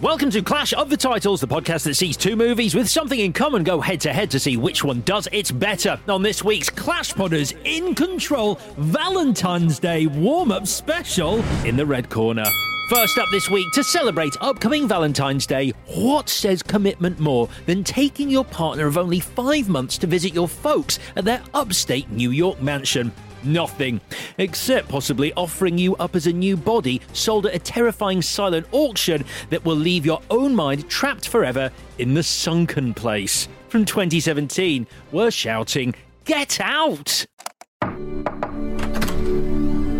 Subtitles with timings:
[0.00, 3.32] Welcome to Clash of the Titles, the podcast that sees two movies with something in
[3.32, 5.98] common go head to head to see which one does it better.
[6.06, 12.08] On this week's Clash Podders in Control Valentine's Day warm up special in the red
[12.10, 12.44] corner.
[12.90, 18.30] First up this week to celebrate upcoming Valentine's Day, what says commitment more than taking
[18.30, 22.62] your partner of only five months to visit your folks at their upstate New York
[22.62, 23.10] mansion?
[23.42, 24.00] Nothing.
[24.38, 29.24] Except possibly offering you up as a new body sold at a terrifying silent auction
[29.50, 33.48] that will leave your own mind trapped forever in the sunken place.
[33.68, 37.26] From 2017, we're shouting, Get out!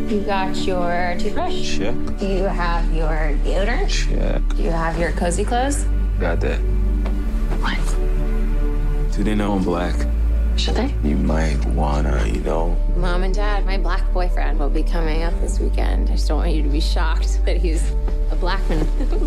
[0.08, 1.76] You got your toothbrush?
[1.76, 1.94] Check.
[2.20, 3.90] You have your deodorant?
[3.90, 4.58] Check.
[4.58, 5.84] You have your cozy clothes?
[6.18, 6.58] Got that.
[7.60, 9.12] What?
[9.14, 9.94] Do they know I'm black?
[10.58, 10.92] Should they?
[11.04, 12.76] You might wanna, you know.
[12.96, 16.08] Mom and Dad, my black boyfriend will be coming up this weekend.
[16.08, 17.92] I just don't want you to be shocked that he's
[18.32, 18.84] a black man.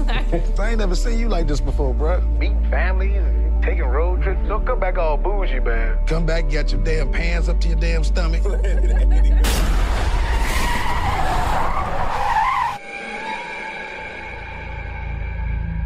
[0.59, 2.22] I ain't never seen you like this before, bruh.
[2.38, 4.46] Meeting families and taking road trips.
[4.50, 6.06] Don't come back all bougie, man.
[6.06, 8.44] Come back, get your damn pants up to your damn stomach.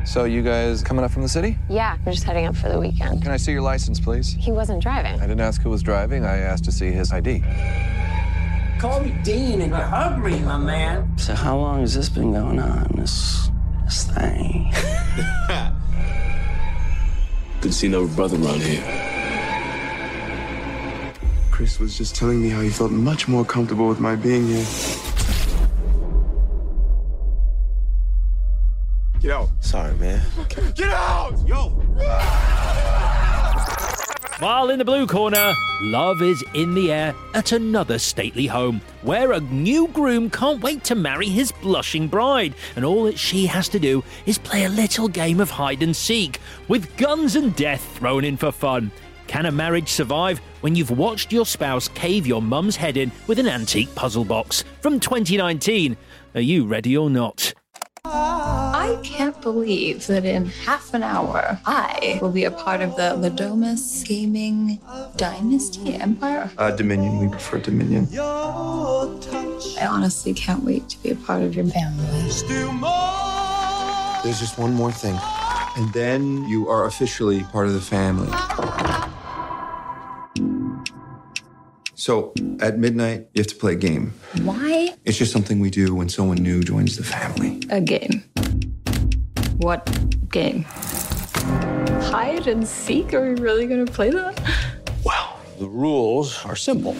[0.05, 1.57] So you guys coming up from the city?
[1.67, 3.23] yeah, we're just heading up for the weekend.
[3.23, 4.33] Can I see your license, please?
[4.33, 5.19] He wasn't driving.
[5.19, 6.23] I didn't ask who was driving.
[6.23, 7.43] I asked to see his ID.
[8.79, 11.17] Call me Dean and you hug me, my man.
[11.17, 12.87] So how long has this been going on?
[12.95, 13.49] This
[13.85, 14.71] this thing.
[17.61, 18.83] Good to see another brother around here.
[21.51, 24.65] Chris was just telling me how he felt much more comfortable with my being here.
[29.25, 29.49] Get out.
[29.59, 30.21] Sorry, man.
[30.75, 31.47] Get out!
[31.47, 31.69] Yo!
[34.37, 39.31] While in the blue corner, love is in the air at another stately home where
[39.31, 43.67] a new groom can't wait to marry his blushing bride, and all that she has
[43.69, 47.97] to do is play a little game of hide and seek with guns and death
[47.97, 48.91] thrown in for fun.
[49.25, 53.39] Can a marriage survive when you've watched your spouse cave your mum's head in with
[53.39, 55.97] an antique puzzle box from 2019?
[56.35, 57.55] Are you ready or not?
[58.07, 63.15] I can't believe that in half an hour I will be a part of the
[63.15, 64.79] Le Domas Gaming
[65.15, 66.51] Dynasty Empire.
[66.57, 67.19] Uh, Dominion.
[67.19, 68.07] We prefer Dominion.
[68.17, 72.05] I honestly can't wait to be a part of your family.
[74.23, 75.17] There's just one more thing.
[75.77, 78.29] And then you are officially part of the family.
[82.05, 84.13] So, at midnight, you have to play a game.
[84.43, 87.63] Why It's just something we do when someone new joins the family.
[87.71, 88.23] a game?
[89.57, 89.89] What
[90.29, 90.65] game?
[92.13, 93.15] Hide and seek?
[93.15, 94.39] Are we really gonna play that?
[95.03, 96.95] Well, the rules are simple.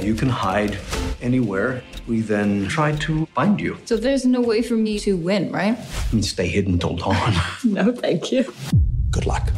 [0.00, 0.78] You can hide
[1.20, 1.82] anywhere.
[2.06, 3.76] We then try to find you.
[3.86, 5.76] So there's no way for me to win, right?
[6.12, 7.34] And stay hidden till dawn.
[7.64, 8.54] No, thank you.
[9.10, 9.50] Good luck.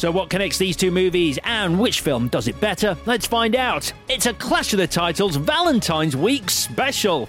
[0.00, 2.96] So, what connects these two movies and which film does it better?
[3.04, 3.92] Let's find out.
[4.08, 7.28] It's a Clash of the Titles Valentine's Week special.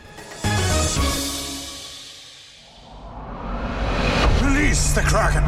[4.41, 5.43] Release the Kraken!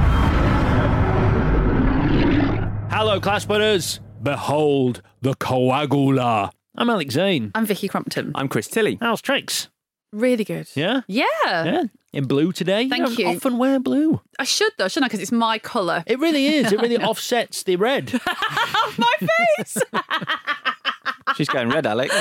[2.92, 4.02] Hello, Clash Butters.
[4.22, 6.52] Behold the Coagula.
[6.76, 7.52] I'm Alex Zane.
[7.56, 8.34] I'm Vicky Crumpton.
[8.36, 8.98] I'm Chris Tilly.
[9.00, 9.70] How's tricks?
[10.14, 10.68] Really good.
[10.76, 11.02] Yeah?
[11.08, 11.26] Yeah.
[11.44, 11.84] Yeah.
[12.14, 12.88] In blue today.
[12.88, 13.28] Thank don't you.
[13.28, 14.22] often wear blue.
[14.38, 15.08] I should though, shouldn't I?
[15.08, 16.04] Because it's my colour.
[16.06, 16.72] It really is.
[16.72, 18.14] It really offsets the red.
[18.98, 19.14] my
[19.58, 19.78] face.
[21.36, 22.14] She's going red, Alex.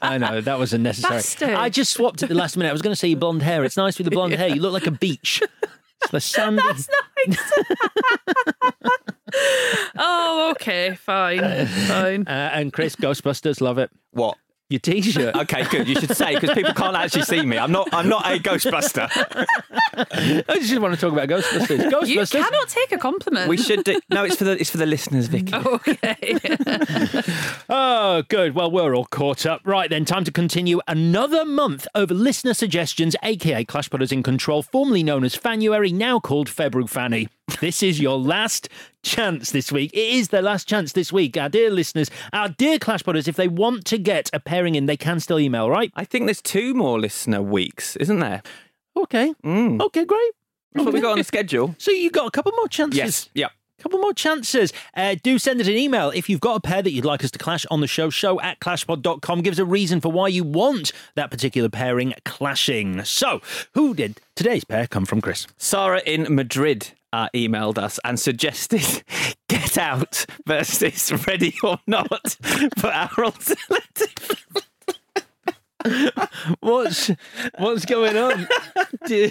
[0.00, 1.16] I know that was unnecessary.
[1.16, 1.50] Bastard.
[1.50, 2.68] I just swapped at the last minute.
[2.68, 3.64] I was going to say blonde hair.
[3.64, 4.46] It's nice with the blonde hair.
[4.46, 5.42] You look like a beach.
[6.00, 6.62] It's the sandy.
[6.62, 6.88] That's
[7.26, 7.38] nice.
[9.98, 12.28] oh, okay, fine, fine.
[12.28, 13.90] Uh, and Chris, Ghostbusters, love it.
[14.12, 14.36] What?
[14.72, 15.36] Your T-shirt.
[15.42, 15.88] Okay, good.
[15.88, 17.58] You should say because people can't actually see me.
[17.58, 17.88] I'm not.
[17.92, 19.08] I'm not a Ghostbuster.
[20.48, 21.90] I just want to talk about Ghostbusters.
[21.90, 22.34] Ghostbusters.
[22.34, 23.48] You cannot take a compliment.
[23.48, 24.00] We should do.
[24.10, 24.52] No, it's for the.
[24.60, 25.52] It's for the listeners, Vicky.
[25.54, 26.38] Oh, okay.
[28.14, 28.54] Oh, good.
[28.54, 29.62] Well, we're all caught up.
[29.64, 34.62] Right then, time to continue another month over listener suggestions, aka Clash Potters in Control,
[34.62, 37.30] formerly known as Fanuary, now called February Fanny.
[37.62, 38.68] This is your last
[39.02, 39.94] chance this week.
[39.94, 41.38] It is their last chance this week.
[41.38, 44.84] Our dear listeners, our dear Clash Potters, if they want to get a pairing in,
[44.84, 45.90] they can still email, right?
[45.96, 48.42] I think there's two more listener weeks, isn't there?
[48.94, 49.32] Okay.
[49.42, 49.80] Mm.
[49.80, 50.32] Okay, great.
[50.74, 51.74] That's what we got on the schedule.
[51.78, 52.98] So you've got a couple more chances.
[52.98, 53.30] Yes.
[53.32, 53.52] Yep.
[53.82, 54.72] Couple more chances.
[54.94, 57.30] Uh, do send us an email if you've got a pair that you'd like us
[57.32, 58.10] to clash on the show.
[58.10, 59.42] Show at clashpod.com.
[59.42, 63.04] Give us a reason for why you want that particular pairing clashing.
[63.04, 63.40] So,
[63.74, 65.46] who did today's pair come from, Chris?
[65.58, 69.02] Sarah in Madrid uh, emailed us and suggested
[69.48, 72.36] Get Out versus Ready or Not
[72.78, 74.38] for our alternative.
[76.60, 77.10] What's
[77.58, 78.46] what's going on?
[79.06, 79.30] Do-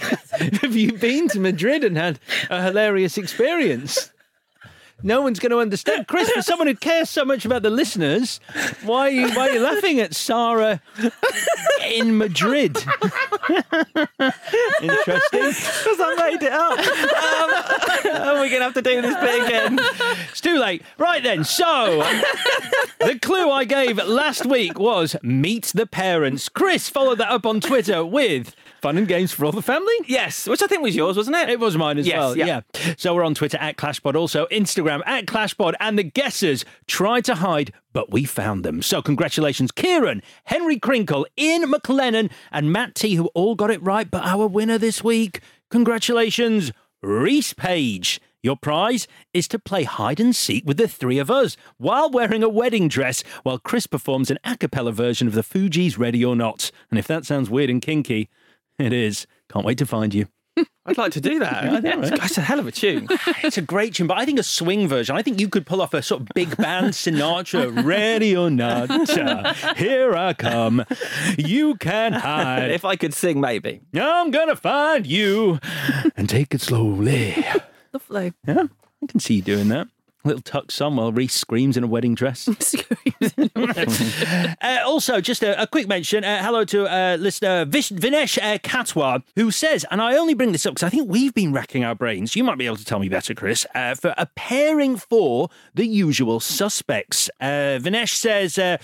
[0.61, 2.19] have you been to Madrid and had
[2.49, 4.11] a hilarious experience?
[5.03, 6.29] No one's going to understand, Chris.
[6.29, 8.39] For someone who cares so much about the listeners,
[8.83, 10.81] why are you why are you laughing at Sarah
[11.87, 12.77] in Madrid?
[14.81, 15.49] Interesting.
[15.49, 16.79] Because I made it up.
[16.79, 19.79] Um, are we going to have to do this bit again?
[20.29, 20.83] It's too late.
[20.97, 22.03] Right then, so
[22.99, 26.49] the clue I gave last week was meet the parents.
[26.49, 29.93] Chris followed that up on Twitter with fun and games for all the family.
[30.07, 31.49] Yes, which I think was yours, wasn't it?
[31.49, 32.37] It was mine as Yes, well.
[32.37, 32.45] yeah.
[32.75, 32.93] Yeah.
[32.97, 37.35] So we're on Twitter at ClashPod, also Instagram at ClashPod, and the guessers tried to
[37.35, 38.81] hide, but we found them.
[38.81, 44.09] So congratulations, Kieran, Henry Crinkle, Ian McLennan, and Matt T, who all got it right.
[44.09, 46.71] But our winner this week, congratulations,
[47.03, 48.21] Reese Page.
[48.43, 52.41] Your prize is to play hide and seek with the three of us while wearing
[52.41, 56.35] a wedding dress while Chris performs an a cappella version of the Fugees' Ready or
[56.35, 56.71] Not.
[56.89, 58.29] And if that sounds weird and kinky,
[58.85, 59.27] it is.
[59.51, 60.27] Can't wait to find you.
[60.85, 61.63] I'd like to do that.
[61.63, 62.09] Yeah, know, right?
[62.19, 63.07] That's a hell of a tune.
[63.43, 65.15] It's a great tune, but I think a swing version.
[65.15, 68.89] I think you could pull off a sort of big band Sinatra, ready or not.
[69.09, 70.83] uh, Here I come.
[71.37, 72.71] You can hide.
[72.71, 73.81] if I could sing, maybe.
[73.95, 75.59] I'm gonna find you
[76.17, 77.45] and take it slowly.
[77.93, 78.33] Lovely.
[78.47, 78.63] Yeah,
[79.01, 79.87] I can see you doing that.
[80.23, 82.47] Little tuck song while Reese screams in a wedding dress.
[84.61, 86.23] Uh, also, just a, a quick mention.
[86.23, 90.51] Uh, hello to uh, listener Vish- Vinesh uh, Katwar, who says, and I only bring
[90.51, 92.35] this up because I think we've been racking our brains.
[92.35, 93.65] You might be able to tell me better, Chris.
[93.73, 97.29] Uh, for a pairing for the usual suspects.
[97.39, 98.77] Uh, Vinesh says, uh,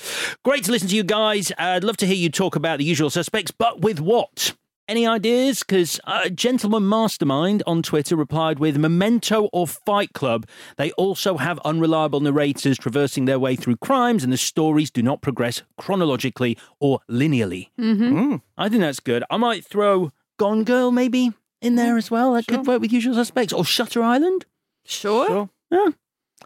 [0.43, 1.51] "Great to listen to you guys.
[1.57, 4.53] I'd love to hear you talk about the usual suspects, but with what?"
[4.87, 5.59] Any ideas?
[5.59, 10.47] Because uh, Gentleman Mastermind on Twitter replied with Memento or Fight Club.
[10.77, 15.21] They also have unreliable narrators traversing their way through crimes, and the stories do not
[15.21, 17.69] progress chronologically or linearly.
[17.77, 18.37] Mm-hmm.
[18.57, 19.25] I think that's good.
[19.29, 22.33] I might throw Gone Girl maybe in there as well.
[22.33, 24.45] That could work with Usual Suspects or Shutter Island.
[24.85, 25.49] Sure.
[25.69, 25.89] Yeah.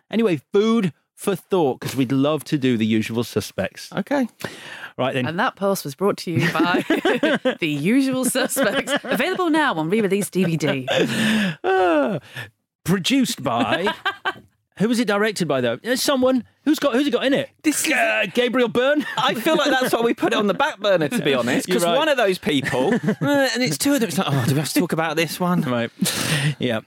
[0.10, 3.92] Anyway, food for thought because we'd love to do the Usual Suspects.
[3.94, 4.28] Okay.
[4.98, 5.28] Right then.
[5.28, 6.84] And that post was brought to you by
[7.60, 8.92] The Usual Suspects.
[9.04, 10.88] Available now on re release DVD.
[11.64, 12.20] Ah,
[12.84, 13.94] produced by.
[14.78, 15.78] Who was it directed by though?
[15.86, 17.50] Uh, Someone who's got who's it got in it?
[17.62, 19.06] This is- uh, Gabriel Byrne.
[19.16, 21.68] I feel like that's why we put it on the back burner, to be honest.
[21.68, 21.98] You're Because right.
[21.98, 24.60] one of those people, uh, and it's two of them, it's like, oh, do we
[24.60, 25.62] have to talk about this one?
[25.62, 25.92] Right.
[26.58, 26.80] Yeah.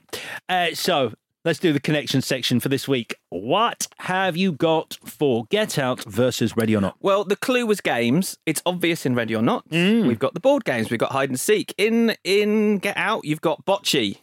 [0.49, 1.13] Uh, so
[1.45, 3.15] let's do the connection section for this week.
[3.29, 6.97] What have you got for Get Out versus Ready or Not?
[6.99, 8.37] Well, the clue was games.
[8.45, 9.69] It's obvious in Ready or Not.
[9.69, 10.07] Mm.
[10.07, 10.89] We've got the board games.
[10.89, 11.73] We've got hide and seek.
[11.77, 14.17] In in Get Out, you've got bocce,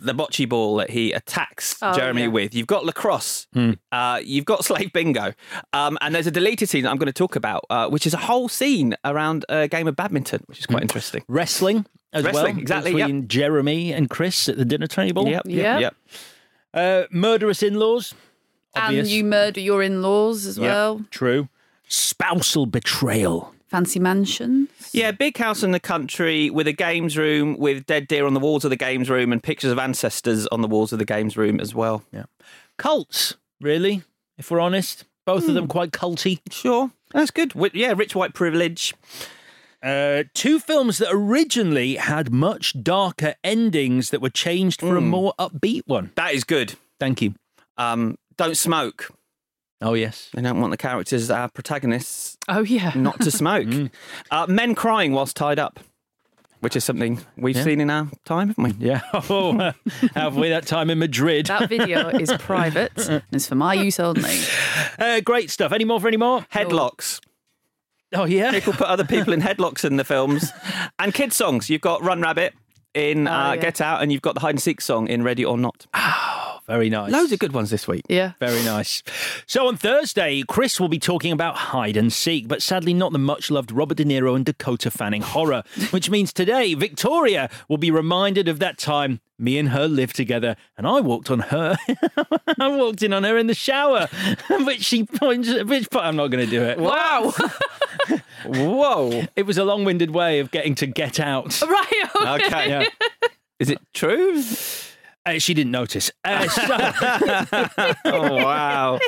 [0.00, 2.28] the bocce ball that he attacks Oh, Jeremy yeah.
[2.28, 2.54] with.
[2.54, 3.46] You've got lacrosse.
[3.92, 5.32] Uh, you've got slave bingo.
[5.72, 8.14] Um, and there's a deleted scene that I'm going to talk about, uh, which is
[8.14, 11.22] a whole scene around a game of badminton, which is quite interesting.
[11.28, 12.62] Wrestling as Wrestling, well.
[12.62, 13.06] exactly, yep.
[13.06, 15.28] Between Jeremy and Chris at the dinner table.
[15.28, 15.78] Yep, yep, Yeah.
[15.78, 15.96] yep.
[16.72, 18.14] Uh, murderous in-laws.
[18.74, 21.04] And you murder your in laws as Yep, well.
[21.10, 21.48] True.
[21.88, 23.52] Spousal betrayal.
[23.70, 24.68] Fancy mansions.
[24.92, 28.40] Yeah, big house in the country with a games room with dead deer on the
[28.40, 31.36] walls of the games room and pictures of ancestors on the walls of the games
[31.36, 32.02] room as well.
[32.12, 32.24] Yeah.
[32.78, 34.02] Cults, really,
[34.38, 35.04] if we're honest.
[35.24, 36.40] Both of them quite culty.
[36.50, 37.52] Sure, that's good.
[37.72, 38.92] Yeah, rich white privilege.
[39.82, 45.06] Uh, two films that originally had much darker endings that were changed for a Mm.
[45.06, 46.10] more upbeat one.
[46.16, 46.74] That is good.
[46.98, 47.34] Thank you.
[47.78, 49.10] Um, don't smoke.
[49.82, 52.92] Oh yes, They don't want the characters, our protagonists, Oh yeah.
[52.94, 53.66] not to smoke.
[54.30, 55.80] uh, men crying whilst tied up,
[56.60, 57.64] which is something we've Yeah.
[57.64, 58.86] seen in our time, haven't we?
[58.86, 59.00] Yeah.
[59.30, 59.72] Oh, uh,
[60.14, 61.46] have we that time in Madrid?
[61.46, 64.38] That video is private and is for my use only.
[64.98, 65.72] Uh, great stuff.
[65.72, 66.42] Any more for any more?
[66.52, 67.20] Headlocks.
[68.12, 68.50] Oh yeah.
[68.50, 70.50] People put other people in headlocks in the films.
[70.98, 71.70] And kids' songs.
[71.70, 72.52] You've got Run Rabbit
[72.92, 73.60] in uh, Oh, yeah.
[73.62, 75.86] Get Out, and you've got the hide and seek song in Ready or Not.
[76.70, 77.10] Very nice.
[77.10, 78.02] Loads of good ones this week.
[78.08, 78.34] Yeah.
[78.38, 79.02] Very nice.
[79.44, 83.18] So on Thursday, Chris will be talking about hide and seek, but sadly not the
[83.18, 87.90] much loved Robert De Niro and Dakota Fanning horror, which means today Victoria will be
[87.90, 91.76] reminded of that time me and her lived together and I walked on her.
[92.60, 94.06] I walked in on her in the shower,
[94.60, 96.78] which she points, which but I'm not going to do it.
[96.78, 97.32] Wow.
[98.44, 99.24] Whoa.
[99.34, 101.60] It was a long winded way of getting to get out.
[101.62, 102.10] right.
[102.14, 102.46] Okay.
[102.46, 102.68] Okay.
[102.68, 102.86] Yeah.
[103.58, 104.40] Is it true?
[105.26, 106.10] Uh, she didn't notice.
[106.24, 106.62] Uh, so,
[108.06, 108.98] oh, wow.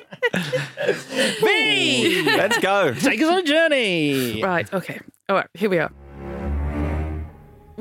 [1.40, 2.92] B, Let's go.
[2.94, 4.42] take us on a journey.
[4.42, 4.72] Right.
[4.72, 5.00] Okay.
[5.28, 5.46] All right.
[5.54, 5.90] Here we are.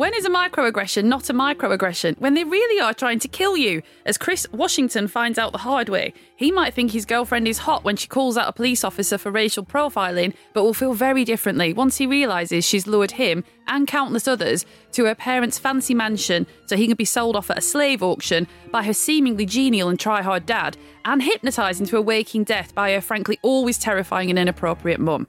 [0.02, 2.18] When is a microaggression not a microaggression?
[2.18, 5.90] When they really are trying to kill you, as Chris Washington finds out the hard
[5.90, 6.16] way.
[6.36, 9.30] He might think his girlfriend is hot when she calls out a police officer for
[9.30, 14.28] racial profiling, but will feel very differently once he realises she's lured him and countless
[14.28, 18.02] others to her parents' fancy mansion so he can be sold off at a slave
[18.02, 22.92] auction by her seemingly genial and try-hard dad and hypnotised into a waking death by
[22.92, 25.28] her frankly always terrifying and inappropriate mum.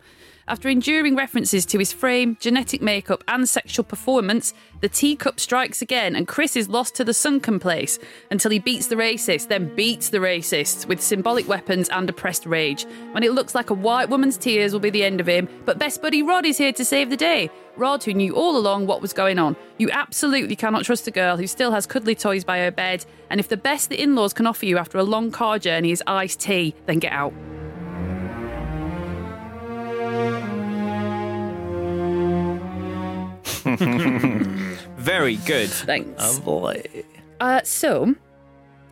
[0.53, 6.15] After enduring references to his frame, genetic makeup, and sexual performance, the teacup strikes again,
[6.15, 7.99] and Chris is lost to the sunken place
[8.31, 12.85] until he beats the racist, then beats the racists with symbolic weapons and oppressed rage.
[13.13, 15.79] When it looks like a white woman's tears will be the end of him, but
[15.79, 17.49] best buddy Rod is here to save the day.
[17.79, 19.57] Rod, who knew all along what was going on.
[19.79, 23.41] You absolutely cannot trust a girl who still has cuddly toys by her bed, and
[23.41, 26.03] if the best the in laws can offer you after a long car journey is
[26.07, 27.33] iced tea, then get out.
[34.97, 35.71] Very good.
[35.71, 36.23] Thanks.
[36.23, 36.85] Oh boy.
[37.41, 38.15] Uh, so,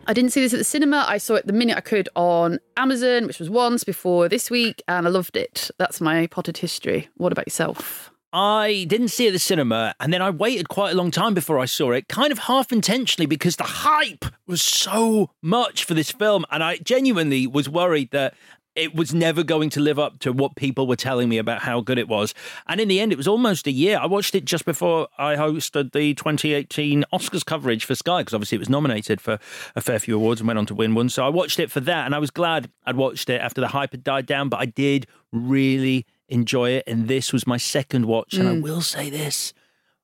[0.07, 1.05] I didn't see this at the cinema.
[1.07, 4.81] I saw it the minute I could on Amazon, which was once before this week,
[4.87, 5.71] and I loved it.
[5.77, 7.09] That's my potted history.
[7.15, 8.11] What about yourself?
[8.33, 11.33] I didn't see it at the cinema, and then I waited quite a long time
[11.33, 15.93] before I saw it, kind of half intentionally because the hype was so much for
[15.93, 18.33] this film, and I genuinely was worried that
[18.75, 21.81] it was never going to live up to what people were telling me about how
[21.81, 22.33] good it was.
[22.67, 23.99] And in the end, it was almost a year.
[23.99, 28.55] I watched it just before I hosted the 2018 Oscars coverage for Sky, because obviously
[28.55, 29.39] it was nominated for
[29.75, 31.09] a fair few awards and went on to win one.
[31.09, 33.67] So I watched it for that, and I was glad I'd watched it after the
[33.69, 36.85] hype had died down, but I did really enjoy it.
[36.87, 38.35] And this was my second watch.
[38.35, 38.61] And I Mm.
[38.61, 39.53] will say this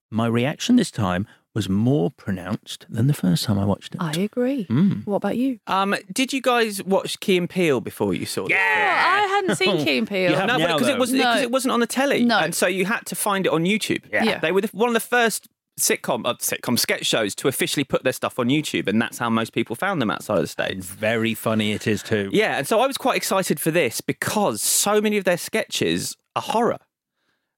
[0.10, 1.26] my reaction this time
[1.58, 4.02] was more pronounced than the first time I watched it.
[4.02, 4.66] I agree.
[4.70, 5.08] Mm.
[5.08, 5.60] What about you?
[5.66, 8.56] Um, did you guys watch Key and Peele before you saw this?
[8.56, 10.46] Oh, I hadn't seen Key and Peele.
[10.46, 11.32] No, because it wasn't No.
[11.32, 12.38] because it wasn't on the telly, No.
[12.38, 14.04] and so you had to find it on YouTube.
[14.14, 14.24] Yeah.
[14.24, 14.38] Yeah.
[14.40, 15.48] they were the, one of the first
[15.80, 19.30] sitcom uh, sitcom sketch shows to officially put their stuff on YouTube, and that's how
[19.32, 20.86] most people found them outside of the states.
[20.86, 22.30] Very funny it is too.
[22.32, 26.16] Yeah, and so I was quite excited for this because so many of their sketches
[26.36, 26.78] are horror.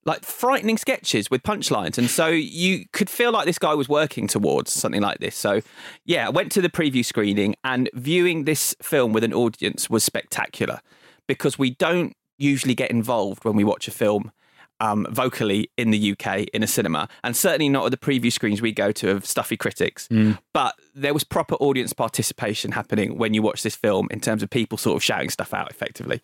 [0.06, 1.98] Like frightening sketches with punchlines.
[1.98, 5.36] And so you could feel like this guy was working towards something like this.
[5.36, 5.62] So,
[6.06, 10.04] yeah, I went to the preview screening and viewing this film with an audience was
[10.04, 10.80] spectacular
[11.28, 14.32] because we don't usually get involved when we watch a film
[14.80, 18.62] um, vocally in the UK in a cinema, and certainly not at the preview screens
[18.62, 20.08] we go to of stuffy critics.
[20.54, 24.50] But there was proper audience participation happening when you watch this film in terms of
[24.50, 26.22] people sort of shouting stuff out effectively.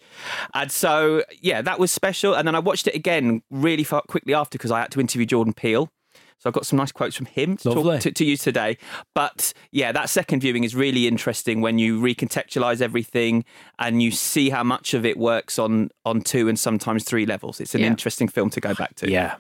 [0.54, 2.34] And so, yeah, that was special.
[2.36, 5.54] And then I watched it again really quickly after because I had to interview Jordan
[5.54, 5.90] Peele.
[6.38, 8.78] So I've got some nice quotes from him to talk to, to you today.
[9.14, 13.46] But yeah, that second viewing is really interesting when you recontextualize everything
[13.80, 17.60] and you see how much of it works on on two and sometimes three levels.
[17.60, 17.88] It's an Yeah.
[17.88, 19.10] interesting film to go back to.
[19.10, 19.36] Yeah.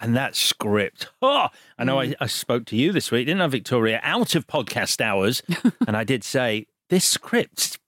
[0.00, 1.08] And that script.
[1.22, 1.48] Oh,
[1.78, 2.14] I know I, mm.
[2.20, 5.42] I spoke to you this week, didn't I, Victoria, out of podcast hours.
[5.86, 7.78] and I did say, this script's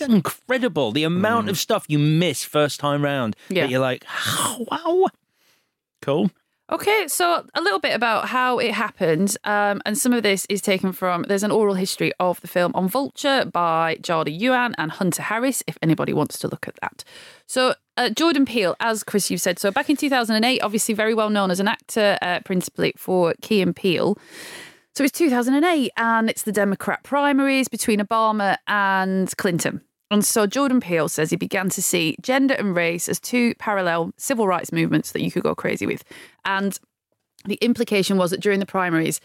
[0.00, 0.92] incredible.
[0.92, 1.50] The amount mm.
[1.50, 3.36] of stuff you miss first time round.
[3.48, 3.62] Yeah.
[3.62, 5.08] That you're like, oh, wow.
[6.00, 6.30] Cool.
[6.70, 10.62] Okay, so a little bit about how it happened, um, and some of this is
[10.62, 11.24] taken from.
[11.24, 15.62] There's an oral history of the film on Vulture by Jada Yuan and Hunter Harris.
[15.66, 17.04] If anybody wants to look at that,
[17.46, 21.30] so uh, Jordan Peele, as Chris you've said, so back in 2008, obviously very well
[21.30, 24.16] known as an actor, uh, principally for Key and Peele.
[24.94, 29.82] So it's 2008, and it's the Democrat primaries between Obama and Clinton.
[30.12, 34.12] And so Jordan Peele says he began to see gender and race as two parallel
[34.18, 36.04] civil rights movements that you could go crazy with.
[36.44, 36.78] And
[37.46, 39.22] the implication was that during the primaries,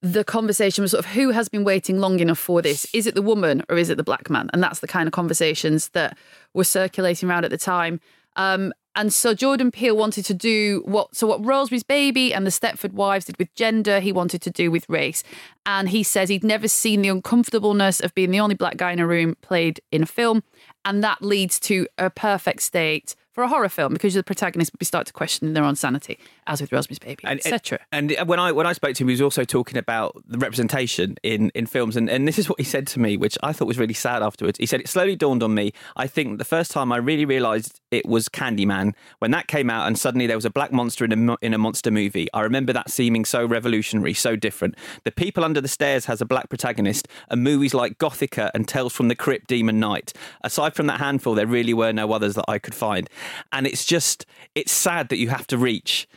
[0.00, 2.86] the conversation was sort of who has been waiting long enough for this?
[2.94, 4.48] Is it the woman or is it the black man?
[4.52, 6.16] And that's the kind of conversations that
[6.54, 8.00] were circulating around at the time.
[8.36, 12.50] Um, and so Jordan Peele wanted to do what so what Rosemary's Baby and the
[12.50, 15.22] Stepford Wives did with gender, he wanted to do with race.
[15.64, 18.98] And he says he'd never seen the uncomfortableness of being the only black guy in
[18.98, 20.42] a room played in a film,
[20.84, 24.80] and that leads to a perfect state for a horror film because the protagonist would
[24.80, 27.78] be start to question their own sanity, as with Rosemary's Baby, etc.
[27.92, 31.16] And when I when I spoke to him, he was also talking about the representation
[31.22, 33.68] in, in films, and, and this is what he said to me, which I thought
[33.68, 34.58] was really sad afterwards.
[34.58, 35.72] He said it slowly dawned on me.
[35.96, 39.86] I think the first time I really realised it was Candyman when that came out,
[39.86, 42.28] and suddenly there was a black monster in a in a monster movie.
[42.32, 44.74] I remember that seeming so revolutionary, so different.
[45.04, 48.94] The People Under the Stairs has a black protagonist, and movies like Gothika and Tales
[48.94, 50.14] from the Crypt, Demon Knight.
[50.42, 53.08] Aside from that handful, there really were no others that I could find,
[53.52, 54.24] and it's just
[54.54, 56.08] it's sad that you have to reach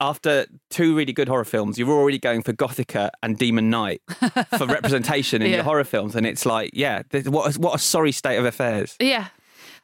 [0.00, 4.02] after two really good horror films, you're already going for Gothika and Demon Knight
[4.58, 5.56] for representation in Yeah.
[5.56, 8.96] your horror films, and it's like, yeah, what a, what a sorry state of affairs.
[9.00, 9.28] Yeah.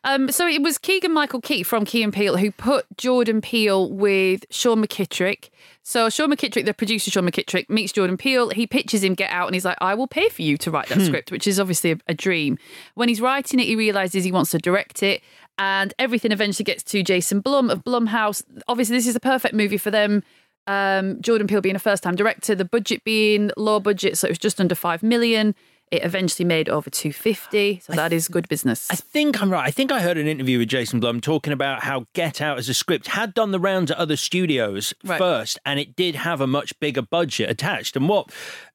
[0.04, 3.88] Um, so it was Keegan Michael Key from Key and Peele who put Jordan Peele
[3.88, 5.49] with Sean McKittrick.
[5.85, 8.50] So Sean McKittrick, the producer Sean McKittrick, meets Jordan Peele.
[8.50, 10.88] He pitches him Get Out, and he's like, "I will pay for you to write
[10.88, 11.04] that Hmm.
[11.04, 12.59] script," which is obviously a, a dream.
[12.95, 15.23] When he's writing it, he realizes he wants to direct it,
[15.59, 18.43] and everything eventually gets to Jason Blum of Blumhouse.
[18.69, 20.23] Obviously, this is the perfect movie for them.
[20.67, 24.39] Um, Jordan Peele being a first-time director, the budget being low budget, so it was
[24.39, 25.55] just under five million.
[25.91, 28.89] It eventually made over two fifty, so that is good business.
[28.91, 29.67] I think I'm right.
[29.67, 32.69] I think I heard an interview with Jason Blum talking about how Get Out as
[32.71, 35.19] a script had done the rounds at other studios Right.
[35.19, 37.95] first, and it did have a much bigger budget attached.
[37.95, 38.31] And what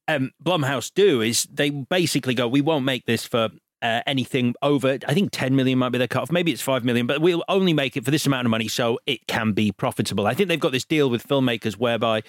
[0.07, 4.97] um, Blumhouse do is they basically go, "We won't make this for." Uh, anything over,
[5.07, 6.31] I think 10 million might be their cutoff.
[6.31, 8.97] Maybe it's 5 million, but we'll only make it for this amount of money so
[9.05, 10.25] it can be profitable.
[10.25, 12.23] I think they've got this deal with filmmakers whereby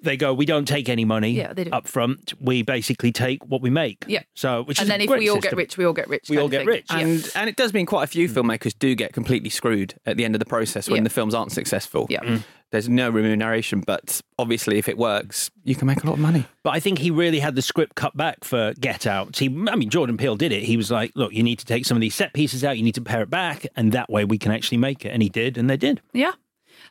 [0.00, 2.34] they go, we don't take any money Yeah, up front.
[2.40, 4.04] We basically take what we make.
[4.06, 4.22] Yeah.
[4.34, 6.30] So, which and is then if great we all get rich, we all get rich.
[6.30, 6.68] We all get thing.
[6.68, 6.86] rich.
[6.90, 6.98] Yeah.
[6.98, 10.24] And and it does mean quite a few filmmakers do get completely screwed at the
[10.24, 11.02] end of the process when Yeah.
[11.04, 12.06] the films aren't successful.
[12.08, 12.20] Yeah.
[12.20, 12.42] Mm.
[12.74, 16.44] There's no remuneration, but obviously if it works, you can make a lot of money.
[16.64, 19.38] But I think he really had the script cut back for Get Out.
[19.38, 20.64] He, I mean, Jordan Peele did it.
[20.64, 22.76] He was like, "Look, you need to take some of these set pieces out.
[22.76, 25.22] You need to pare it back, and that way we can actually make it." And
[25.22, 26.00] he did, and they did.
[26.12, 26.32] Yeah.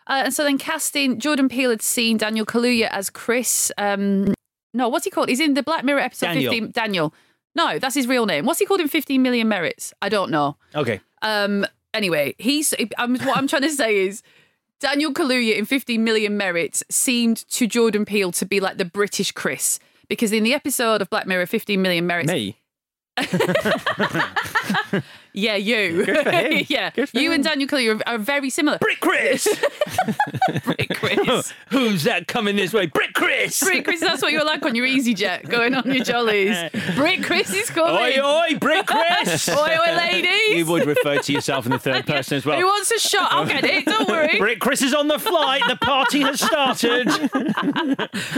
[0.07, 3.69] Uh, and so then casting, Jordan Peele had seen Daniel Kaluuya as Chris.
[3.77, 4.33] Um,
[4.73, 5.27] no, what's he called?
[5.27, 6.49] He's in the Black Mirror episode Daniel.
[6.49, 6.71] 15.
[6.71, 7.13] Daniel.
[7.55, 8.45] No, that's his real name.
[8.45, 9.93] What's he called in 15 Million Merits?
[10.01, 10.55] I don't know.
[10.73, 11.01] Okay.
[11.21, 11.65] Um.
[11.93, 12.73] Anyway, he's.
[12.97, 14.23] I'm, what I'm trying to say is,
[14.83, 19.31] Daniel Kaluuya in 15 Million Merits seemed to Jordan Peele to be like the British
[19.31, 22.59] Chris because in the episode of Black Mirror 15 Million Merits, Me?
[25.33, 26.65] yeah, you, Good for him.
[26.69, 27.35] yeah, Good for you him.
[27.35, 28.77] and Daniel Kaluuya are, are very similar.
[28.79, 29.47] Brick Chris.
[30.65, 31.53] Brick Chris.
[31.69, 32.85] Who's that coming this way?
[32.87, 33.61] Brick Chris.
[33.63, 36.57] Brick Chris, that's what you're like on your EasyJet, going on your jollies.
[36.95, 37.95] Brick Chris is coming.
[37.95, 39.49] Oi, oi, Brick Chris.
[39.49, 40.57] oi, oi, ladies.
[40.57, 42.59] You would refer to yourself in the third person as well.
[42.59, 43.31] Who wants a shot?
[43.31, 43.85] I'll get it.
[43.85, 44.37] Don't worry.
[44.37, 45.63] Brick Chris is on the flight.
[45.67, 47.07] The party has started.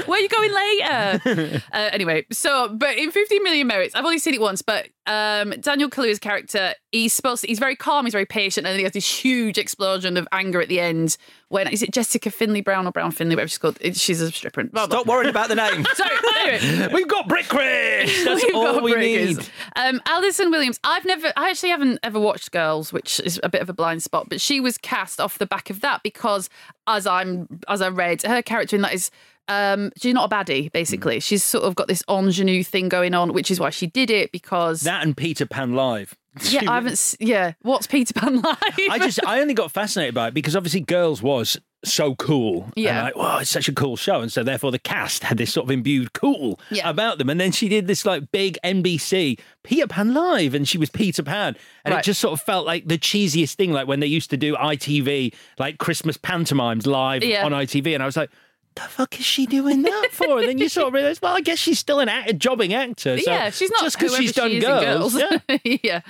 [0.06, 1.62] Where are you going later?
[1.74, 5.52] uh, anyway, so but in 15 Million Merits, I've only seen it once, but um,
[5.62, 8.84] Daniel Kaluuya's character, he's supposed to, he's very calm, he's very patient, and then he
[8.84, 11.18] has this huge explosion of anger at the end.
[11.50, 13.78] When is it Jessica Finley Brown or Brown Finley, whatever she's called?
[13.82, 14.64] It- she's a stripper.
[14.64, 14.98] Blah, blah.
[15.00, 15.86] Stop worrying about the name.
[15.94, 16.90] Sorry, anyway.
[16.94, 18.24] We've got Brick Chris.
[18.26, 19.38] That's We've all we Brickers.
[19.38, 19.50] need.
[19.76, 20.80] Um, Allison Williams.
[20.84, 24.02] I've never, I actually haven't ever watched Girls, which is a bit of a blind
[24.04, 24.28] spot.
[24.30, 26.50] But she was cast off the back of that because,
[26.88, 29.12] as I'm, as I read, her character in that is.
[29.48, 31.20] Um, she's not a baddie, basically.
[31.20, 34.32] She's sort of got this ingenue thing going on, which is why she did it
[34.32, 34.82] because.
[34.82, 36.16] That and Peter Pan Live.
[36.50, 37.16] yeah, I haven't.
[37.20, 38.58] Yeah, what's Peter Pan like?
[38.90, 42.70] I just, I only got fascinated by it because obviously Girls was so cool.
[42.76, 43.04] Yeah.
[43.04, 44.20] Like, wow, it's such a cool show.
[44.20, 46.90] And so therefore the cast had this sort of imbued cool Yeah.
[46.90, 47.30] about them.
[47.30, 51.22] And then she did this like big NBC Peter Pan Live and she was Peter
[51.24, 51.56] Pan.
[51.86, 52.00] And Right.
[52.00, 54.56] it just sort of felt like the cheesiest thing, like when they used to do
[54.56, 57.46] ITV, like Christmas pantomimes live Yeah.
[57.46, 57.94] on ITV.
[57.94, 58.32] And I was like,
[58.76, 60.40] the fuck is she doing that for?
[60.40, 62.74] And then you sort of realize, well, I guess she's still an act- a jobbing
[62.74, 63.18] actor.
[63.18, 65.18] So yeah, she's not just because she's done she in girls.
[65.18, 65.58] yeah.
[65.84, 66.02] yeah.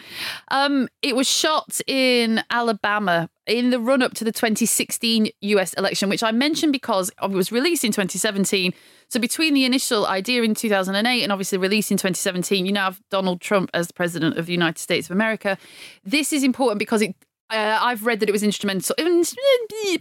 [0.50, 6.10] Um, it was shot in Alabama in the run up to the 2016 US election,
[6.10, 8.74] which I mentioned because it was released in 2017.
[9.10, 13.02] So between the initial idea in 2008 and obviously release in 2017, you now have
[13.12, 15.58] Donald Trump as the president of the United States of America.
[16.04, 17.16] This is important because it.
[17.52, 18.96] Uh, I've read that it was instrumental,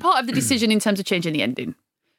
[0.01, 1.75] part of the decision in terms of changing the ending.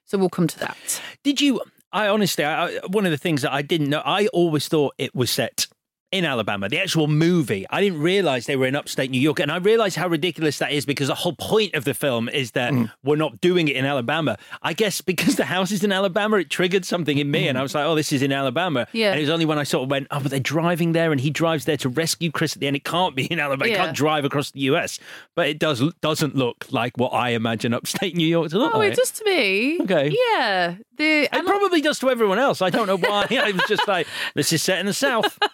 [0.05, 1.01] So we'll come to that.
[1.23, 1.61] Did you?
[1.91, 5.15] I honestly, I, one of the things that I didn't know, I always thought it
[5.15, 5.67] was set
[6.11, 7.65] in Alabama, the actual movie.
[7.69, 9.39] I didn't realize they were in upstate New York.
[9.39, 12.51] And I realized how ridiculous that is because the whole point of the film is
[12.51, 12.91] that Mm.
[13.03, 14.37] we're not doing it in Alabama.
[14.61, 17.47] I guess because the house is in Alabama, it triggered something in me.
[17.49, 18.87] And I was like, oh, this is in Alabama.
[18.93, 19.09] Yeah.
[19.11, 21.19] And it was only when I sort of went, oh, but they're driving there and
[21.19, 22.75] he drives there to rescue Chris at the end.
[22.77, 23.65] It can't be in Alabama.
[23.69, 23.85] It Yeah.
[23.85, 24.99] can't drive across the US.
[25.35, 28.77] But it does doesn't look like what I imagine upstate New York to look Oh,
[28.77, 28.89] like.
[28.89, 29.79] Oh, it does to me.
[29.81, 30.15] Okay.
[30.29, 30.75] Yeah.
[30.97, 32.61] The It probably does to everyone else.
[32.61, 33.25] I don't know why.
[33.31, 35.37] I was just like, this is set in the South.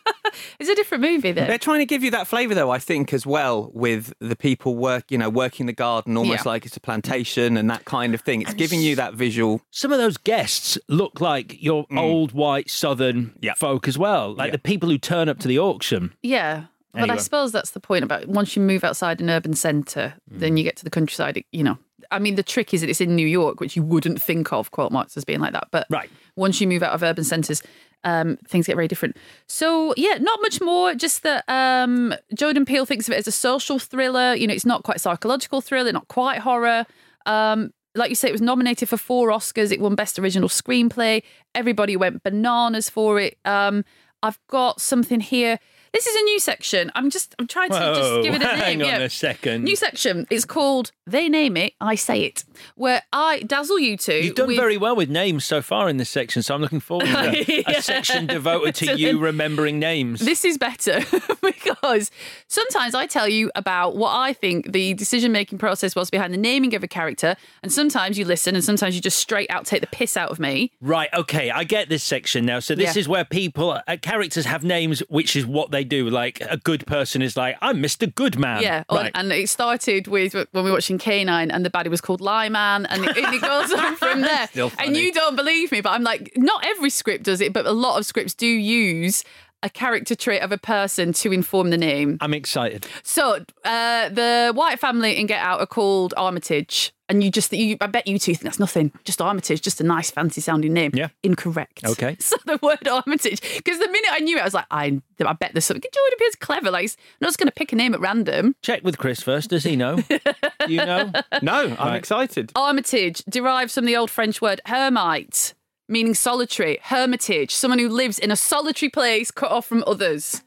[0.60, 1.46] it's a different movie though.
[1.46, 2.72] They're trying to give you that flavour, though.
[2.72, 6.52] I think as well with the people work, you know, working the garden, almost Yeah.
[6.52, 8.42] like it's a plantation and that kind of thing.
[8.42, 9.62] It's giving you that visual.
[9.72, 12.00] Some of those guests look like your mm.
[12.00, 16.14] old white Southern folk as well, like the people who turn up to the auction.
[16.22, 16.66] Yeah.
[16.94, 20.56] But I suppose that's the point about once you move outside an urban centre, then
[20.56, 20.58] mm.
[20.58, 21.78] you get to the countryside, you know.
[22.10, 24.72] I mean, the trick is that it's in New York, which you wouldn't think of,
[24.72, 25.70] quote marks, as being like that.
[25.72, 26.10] But right.
[26.36, 27.64] once you move out of urban centres,
[28.04, 29.18] um, things get very different.
[29.48, 30.94] So, yeah, not much more.
[30.96, 34.34] Just that um, Jordan Peele thinks of it as a social thriller.
[34.34, 36.86] You know, it's not quite psychological thriller, not quite horror.
[37.26, 39.72] Um, like you say, it was nominated for four Oscars.
[39.72, 41.24] It won Best Original Screenplay.
[41.54, 43.38] Everybody went bananas for it.
[43.46, 43.84] Um,
[44.24, 45.60] I've got something here.
[45.94, 46.90] This is a new section.
[46.96, 48.56] I'm just I'm trying to Whoa, just give it a name.
[48.58, 48.98] hang on yeah.
[49.00, 49.64] a second.
[49.66, 50.26] New section.
[50.30, 54.14] It's called They Name It, I Say It, where I dazzle you two.
[54.14, 56.80] You've done with- very well with names so far in this section, so I'm looking
[56.80, 57.64] forward to Yeah.
[57.78, 60.22] a section devoted to you remembering names.
[60.22, 61.02] This is better
[61.42, 62.10] because
[62.48, 66.38] sometimes I tell you about what I think the decision making process was behind the
[66.38, 69.82] naming of a character, and sometimes you listen, and sometimes you just straight out take
[69.82, 70.72] the piss out of me.
[70.80, 72.60] Right, okay, I get this section now.
[72.60, 73.02] So this Yeah.
[73.02, 76.10] is where people, uh, characters have names, which is what they do.
[76.10, 78.14] Like a good person is like, I'm Mr.
[78.14, 78.62] Goodman.
[78.62, 79.12] Yeah, right.
[79.16, 82.86] and it started with when we were watching K-9, and the baddie was called Lyman,
[82.86, 84.50] and it, and it goes on from there.
[84.80, 87.72] And you don't believe me, but I'm like, not every script does it, but a
[87.72, 89.24] lot of scripts do use
[89.64, 92.18] a character trait of a person to inform the name.
[92.22, 92.88] I'm excited.
[93.04, 97.78] So uh, the White family in Get Out are called Armitage, and you just you,
[97.82, 100.92] I bet you two think that's nothing, just Armitage, just a nice fancy sounding name.
[100.96, 101.82] Yeah, incorrect.
[101.86, 102.18] Okay.
[102.32, 105.34] So the word Armitage, because the minute I knew it, I was like, I, I
[105.34, 105.82] bet there's something.
[105.94, 106.72] Jordan Peele's clever.
[106.72, 108.56] Like, he's not just going to pick a name at random.
[108.64, 109.50] Check with Chris first.
[109.50, 110.00] Does he know?
[110.68, 111.12] You know?
[111.42, 111.96] No, I'm Right.
[111.96, 112.52] excited.
[112.56, 115.54] Armitage derives from the old French word hermite,
[115.90, 116.80] meaning solitary.
[116.84, 120.42] Hermitage, someone who lives in a solitary place cut off from others.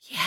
[0.00, 0.18] Yeah,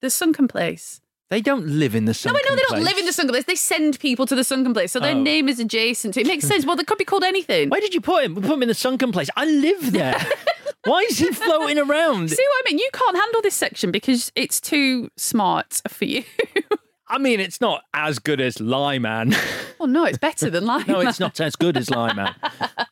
[0.00, 1.00] the sunken place.
[1.32, 2.84] They don't live in the No, sunken I know they don't place.
[2.84, 3.44] live in the sunken place.
[3.46, 5.22] They send people to the sunken place, so their Oh.
[5.22, 6.26] name is adjacent to it.
[6.26, 6.66] Makes sense.
[6.66, 7.70] Well, they could be called anything.
[7.70, 8.34] Why did you put him?
[8.34, 9.30] We put him in the sunken place.
[9.34, 10.14] I live there.
[10.84, 12.28] Why is he floating around?
[12.28, 12.78] See what I mean?
[12.80, 16.22] You can't handle this section because it's too smart for you.
[17.12, 19.34] I mean, it's not as good as Lyman.
[19.78, 20.86] well, no, it's better than Lyman.
[20.88, 22.34] no, it's not as good as Lyman.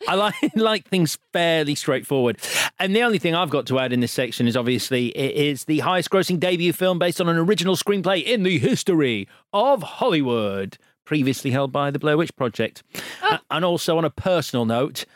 [0.07, 2.37] I like like things fairly straightforward.
[2.79, 5.65] And the only thing I've got to add in this section is obviously it is
[5.65, 10.77] the highest grossing debut film based on an original screenplay in the history of Hollywood,
[11.07, 12.83] previously held by the Blair Witch Project.
[13.23, 15.07] A- And also on a personal note,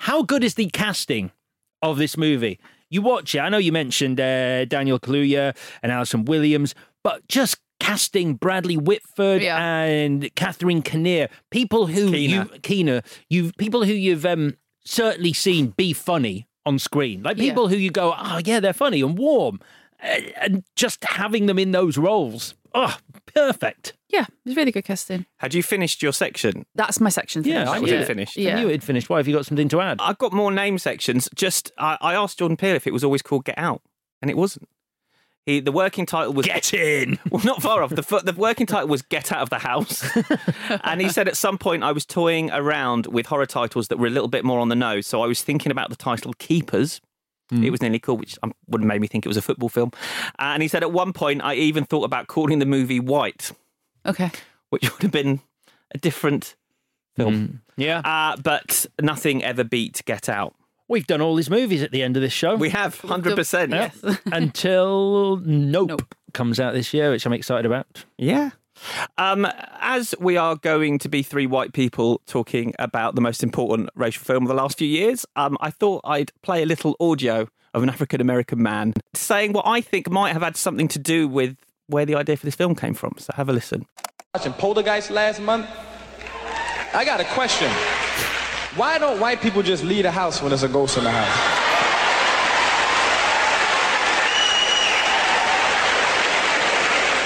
[0.00, 1.30] how good is the casting
[1.80, 2.60] of this movie?
[2.90, 3.38] You watch it.
[3.38, 9.42] I know you mentioned uh, Daniel Kaluuya and Allison Williams, but just casting Bradley Whitford
[9.42, 15.92] and Catherine Kinnear, people who you Keener, you people who you've um, certainly seen be
[15.92, 17.44] funny on screen, like Yeah.
[17.50, 19.60] people who you go, oh yeah, they're funny and warm,
[20.00, 22.96] and just having them in those roles, oh,
[23.34, 23.94] perfect.
[24.08, 25.26] Yeah, it was really good casting.
[25.38, 26.64] Had you finished your section?
[26.74, 27.42] That's my section.
[27.44, 27.68] Yeah.
[27.70, 28.38] I Was knew it finished?
[28.38, 29.10] I knew it had finished.
[29.10, 29.98] Why have you got something to add?
[30.00, 31.28] I've got more name sections.
[31.34, 33.82] Just I, I asked Jordan Peele if it was always called Get Out,
[34.22, 34.68] and it wasn't.
[35.46, 37.18] He, the working title was Get In.
[37.30, 37.90] Well, not far off.
[37.90, 40.04] The the working title was Get Out of the House,
[40.84, 44.06] and he said at some point I was toying around with horror titles that were
[44.06, 45.06] a little bit more on the nose.
[45.06, 47.00] So I was thinking about the title Keepers.
[47.52, 48.36] It was nearly cool, which
[48.68, 49.92] would have made me think it was a football film.
[50.40, 53.52] And he said at one point I even thought about calling the movie White,
[54.06, 54.30] Okay.
[54.70, 55.40] which would have been
[55.94, 56.56] a different
[57.14, 57.60] film.
[57.76, 57.98] Yeah.
[58.00, 60.54] Uh, but nothing ever beat Get Out.
[60.88, 62.56] We've done all these movies at the end of this show.
[62.56, 63.72] We have hundred percent.
[63.72, 63.90] Yeah.
[64.26, 68.04] Until nope, comes out this year, which I'm excited about.
[68.18, 68.50] Yeah.
[69.18, 69.46] Um,
[69.80, 74.24] as we are going to be three white people talking about the most important racial
[74.24, 77.82] film of the last few years, um, I thought I'd play a little audio of
[77.82, 81.56] an African American man saying what I think might have had something to do with
[81.86, 83.14] where the idea for this film came from.
[83.18, 83.86] So have a listen.
[84.34, 85.68] Watching Poltergeist last month.
[86.92, 87.70] I got a question.
[88.76, 91.62] Why don't white people just leave the house when there's a ghost in the house?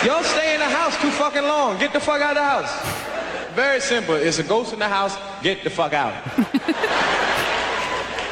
[0.07, 1.79] Y'all stay in the house too fucking long.
[1.79, 3.55] Get the fuck out of the house.
[3.55, 4.15] Very simple.
[4.15, 5.17] It's a ghost in the house.
[5.43, 6.15] Get the fuck out.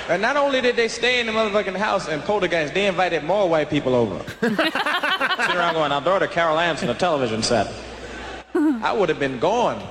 [0.09, 3.49] And not only did they stay in the motherfucking house and poltergeist, they invited more
[3.49, 4.19] white people over.
[4.41, 7.73] Sitting around going, our daughter Carol Anson, a television set.
[8.55, 9.83] I would have been gone.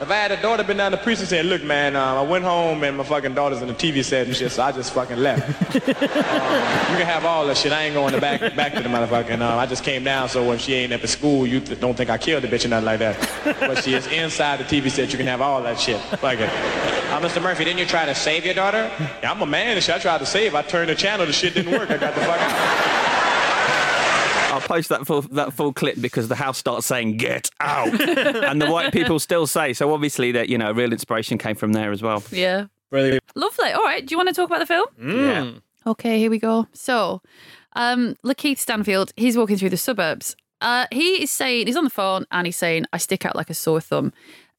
[0.00, 2.44] If I had a daughter been down the precinct saying, look, man, um, I went
[2.44, 5.16] home and my fucking daughter's in the TV set and shit, so I just fucking
[5.16, 5.48] left.
[5.74, 7.72] um, you can have all that shit.
[7.72, 9.40] I ain't going back back to the motherfucking.
[9.40, 11.96] Um, I just came down, so when she ain't up at school, you th- don't
[11.96, 13.58] think I killed the bitch or nothing like that.
[13.60, 15.12] But she is inside the TV set.
[15.12, 16.00] You can have all that shit.
[16.00, 16.50] Fuck it.
[16.50, 17.40] Uh, Mr.
[17.42, 18.90] Murphy, didn't you try to save your daughter?
[19.22, 19.94] Yeah, I'm a man and shit.
[19.94, 20.54] I tried to save.
[20.54, 21.24] I turned the channel.
[21.24, 21.90] The shit didn't work.
[21.90, 23.23] I got the fuck out.
[24.54, 28.62] I'll post that full that full clip because the house starts saying "Get out," and
[28.62, 29.72] the white people still say.
[29.72, 32.22] So obviously, that you know, real inspiration came from there as well.
[32.30, 32.66] Yeah.
[32.90, 33.24] Brilliant.
[33.34, 33.72] Lovely.
[33.72, 34.06] All right.
[34.06, 34.86] Do you want to talk about the film?
[34.98, 35.52] Yeah.
[35.86, 36.68] Okay, here we go.
[36.72, 37.20] So,
[37.74, 40.36] um, Lakeith Stanfield, he's walking through the suburbs.
[40.60, 43.50] Uh, he is saying, he's on the phone and he's saying, I stick out like
[43.50, 44.12] a sore thumb.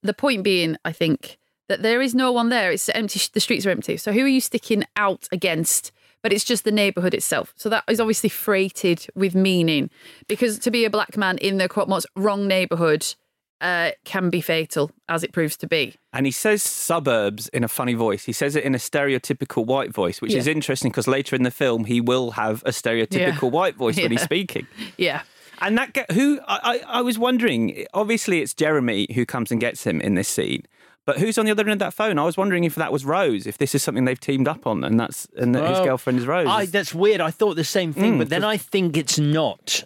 [0.04, 2.72] The point being, I think, that there is no one there.
[2.72, 3.98] It's empty, the streets are empty.
[3.98, 5.92] So, who are you sticking out against?
[6.26, 7.54] But it's just the neighbourhood itself.
[7.56, 9.92] So, that is obviously freighted with meaning
[10.28, 13.14] because to be a black man in the quote most wrong neighbourhood
[13.62, 15.94] uh, can be fatal, as it proves to be.
[16.14, 18.26] And he says suburbs in a funny voice.
[18.26, 20.40] He says it in a stereotypical white voice, which Yeah.
[20.40, 23.50] is interesting because later in the film he will have a stereotypical Yeah.
[23.50, 24.66] white voice when he's speaking.
[24.98, 25.22] Yeah.
[25.62, 27.86] And that ge- who I, I I was wondering.
[27.94, 30.64] Obviously, it's Jeremy who comes and gets him in this scene.
[31.06, 32.18] But who's on the other end of that phone?
[32.18, 33.46] I was wondering if that was Rose.
[33.46, 36.26] If this is something they've teamed up on, and that's and that his girlfriend is
[36.26, 36.48] Rose.
[36.48, 37.22] I, that's weird.
[37.22, 39.84] I thought the same thing, Mm, but then I think it's not.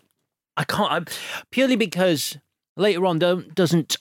[0.55, 1.12] I can't I,
[1.51, 2.38] purely because
[2.77, 3.97] later on don't, doesn't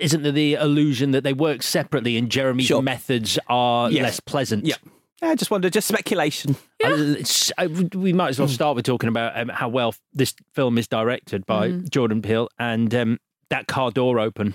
[0.00, 2.82] isn't there the illusion that they work separately and Jeremy's Sure.
[2.82, 4.02] methods are Yes.
[4.02, 4.64] less pleasant.
[4.64, 4.76] Yeah.
[5.22, 6.56] I just wonder, just speculation.
[6.84, 7.24] I-
[7.58, 10.86] I- we might as well start with talking about um, how well this film is
[10.86, 11.90] directed by Mhm.
[11.90, 13.18] Jordan Peele and um,
[13.50, 14.54] that car door open.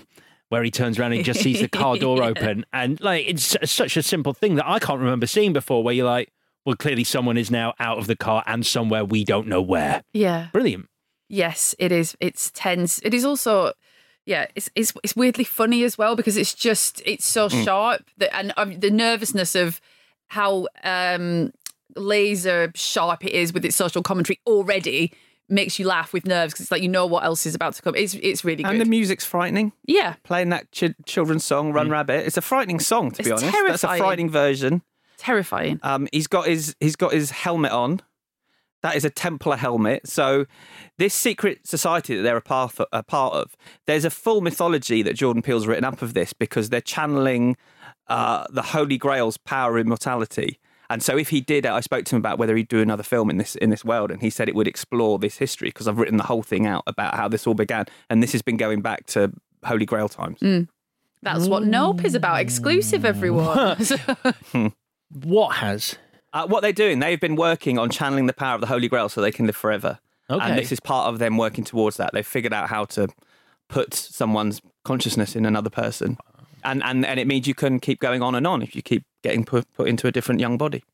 [0.52, 2.26] Where he turns around and just sees the car door Yeah.
[2.26, 5.82] open, and like it's such a simple thing that I can't remember seeing before.
[5.82, 6.30] Where you're like,
[6.66, 10.02] well, clearly someone is now out of the car and somewhere we don't know where.
[10.12, 10.48] Yeah.
[10.52, 10.88] Brilliant.
[11.30, 12.14] Yes, it is.
[12.20, 12.98] It's tense.
[13.02, 13.72] It is also,
[14.26, 17.64] yeah, it's it's it's weirdly funny as well because it's just it's so Mm.
[17.64, 19.80] sharp that and um, the nervousness of
[20.28, 21.50] how um
[21.96, 25.12] laser sharp it is with its social commentary already
[25.52, 27.82] makes you laugh with nerves because it's like you know what else is about to
[27.82, 27.94] come.
[27.94, 28.72] It's it's really good.
[28.72, 29.72] and the music's frightening.
[29.86, 33.42] yeah, Playing that ch- children's song, "Run Rabbit," it's a frightening song to be It's
[33.42, 33.56] honest.
[33.66, 34.00] That's a terrifying.
[34.02, 34.82] frightening version.
[35.18, 35.78] terrifying.
[35.82, 38.00] Um, he's got his he's got his helmet on.
[38.82, 40.08] That is a Templar helmet.
[40.08, 40.46] So
[40.98, 43.54] this secret society that they're a part of, a part of,
[43.86, 47.56] there's a full mythology that Jordan Peele's written up of this because they're channeling
[48.08, 50.58] uh, the Holy Grail's power of immortality.
[50.92, 53.30] And so if he did, I spoke to him about whether he'd do another film
[53.30, 55.96] in this in this world, and he said it would explore this history because I've
[55.96, 58.82] written the whole thing out about how this all began, and this has been going
[58.82, 59.32] back to
[59.64, 60.38] Holy Grail times.
[60.40, 60.68] Mm.
[61.22, 62.40] That's what Nope is about.
[62.40, 63.78] Exclusive, everyone.
[65.12, 65.96] What has?
[66.32, 69.08] Uh, what they're doing, they've been working on channeling the power of the Holy Grail
[69.08, 69.98] so they can live forever.
[70.30, 70.42] Okay.
[70.42, 72.10] And this is part of them working towards that.
[72.12, 73.08] They've figured out how to
[73.68, 76.16] put someone's consciousness in another person.
[76.64, 79.04] And, and, and it means you can keep going on and on if you keep
[79.22, 80.84] getting put, put into a different young body.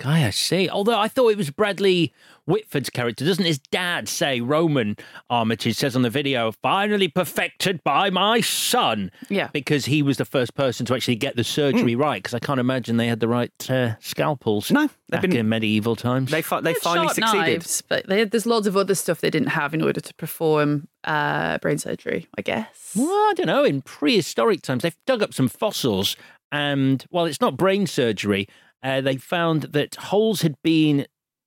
[0.00, 0.68] Guy, I see.
[0.68, 2.12] Although I thought it was Bradley
[2.46, 3.24] Whitford's character.
[3.24, 4.96] Doesn't his dad say Roman
[5.28, 9.10] Armitage says on the video, finally perfected by my son?
[9.28, 9.48] Yeah.
[9.52, 12.22] Because he was the first person to actually get the surgery right.
[12.22, 14.70] Because I can't imagine they had the right uh, scalpels.
[14.70, 16.30] No, back been- in medieval times.
[16.30, 17.40] They, fi- they Had finally sharp succeeded.
[17.58, 20.86] knives, but they, there's lots of other stuff they didn't have in order to perform
[21.02, 22.92] uh, brain surgery, I guess.
[22.94, 23.64] Well, I don't know.
[23.64, 26.16] In prehistoric times, they've dug up some fossils,
[26.50, 28.48] and while it's not brain surgery,
[28.82, 31.06] uh, they found that holes had been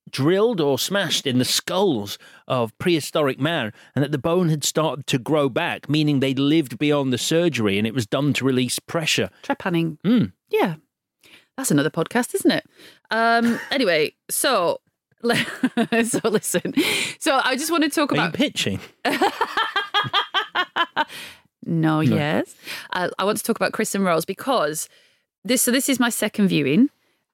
[0.10, 5.08] drilled or smashed in the skulls of prehistoric man, and that the bone had started
[5.08, 8.80] to grow back, meaning they'd lived beyond the surgery, and it was done to release
[8.80, 9.30] pressure.
[9.44, 9.98] Trepanning.
[10.02, 10.34] Mm.
[10.50, 10.76] Yeah.
[11.58, 12.66] That's another podcast, isn't it?
[13.10, 14.82] Um, anyway, so
[15.24, 16.74] so listen.
[17.20, 18.80] So I just want to talk Are about pitching?
[21.66, 22.56] No, yes.
[22.92, 24.90] Uh, I want to talk about Kristen Rose because
[25.44, 25.62] this.
[25.62, 26.90] So this is my second viewing,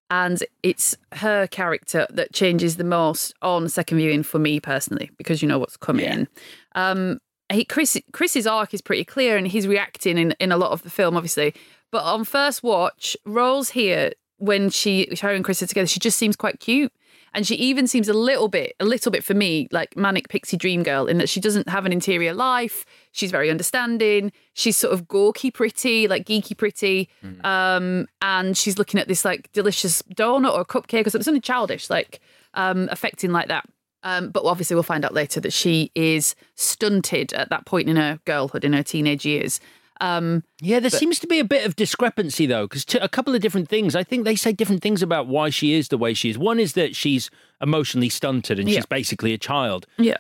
[0.09, 5.41] and it's her character that changes the most on second viewing for me personally because
[5.41, 6.27] you know what's coming.
[6.75, 7.19] Um,
[7.51, 10.83] he Chris Chris's arc is pretty clear, and he's reacting in in a lot of
[10.83, 11.53] the film, obviously.
[11.91, 16.17] But on first watch, Rose here when she her and Chris are together, she just
[16.17, 16.91] seems quite cute.
[17.37, 20.57] And she even seems a little bit, a little bit for me, like manic pixie
[20.57, 22.83] dream girl, in that she doesn't have an interior life.
[23.11, 24.31] She's very understanding.
[24.53, 27.09] She's sort of gawky pretty, like geeky pretty.
[27.45, 31.91] Um, and she's looking at this like delicious donut or cupcake or something, something childish,
[31.91, 32.21] like
[32.55, 33.69] um, affecting like that.
[34.01, 37.97] Um, but obviously, we'll find out later that she is stunted at that point in
[37.97, 39.59] her girlhood, in her teenage years.
[39.99, 43.33] Um, Yeah, there but- seems to be a bit of discrepancy though, because a couple
[43.35, 43.95] of different things.
[43.95, 46.37] I think they say different things about why she is the way she is.
[46.37, 47.29] One is that she's
[47.61, 48.75] emotionally stunted and Yeah.
[48.77, 49.87] she's basically a child.
[49.97, 50.17] Yeah.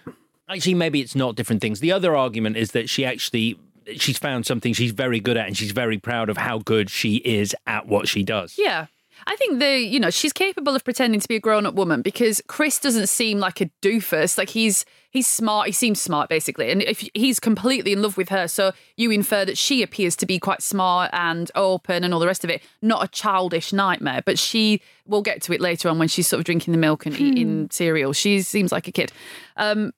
[0.49, 1.79] Actually, maybe it's not different things.
[1.81, 3.57] The other argument is that she actually
[3.95, 7.17] she's found something she's very good at, and she's very proud of how good she
[7.17, 8.55] is at what she does.
[8.57, 8.87] Yeah.
[9.25, 12.01] I think the you know she's capable of pretending to be a grown up woman
[12.01, 14.37] because Chris doesn't seem like a doofus.
[14.37, 15.67] Like he's he's smart.
[15.67, 19.45] He seems smart basically, and if he's completely in love with her, so you infer
[19.45, 22.61] that she appears to be quite smart and open and all the rest of it.
[22.81, 24.81] Not a childish nightmare, but she.
[25.05, 27.69] We'll get to it later on when she's sort of drinking the milk and eating
[27.71, 28.11] cereal.
[28.11, 29.13] She seems like a kid,
[29.55, 29.93] um,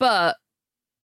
[0.00, 0.36] but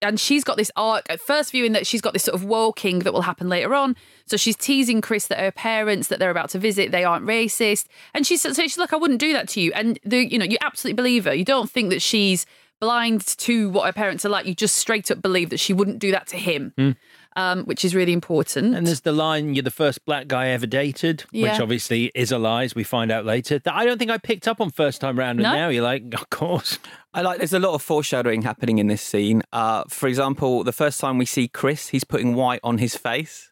[0.01, 2.99] and she's got this arc at first viewing that she's got this sort of woking
[2.99, 3.95] that will happen later on.
[4.25, 7.86] So she's teasing Chris that her parents that they're about to visit they aren't racist,
[8.13, 9.71] and she says, she's like, I wouldn't do that to you.
[9.73, 11.33] And the you know you absolutely believe her.
[11.33, 12.45] You don't think that she's
[12.79, 14.45] blind to what her parents are like.
[14.45, 16.91] You just straight up believe that she wouldn't do that to him, Hmm.
[17.38, 18.76] Um, which is really important.
[18.76, 22.32] And there's the line, "You're the first black guy I ever dated," which obviously is
[22.34, 22.63] a lie.
[22.65, 25.17] As we find out later, that I don't think I picked up on first time
[25.17, 25.39] round.
[25.39, 25.54] And No.
[25.54, 26.80] now you're like, of course.
[27.13, 27.38] I like.
[27.38, 29.41] There's a lot of foreshadowing happening in this scene.
[29.54, 33.52] Uh, for example, the first time we see Chris, he's putting white on his face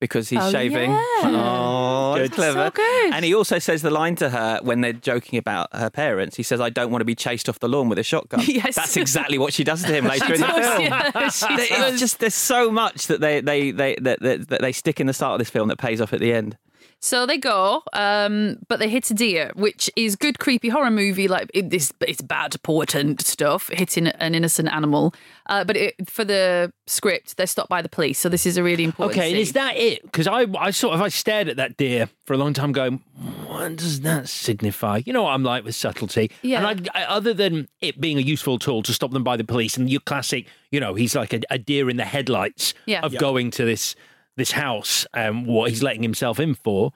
[0.00, 0.90] because he's Oh, shaving.
[0.90, 0.98] yeah.
[1.24, 2.24] Oh, Good.
[2.26, 2.66] that's clever.
[2.66, 3.14] So good.
[3.14, 6.36] And he also says the line to her when they're joking about her parents.
[6.36, 8.74] He says, "I don't want to be chased off the lawn with a shotgun." Yes.
[8.76, 10.82] That's exactly what she does to him later in the does, film.
[10.82, 14.72] yeah, she It's just there's so much that they they they that, that, that they
[14.72, 16.56] stick in the start of this film that pays off at the end.
[17.00, 21.28] So they go, um, but they hit a deer, which is good creepy horror movie.
[21.28, 25.14] Like it, this, it's bad portent stuff hitting an innocent animal.
[25.48, 28.18] Uh, but it, for the script, they're stopped by the police.
[28.18, 29.16] So this is a really important.
[29.18, 29.40] Okay, scene.
[29.40, 30.02] is that it?
[30.02, 33.00] Because I, I sort of I stared at that deer for a long time, going,
[33.46, 36.30] "What does that signify?" You know what I'm like with subtlety.
[36.42, 36.66] Yeah.
[36.66, 39.44] And I, I, other than it being a useful tool to stop them by the
[39.44, 43.00] police, and your classic, you know, he's like a, a deer in the headlights Yeah.
[43.02, 43.20] of Yeah.
[43.20, 43.94] going to this
[44.36, 46.92] this house and what he's letting himself in for.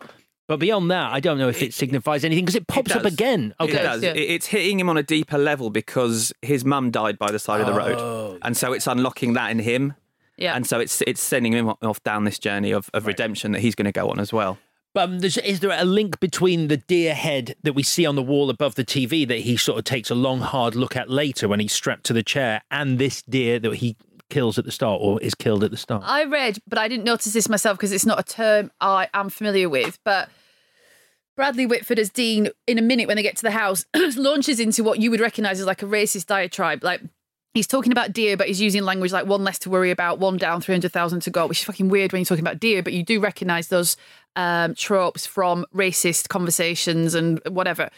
[0.46, 3.54] But beyond that, I don't know if it, signifies anything because it pops up again.
[3.60, 4.02] Okay, It does.
[4.02, 7.60] It- It's hitting him on a deeper level because his mum died by the side
[7.60, 9.94] of the road, and so it's unlocking that in him.
[10.36, 10.56] Yeah.
[10.56, 13.74] And so it's it's sending him off down this journey of, of redemption that he's
[13.74, 14.58] going to go on as well.
[14.92, 18.22] But um, is there a link between the deer head that we see on the
[18.22, 21.46] wall above the TV that he sort of takes a long, hard look at later
[21.46, 23.96] when he's strapped to the chair and this deer that he
[24.30, 26.02] kills at the start or is killed at the start?
[26.06, 29.28] I read, but I didn't notice this myself because it's not a term I am
[29.28, 29.98] familiar with.
[30.04, 30.30] But
[31.36, 33.84] Bradley Whitford as Dean, in a minute when they get to the house,
[34.16, 36.82] launches into what you would recognise as like a racist diatribe.
[36.82, 37.02] Like
[37.54, 40.36] he's talking about deer, but he's using language like one less to worry about, one
[40.36, 43.02] down, 300,000 to go, which is fucking weird when you're talking about deer, but you
[43.02, 43.96] do recognise those
[44.36, 47.90] um, tropes from racist conversations and whatever.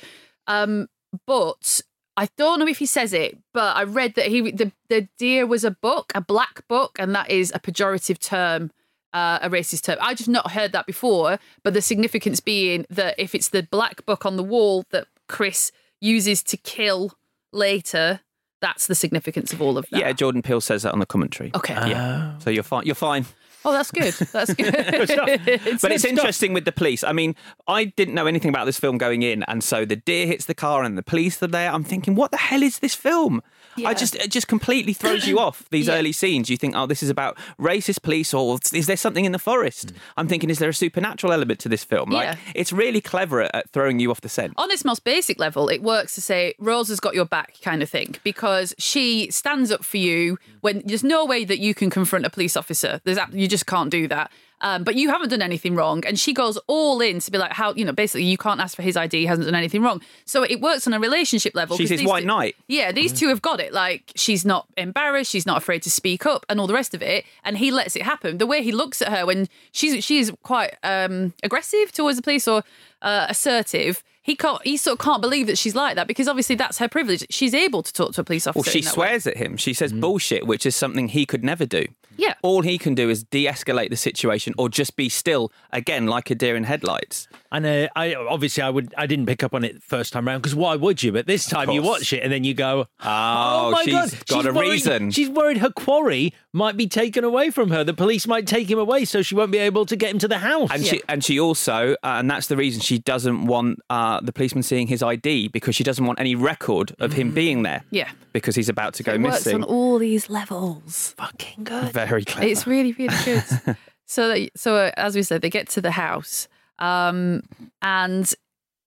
[0.46, 0.88] Um,
[1.26, 1.82] but
[2.16, 5.46] I don't know if he says it, but I read that he the, the deer
[5.46, 8.70] was a buck, a black buck, and that is a pejorative term,
[9.14, 9.98] uh, a racist term.
[10.00, 14.04] I just not heard that before, but the significance being that if it's the black
[14.04, 17.12] buck on the wall that Chris uses to kill
[17.52, 18.20] later,
[18.60, 20.00] that's the significance of all of that.
[20.00, 21.50] Yeah, Jordan Peele says that on the commentary.
[21.54, 21.74] Okay.
[21.74, 22.38] Yeah.
[22.38, 22.84] So you're fine.
[22.84, 23.24] You're fine.
[23.64, 24.12] Oh, that's good.
[24.14, 24.74] That's good.
[25.82, 27.04] but it's interesting with the police.
[27.04, 27.34] I mean,
[27.68, 30.54] I didn't know anything about this film going in, and so the deer hits the
[30.54, 31.70] car and the police are there.
[31.70, 33.42] I'm thinking, what the hell is this film?
[33.84, 36.50] I just it just completely throws you off these early scenes.
[36.50, 39.94] You think, oh, this is about racist police, or is there something in the forest?
[39.94, 39.96] Mm.
[40.16, 42.10] I'm thinking, is there a supernatural element to this film?
[42.10, 42.36] Like, Yeah.
[42.54, 44.54] it's really clever at, at throwing you off the scent.
[44.56, 47.82] on its most basic level, it works to say Rose has got your back, kind
[47.82, 51.90] of thing, because she stands up for you when there's no way that you can
[51.90, 53.00] confront a police officer.
[53.04, 54.30] There's you just can't do that.
[54.62, 57.52] Um, but you haven't done anything wrong, and she goes all in to be like,
[57.52, 59.18] how you know, basically, you can't ask for his ID.
[59.18, 60.00] He hasn't done anything wrong.
[60.24, 61.76] So it works on a relationship level.
[61.76, 62.56] She's his white two- knight.
[62.68, 63.72] Yeah, these two have got it.
[63.72, 67.02] Like she's not embarrassed, she's not afraid to speak up, and all the rest of
[67.02, 67.24] it.
[67.44, 68.38] And he lets it happen.
[68.38, 72.22] The way he looks at her when she's she is quite um, aggressive towards the
[72.22, 72.62] police or
[73.02, 74.02] uh, assertive.
[74.22, 74.62] He can't.
[74.64, 77.26] He sort of can't believe that she's like that because obviously that's her privilege.
[77.30, 78.58] She's able to talk to a police officer.
[78.66, 79.06] Well, she in that way.
[79.08, 79.56] swears at him.
[79.56, 81.86] She says bullshit, which is something he could never do.
[82.16, 82.34] Yeah.
[82.42, 86.34] All he can do is de-escalate the situation or just be still, again, like a
[86.34, 87.26] deer in headlights.
[87.50, 90.42] And uh, I obviously I would I didn't pick up on it first time round
[90.42, 91.10] because why would you?
[91.12, 94.46] But this time you watch it and then you go, Oh, my she's god, got
[94.46, 95.10] a worried- reason.
[95.10, 97.82] She's worried her quarry might be taken away from her.
[97.82, 100.28] The police might take him away, so she won't be able to get him to
[100.28, 100.70] the house.
[100.70, 104.32] And she and she also, uh, and that's the reason she doesn't want uh, the
[104.32, 107.84] policeman seeing his ID because she doesn't want any record of him being there.
[107.90, 108.10] Yeah.
[108.32, 109.56] Because he's about to go It works missing.
[109.56, 111.14] on all these levels.
[111.16, 111.92] Fucking good.
[111.92, 112.46] Very clever.
[112.46, 113.44] It's really, really good.
[114.06, 116.48] so, that- so uh, as we said, they get to the house,
[116.78, 117.42] um,
[117.80, 118.32] and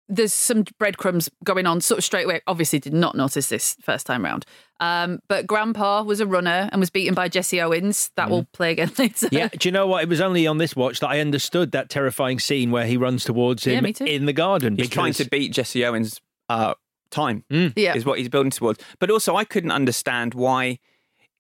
[0.08, 2.41] there's some breadcrumbs going on sort of straight away.
[2.47, 4.45] Obviously, did not notice this first time round.
[4.80, 8.12] Um, but Grandpa was a runner and was beaten by Jesse Owens.
[8.16, 9.30] That will play again later.
[9.32, 10.03] Yeah, do you know what?
[10.03, 13.24] It was only on this watch that I understood that terrifying scene where he runs
[13.24, 14.06] towards him me too.
[14.06, 14.76] in the garden.
[14.76, 16.74] He's trying to beat Jesse Owens' uh,
[17.10, 17.43] time.
[17.49, 17.95] Yeah.
[17.95, 18.80] is what he's building towards.
[18.99, 20.80] But also, I couldn't understand why,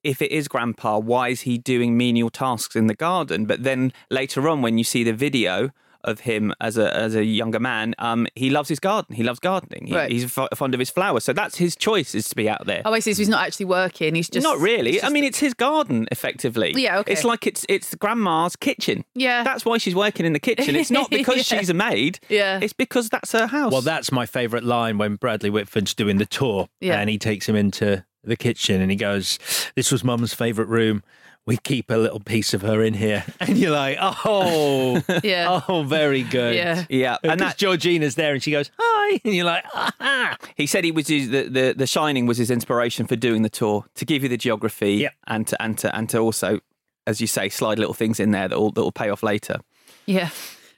[0.03, 3.45] if it is Grandpa, why is he doing menial tasks in the garden?
[3.45, 5.71] But then later on, when you see the video
[6.05, 9.15] of him as a as a younger man, um, he loves his garden.
[9.15, 9.87] He loves gardening.
[9.87, 10.11] He, Right.
[10.11, 11.23] He's f- fond of his flowers.
[11.25, 12.81] So that's his choice is to be out there.
[12.85, 13.13] Oh, I see.
[13.13, 14.15] So he's not actually working.
[14.15, 14.93] He's just Not really.
[14.93, 16.73] he's I mean, it's his garden, effectively.
[16.75, 17.11] Yeah, okay.
[17.13, 19.03] It's like it's it's grandma's kitchen.
[19.15, 19.43] Yeah.
[19.43, 20.75] That's why she's working in the kitchen.
[20.75, 21.59] It's not because Yeah.
[21.59, 22.19] she's a maid.
[22.29, 22.59] Yeah.
[22.61, 23.71] It's because that's her house.
[23.71, 26.99] Well, that's my favourite line when Bradley Whitford's doing the tour Yeah.
[26.99, 29.37] and he takes him into the kitchen and he goes,
[29.75, 31.03] This was mum's favourite room.
[31.47, 33.23] We keep a little piece of her in here.
[33.39, 35.61] And you're like, Oh, Yeah.
[35.67, 36.55] oh, very good.
[36.55, 36.85] Yeah.
[36.89, 37.17] yeah.
[37.21, 39.21] And And that Georgina's there and she goes, Hi.
[39.25, 40.37] And you're like, Ah.
[40.55, 43.49] He said he was his, the, the The Shining was his inspiration for doing the
[43.49, 45.13] tour to give you the geography Yep.
[45.27, 46.59] and to and to and to also,
[47.05, 49.59] as you say, slide little things in there that will that will pay off later.
[50.07, 50.29] Yeah.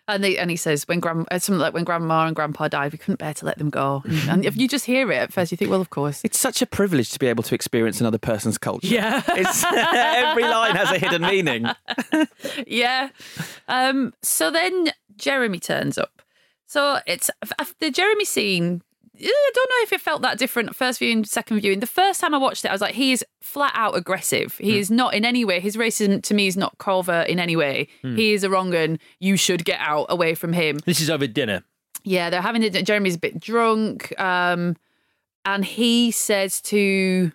[0.09, 2.91] And, they, and he says when grand, uh, something like when grandma and grandpa died,
[2.93, 4.03] we couldn't bear to let them go.
[4.29, 6.21] And if you just hear it at first, you think, well, of course.
[6.23, 8.87] It's such a privilege to be able to experience another person's culture.
[8.87, 9.21] Yeah.
[9.27, 11.67] Every line has a hidden meaning.
[12.65, 13.09] yeah.
[13.67, 16.21] Um, so then Jeremy turns up.
[16.65, 17.29] So it's
[17.79, 18.81] the Jeremy scene.
[19.19, 21.79] I don't know if it felt that different first viewing, second viewing.
[21.79, 24.57] The first time I watched it, I was like, he is flat out aggressive.
[24.57, 27.55] He is not in any way, his racism to me is not covert in any
[27.55, 27.87] way.
[28.01, 28.99] He is a wrong un.
[29.19, 30.79] You should get out away from him.
[30.85, 31.63] This is over dinner.
[32.03, 32.71] Yeah, they're having it.
[32.85, 34.17] Jeremy's a bit drunk.
[34.19, 34.77] Um,
[35.45, 37.31] and he says to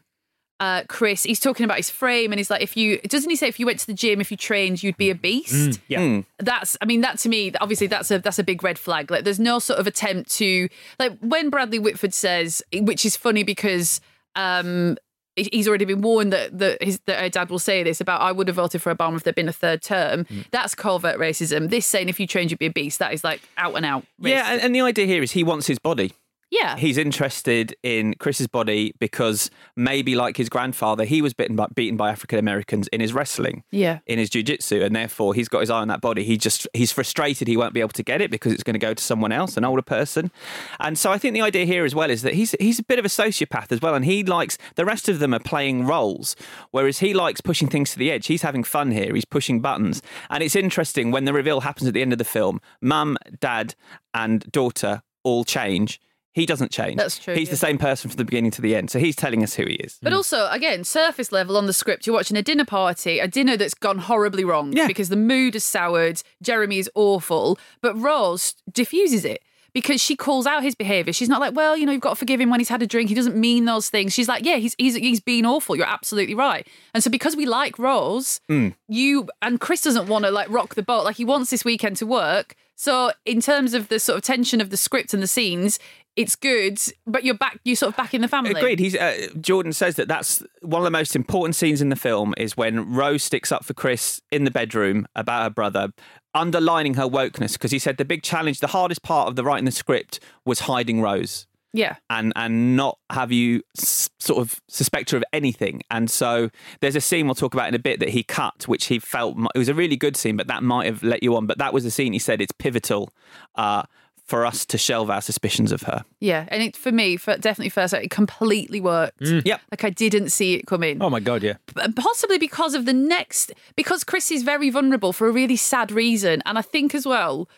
[0.63, 3.49] uh, Chris, he's talking about his frame, and he's like, if you, doesn't he say,
[3.49, 5.81] if you went to the gym, if you trained, you'd be a beast?
[5.89, 6.23] Yeah.
[6.39, 9.11] That's, I mean, that to me, obviously, that's a that's a big red flag.
[9.11, 10.69] Like, there's no sort of attempt to,
[11.01, 14.01] like, when Bradley Whitford says, which is funny because
[14.37, 14.97] um,
[15.35, 18.31] he's already been warned that that his that her dad will say this about, I
[18.31, 20.27] would have voted for Obama if there'd been a third term.
[20.53, 21.71] That's covert racism.
[21.71, 24.05] This saying, if you trained, you'd be a beast, that is like out and out.
[24.21, 26.13] Yeah, and, and the idea here is he wants his body.
[26.53, 26.77] Yeah.
[26.77, 31.97] He's interested in Chris's body because maybe, like his grandfather, he was bitten by, beaten
[31.97, 34.01] by African Americans in his wrestling, Yeah.
[34.07, 36.25] in his jujitsu, and therefore he's got his eye on that body.
[36.25, 38.79] He just he's frustrated he won't be able to get it because it's going to
[38.79, 40.31] go to someone else, an older person.
[40.79, 42.99] And so I think the idea here as well is that he's he's a bit
[42.99, 46.37] of a sociopath as well, and he likes the rest of them are playing roles,
[46.71, 48.27] whereas he likes pushing things to the edge.
[48.27, 49.15] He's having fun here.
[49.15, 52.25] He's pushing buttons, and it's interesting when the reveal happens at the end of the
[52.25, 52.61] film.
[52.83, 53.75] Mum, dad,
[54.13, 55.99] and daughter all change.
[56.33, 56.97] He doesn't change.
[56.97, 57.53] That's true, He's yeah.
[57.53, 58.91] the same person from the beginning to the end.
[58.91, 59.99] So he's telling us who he is.
[60.03, 60.17] But hmm.
[60.17, 63.75] also, again, surface level on the script, you're watching a dinner party, a dinner that's
[63.75, 64.87] gone horribly wrong Yeah.
[64.87, 69.43] because the mood is soured, Jeremy is awful, but Rose diffuses it.
[69.75, 71.15] Because she calls out his behaviour.
[71.15, 72.87] She's not like, well, you know, you've got to forgive him when he's had a
[72.87, 73.09] drink.
[73.09, 74.13] He doesn't mean those things.
[74.13, 75.75] She's like, yeah, he's he's he's been awful.
[75.77, 76.69] You're absolutely right.
[76.93, 78.69] And so because we like Rose, hmm.
[78.87, 81.05] you and Chris doesn't want to like rock the boat.
[81.05, 82.55] Like he wants this weekend to work.
[82.77, 85.79] So in terms of the sort of tension of the script and the scenes,
[86.17, 87.59] it's good, but you're back.
[87.65, 88.51] You sort of back in the family.
[88.53, 88.79] Agreed.
[88.79, 92.35] He's uh, Jordan says that that's one of the most important scenes in the film
[92.37, 95.89] is when Rose sticks up for Chris in the bedroom about her brother,
[96.35, 99.65] underlining her wokeness because he said the big challenge, the hardest part of the writing
[99.65, 101.47] the script was hiding Rose.
[101.75, 101.97] Yeah.
[102.11, 105.81] and and not have you s- sort of suspect her of anything.
[105.91, 106.51] And so
[106.83, 109.39] there's a scene we'll talk about in a bit that he cut, which he felt
[109.55, 111.47] it was a really good scene, but that might have let you on.
[111.47, 113.11] But that was the scene he said it's pivotal
[113.55, 113.85] uh,
[114.25, 116.05] for us to shelve our suspicions of her.
[116.21, 119.21] Yeah, and it for me, for definitely first, it completely worked.
[119.21, 119.43] Mm.
[119.45, 121.03] Yeah, Like I didn't see it coming.
[121.03, 121.55] Oh my God, yeah.
[121.67, 125.91] P- Possibly because of the next, because Chris is very vulnerable for a really sad
[125.93, 127.49] reason, and I think as well,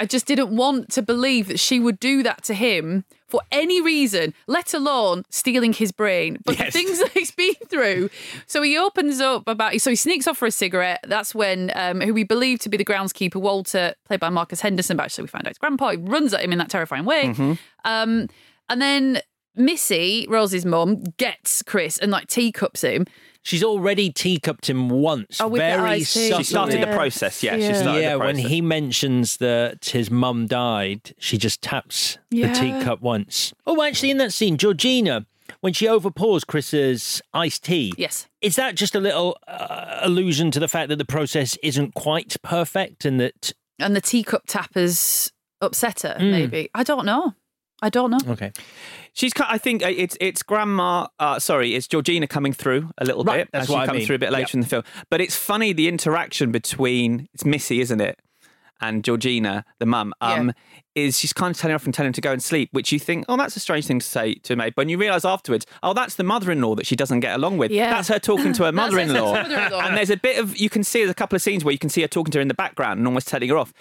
[0.00, 3.80] I just didn't want to believe that she would do that to him for any
[3.80, 6.38] reason, let alone stealing his brain.
[6.44, 6.72] But Yes.
[6.72, 8.10] the things that he's been through.
[8.46, 11.00] So he opens up about, so he sneaks off for a cigarette.
[11.06, 14.96] That's when, um, who we believe to be the groundskeeper, Walter, played by Marcus Henderson,
[14.96, 17.34] but actually we find out his grandpa, he runs at him in that terrifying way.
[17.84, 18.28] Um,
[18.68, 19.20] and then
[19.56, 23.06] Missy, Rose's mum, gets Chris and like teacups him.
[23.44, 25.38] She's already teacupped him once.
[25.40, 26.28] Oh, with the very iced tea.
[26.30, 26.44] subtly.
[26.44, 27.42] She started the process.
[27.42, 27.68] Yeah, Yeah.
[27.68, 32.48] she started yeah, the when he mentions that his mum died, she just taps Yeah.
[32.48, 33.52] the teacup once.
[33.66, 35.26] Oh, actually, in that scene, Georgina,
[35.60, 38.26] when she overpours Chris's iced tea, Yes.
[38.40, 42.36] is that just a little uh, allusion to the fact that the process isn't quite
[42.42, 43.52] perfect and that?
[43.78, 46.30] And the teacup tappers upset her, Mm.
[46.30, 46.70] maybe.
[46.74, 47.34] I don't know.
[47.82, 48.20] I don't know.
[48.32, 48.52] Okay.
[49.14, 49.32] She's.
[49.40, 51.06] I think uh, it's it's grandma.
[51.18, 53.48] Uh, sorry, it's Georgina coming through a little Right, bit.
[53.52, 54.06] that's and she I comes mean.
[54.06, 54.54] through a bit later Yep.
[54.54, 54.82] in the film.
[55.10, 58.18] But it's funny the interaction between it's Missy, isn't it?
[58.80, 60.52] and Georgina, the mum, um,
[60.94, 62.98] is she's kind of telling off and telling him to go and sleep, which you
[62.98, 64.74] think, oh, that's a strange thing to say to a maid.
[64.74, 67.70] But when you realise afterwards, oh, that's the mother-in-law that she doesn't get along with.
[67.70, 67.90] Yeah.
[67.90, 69.32] That's her talking to her mother-in-law.
[69.32, 69.80] mother-in-law.
[69.80, 71.78] and there's a bit of you can see there's a couple of scenes where you
[71.78, 73.72] can see her talking to her in the background and almost telling her off.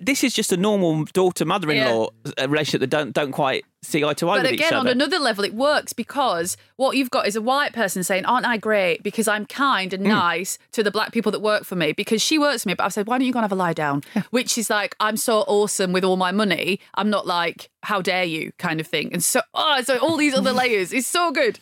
[0.00, 2.08] This is just a normal daughter-mother-in-law
[2.38, 4.86] uh relationship that don't don't quite see eye to eye But with each again, on
[4.88, 8.56] another level, it works because what you've got is a white person saying, Aren't I
[8.56, 9.02] great?
[9.02, 10.08] Because I'm kind and Hmm.
[10.10, 11.92] nice to the black people that work for me.
[11.92, 13.56] Because she works for me, but I've said, Why don't you go and have a
[13.56, 14.02] lie down?
[14.30, 16.80] Which is like, I'm so awesome with all my money.
[16.94, 19.12] I'm not like, How dare you kind of thing.
[19.12, 20.92] And so, oh, so all these other layers.
[20.92, 21.58] It's so good.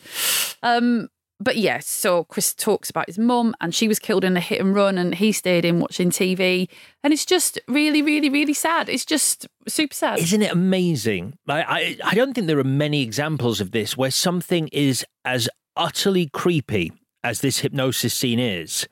[0.63, 1.09] Um,
[1.39, 4.59] but yes, so Chris talks about his mum, and she was killed in a hit
[4.59, 6.67] and run, and he stayed in watching TV,
[7.03, 8.89] and it's just really, really, really sad.
[8.89, 10.19] It's just super sad.
[10.19, 11.37] Isn't it amazing?
[11.47, 15.47] I, I, I don't think there are many examples of this where something is as
[15.75, 16.91] utterly creepy
[17.23, 18.87] as this hypnosis scene is,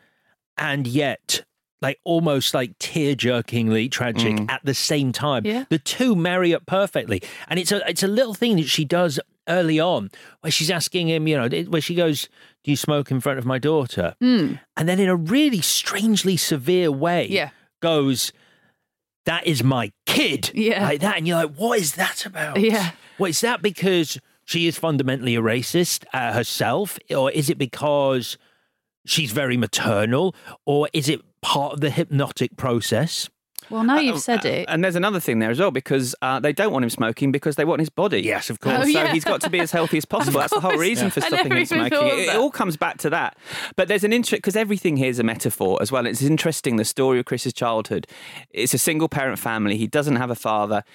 [0.58, 1.44] and yet
[1.82, 4.50] like almost like tear jerkingly tragic mm.
[4.50, 5.46] at the same time.
[5.46, 5.66] Yeah.
[5.70, 7.22] The two marry up perfectly.
[7.48, 10.10] And it's a it's a little thing that she does early on
[10.42, 12.28] where she's asking him, you know, where she goes,
[12.64, 14.16] Do you smoke in front of my daughter?
[14.22, 14.60] Mm.
[14.78, 17.50] And then in a really strangely severe way Yeah.
[17.82, 18.32] goes,
[19.26, 20.52] That is my kid.
[20.54, 20.84] Yeah.
[20.84, 21.18] Like that.
[21.18, 22.60] And you're like, what is that about?
[22.60, 22.92] Yeah.
[23.18, 27.00] Well, is that because she is fundamentally a racist uh, herself?
[27.10, 28.38] Or is it because
[29.06, 30.36] she's very maternal?
[30.66, 33.30] Or is it part of the hypnotic process?
[33.76, 34.66] Well, now uh, you've um, said uh, it.
[34.70, 37.58] And there's another thing there as well because uh, they don't want him smoking because
[37.58, 38.22] they want his body.
[38.22, 38.78] Yes, of course.
[38.80, 39.12] Oh, so yeah.
[39.12, 40.40] he's got to be as healthy as possible.
[40.40, 40.82] That's the whole course.
[40.82, 42.08] reason for stopping him smoking.
[42.08, 43.38] It, it all comes back to that.
[43.76, 46.06] But there's an interest because everything here is a metaphor as well.
[46.06, 48.08] It's interesting the story of Chris's childhood.
[48.52, 49.76] It's a single parent family.
[49.76, 50.86] He doesn't have a father.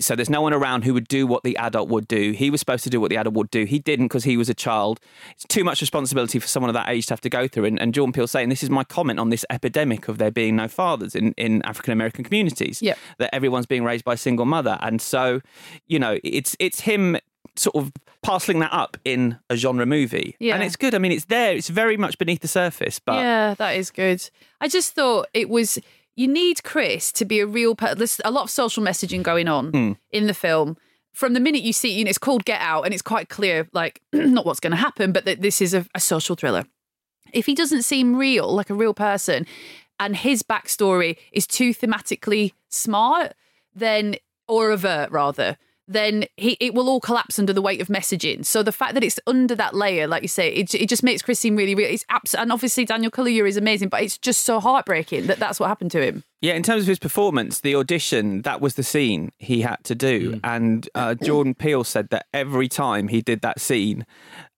[0.00, 2.32] So there's no one around who would do what the adult would do.
[2.32, 3.64] He was supposed to do what the adult would do.
[3.64, 5.00] He didn't because he was a child.
[5.32, 7.64] It's too much responsibility for someone of that age to have to go through.
[7.64, 10.56] And, and Jordan Peele saying this is my comment on this epidemic of there being
[10.56, 12.80] no fathers in, in African American communities.
[12.80, 12.96] Yep.
[13.18, 14.78] That everyone's being raised by a single mother.
[14.80, 15.40] And so,
[15.86, 17.18] you know, it's it's him
[17.56, 20.36] sort of parceling that up in a genre movie.
[20.38, 20.54] Yeah.
[20.54, 20.94] And it's good.
[20.94, 21.54] I mean, it's there.
[21.54, 22.98] It's very much beneath the surface.
[22.98, 24.30] But yeah, that is good.
[24.60, 25.78] I just thought it was.
[26.14, 27.74] You need Chris to be a real.
[27.74, 29.92] Per- there's a lot of social messaging going on Hmm.
[30.10, 30.76] in the film.
[31.12, 33.68] From the minute you see, you know, it's called Get Out, and it's quite clear,
[33.72, 36.64] like not what's going to happen, but that this is a, a social thriller.
[37.32, 39.46] If he doesn't seem real, like a real person,
[40.00, 43.32] and his backstory is too thematically smart,
[43.74, 44.16] then
[44.48, 45.56] or avert rather,
[45.92, 48.44] then he it will all collapse under the weight of messaging.
[48.44, 51.22] So the fact that it's under that layer, like you say, it, it just makes
[51.22, 51.90] Chris seem really real.
[51.90, 55.60] It's abs- and obviously Daniel Kaluuya is amazing, but it's just so heartbreaking that that's
[55.60, 56.24] what happened to him.
[56.40, 59.94] Yeah, in terms of his performance, the audition, that was the scene he had to
[59.94, 60.40] do.
[60.42, 64.04] And uh, Jordan Peele said that every time he did that scene,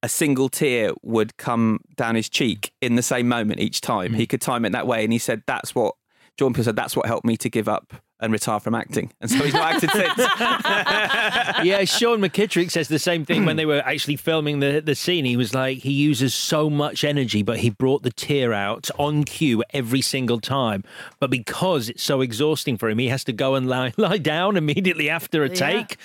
[0.03, 4.14] a single tear would come down his cheek in the same moment each time.
[4.14, 5.05] He could time it that way.
[5.05, 5.95] And he said, that's what,
[6.39, 9.12] Jordan Peele said, that's what helped me to give up and retire from acting.
[9.21, 10.19] And so he's not acted since.
[11.67, 15.25] yeah, Sean McKittrick says the same thing when they were actually filming the, the scene.
[15.25, 19.25] He was like, he uses so much energy, but he brought the tear out on
[19.25, 20.85] cue every single time.
[21.21, 24.57] But because it's so exhausting for him, he has to go and lie, lie down
[24.57, 25.55] immediately after a Yeah.
[25.55, 25.97] take.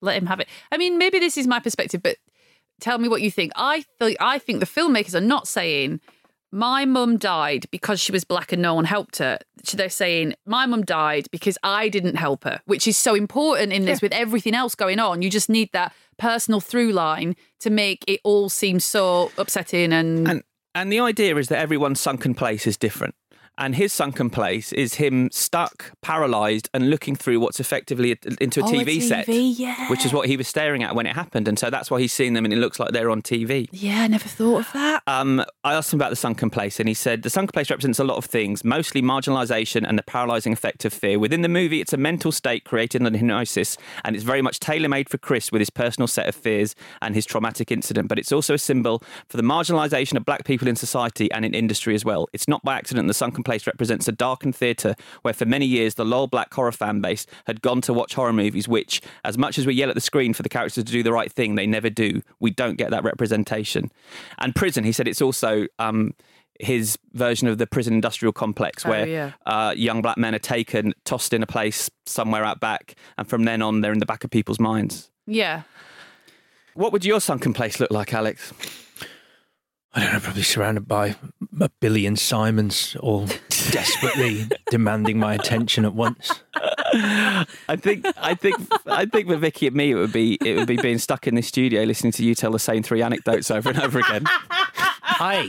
[0.00, 0.48] Let him have it.
[0.70, 2.16] I mean, maybe this is my perspective, but
[2.80, 3.52] tell me what you think.
[3.54, 6.00] I think I think the filmmakers are not saying
[6.52, 9.38] my mum died because she was black and no one helped her.
[9.72, 13.86] They're saying my mum died because I didn't help her, which is so important in
[13.86, 15.22] this with everything else going on.
[15.22, 20.28] You just need that personal through line to make it all seem so upsetting and,
[20.28, 20.42] and,
[20.74, 23.14] and the idea is that everyone's sunken place is different.
[23.58, 28.64] And his sunken place is him stuck, paralysed, and looking through what's effectively into a
[28.64, 29.90] Oh, a TV, set, yeah.
[29.90, 31.46] which is what he was staring at when it happened.
[31.46, 33.68] And so that's why he's seeing them, and it looks like they're on TV.
[33.70, 35.02] yeah, I never thought of that.
[35.06, 37.98] Um, I asked him about the sunken place, and he said the sunken place represents
[37.98, 41.18] a lot of things, mostly marginalisation and the paralysing effect of fear.
[41.18, 44.88] Within the movie, it's a mental state created under hypnosis, and it's very much tailor
[44.88, 48.08] made for Chris with his personal set of fears and his traumatic incident.
[48.08, 51.52] But it's also a symbol for the marginalisation of black people in society and in
[51.54, 52.28] industry as well.
[52.32, 55.94] It's not by accident the sunken place represents a darkened theatre where, for many years,
[55.94, 59.58] the loyal black horror fan base had gone to watch horror movies, which, as much
[59.58, 61.66] as we yell at the screen for the characters to do the right thing, they
[61.66, 62.22] never do.
[62.40, 63.90] We don't get that representation.
[64.38, 65.66] And prison, he said, it's also.
[65.78, 66.14] Um,
[66.60, 69.32] his version of the prison industrial complex, Oh, where yeah.
[69.46, 73.44] uh, young black men are taken, tossed in a place somewhere out back, and from
[73.44, 75.10] then on, they're in the back of people's minds.
[75.26, 75.62] Yeah.
[76.74, 78.52] What would your sunken place look like, Alex?
[79.94, 81.16] I don't know, probably surrounded by
[81.60, 83.26] a billion Simons, all
[83.70, 86.32] desperately demanding my attention at once.
[86.94, 90.66] I think, I think, I think for Vicky and me, it would be it would
[90.66, 93.68] be being stuck in this studio listening to you tell the same three anecdotes over
[93.70, 94.24] and over again.
[95.18, 95.48] hey,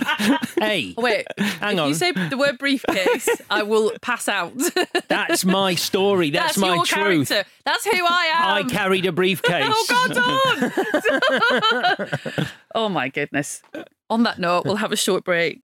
[0.59, 0.93] hey.
[0.97, 1.87] Wait, Hang if on.
[1.89, 4.53] you say the word briefcase, I will pass out.
[5.07, 6.29] That's my story.
[6.31, 7.29] That's, That's my your truth.
[7.29, 7.49] character.
[7.65, 8.65] That's who I am.
[8.65, 9.65] I carried a briefcase.
[9.69, 10.13] oh God,
[11.81, 12.47] don't!
[12.75, 13.61] oh my goodness.
[14.13, 15.63] On that note, we'll have a short break.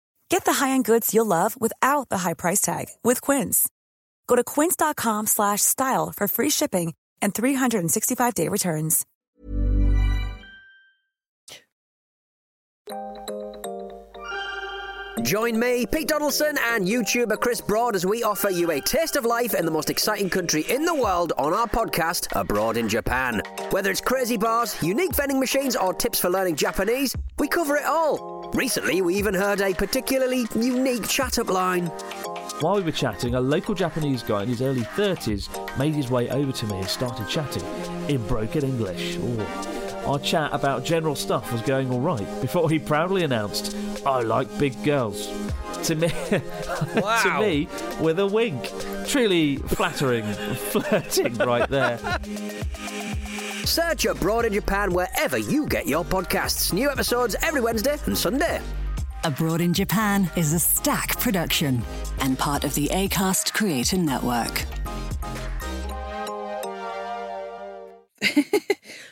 [0.31, 3.67] Get the high-end goods you'll love without the high price tag with Quince.
[4.27, 9.05] Go to quince.com slash style for free shipping and 365-day returns.
[15.21, 19.25] Join me, Pete Donaldson, and YouTuber Chris Broad as we offer you a taste of
[19.25, 23.41] life in the most exciting country in the world on our podcast, Abroad in Japan.
[23.71, 27.85] Whether it's crazy bars, unique vending machines, or tips for learning Japanese, we cover it
[27.85, 28.30] all.
[28.53, 31.85] Recently, we even heard a particularly unique chat up line.
[32.59, 36.29] While we were chatting, a local Japanese guy in his early 30s made his way
[36.29, 37.63] over to me and started chatting
[38.09, 39.15] in broken English.
[39.17, 39.41] Ooh.
[40.05, 43.75] Our chat about general stuff was going all right before he proudly announced,
[44.05, 45.27] I like big girls.
[45.83, 47.67] To me, to me,
[48.01, 48.69] with a wink.
[49.07, 50.25] Truly flattering,
[50.71, 51.99] flirting right there.
[53.65, 56.73] Search Abroad in Japan wherever you get your podcasts.
[56.73, 58.59] New episodes every Wednesday and Sunday.
[59.23, 61.83] Abroad in Japan is a Stak production
[62.19, 64.65] and part of the ACAST Creator Network.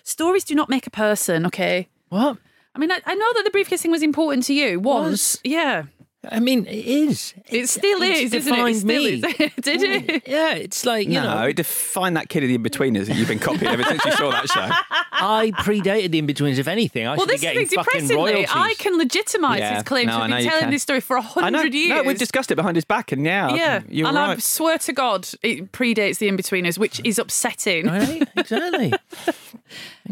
[0.04, 1.88] Stories do not make a person, okay?
[2.10, 2.38] What?
[2.74, 4.80] I mean, I, I know that the briefcase thing was important to you.
[4.80, 5.84] Was, yeah.
[6.30, 7.34] I mean, it is.
[7.47, 8.47] It still is, isn't it?
[8.47, 9.13] It defined still me.
[9.13, 9.22] is.
[9.61, 10.28] Did it?
[10.28, 11.43] Yeah, it's like, you no, know.
[11.47, 14.30] it defined that kid in the in-betweeners that you've been copying ever since you saw
[14.32, 14.59] that show.
[15.13, 17.07] I predated the in-betweens, if anything.
[17.07, 18.49] I well, should be this getting is fucking royalties.
[18.53, 19.76] I can legitimise Yeah.
[19.76, 20.07] his claims.
[20.07, 21.57] No, We've been telling this story for a I know.
[21.59, 21.89] hundred years.
[21.89, 24.91] No, we've discussed it behind his back, and yeah, yeah, you're and I swear to
[24.93, 27.88] God, it predates the in-betweeners, which is upsetting.
[27.88, 28.91] Right, exactly.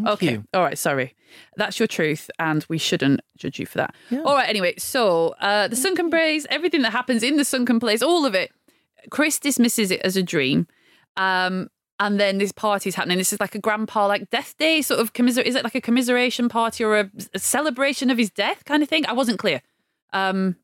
[0.06, 1.14] okay, all right, sorry.
[1.56, 3.94] That's your truth, and we shouldn't judge you for that.
[4.24, 8.02] All right, anyway, so uh, the sunken place, everything that happens in the sunken place,
[8.02, 8.52] all of it,
[9.10, 10.66] Chris dismisses it as a dream.
[11.16, 11.68] Um,
[12.00, 13.18] and then this party's happening.
[13.18, 15.40] This is like a grandpa, like death day, sort of commiser.
[15.40, 18.88] Is it like a commiseration party or a, a celebration of his death kind of
[18.88, 19.04] thing?
[19.06, 19.60] I wasn't clear.
[20.12, 20.56] Um,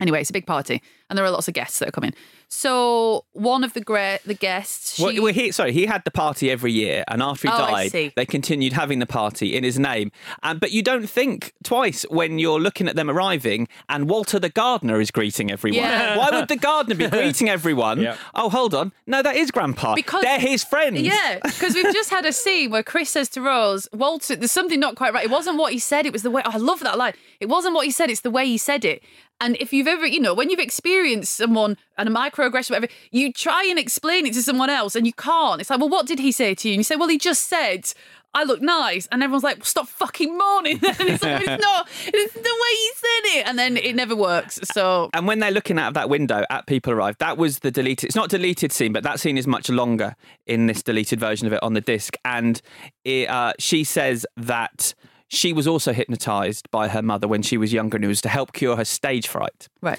[0.00, 0.82] anyway, it's a big party.
[1.08, 2.14] and there are lots of guests that are coming.
[2.52, 6.10] So one of the great the guests, she, Well, well, he, sorry, he had the
[6.10, 8.12] party every year, and after he Oh, I died, see.
[8.16, 10.10] they continued having the party in his name.
[10.42, 14.48] Um, but you don't think twice when you're looking at them arriving, and Walter the
[14.48, 15.78] gardener is greeting everyone.
[15.80, 16.16] Yeah.
[16.18, 18.06] Why would the gardener be greeting everyone?
[18.34, 19.94] Oh, hold on, no, that is Grandpa.
[19.94, 21.00] Because- they're his friends.
[21.00, 24.78] Yeah, because we've just had a scene where Chris says to Rose, Walter, there's something
[24.80, 25.24] not quite right.
[25.24, 26.42] It wasn't what he said, it was the way.
[26.44, 27.14] Oh, I love that line.
[27.40, 29.02] It wasn't what he said, it's the way he said it.
[29.40, 33.32] And if you've ever, you know, when you've experienced someone and a microaggression, whatever, you
[33.32, 35.60] try and explain it to someone else and you can't.
[35.60, 36.74] It's like, well, what did he say to you?
[36.74, 37.92] And you say, well, he just said,
[38.32, 39.08] I look nice.
[39.10, 40.74] And everyone's like, stop fucking moaning.
[40.74, 43.48] and it's like, it's not, it's the way he said it.
[43.48, 44.60] And then it never works.
[44.74, 47.70] So And when they're looking out of that window at People Arrive, that was the
[47.70, 48.08] deleted.
[48.08, 50.14] It's not deleted scene, but that scene is much longer
[50.46, 52.16] in this deleted version of it on the disc.
[52.24, 52.60] And
[53.04, 54.94] it, uh, she says that
[55.30, 58.28] she was also hypnotized by her mother when she was younger, and it was to
[58.28, 59.68] help cure her stage fright.
[59.80, 59.98] Right.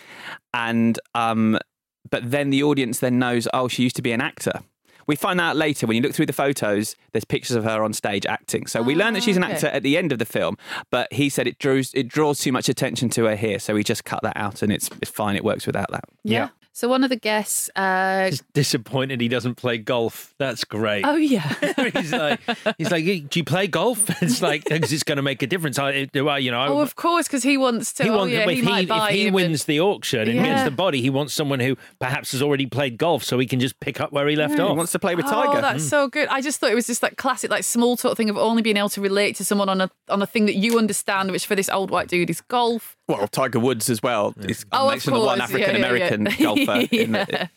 [0.53, 1.57] And um,
[2.09, 4.61] but then the audience then knows, oh, she used to be an actor.
[5.07, 6.95] We find out later when you look through the photos.
[7.11, 8.67] There's pictures of her on stage acting.
[8.67, 9.53] So we learn that she's an okay.
[9.53, 10.57] actor at the end of the film.
[10.89, 13.83] But he said it draws it draws too much attention to her here, so he
[13.83, 15.35] just cut that out, and it's it's fine.
[15.35, 16.03] It works without that.
[16.23, 16.49] yeah.
[16.73, 20.33] So one of the guests, uh, Just disappointed he doesn't play golf.
[20.39, 21.03] That's great.
[21.05, 21.53] oh yeah,
[21.93, 22.39] he's like,
[22.77, 24.09] he's like, do you play golf?
[24.21, 25.77] It's like, because it's going to make a difference.
[25.77, 28.03] I, do I, you know, I- oh of course, because he wants to.
[28.03, 30.21] he oh, wants, yeah, if he, he, might buy if he him wins the auction
[30.21, 30.43] and Yeah.
[30.43, 33.59] wins the body, he wants someone who perhaps has already played golf, so he can
[33.59, 34.63] just pick up where he left Yeah.
[34.65, 34.71] off.
[34.71, 35.57] He wants to play with Tiger.
[35.57, 36.29] Oh, that's so good.
[36.29, 38.77] I just thought it was just that classic, like small talk thing of only being
[38.77, 41.55] able to relate to someone on a on a thing that you understand, which for
[41.55, 42.95] this old white dude is golf.
[43.07, 44.33] Well, Tiger Woods as well.
[44.39, 45.51] Is Oh, of mentioned the one course.
[45.51, 46.60] Yeah, yeah, African American yeah.
[46.91, 47.47] Yeah.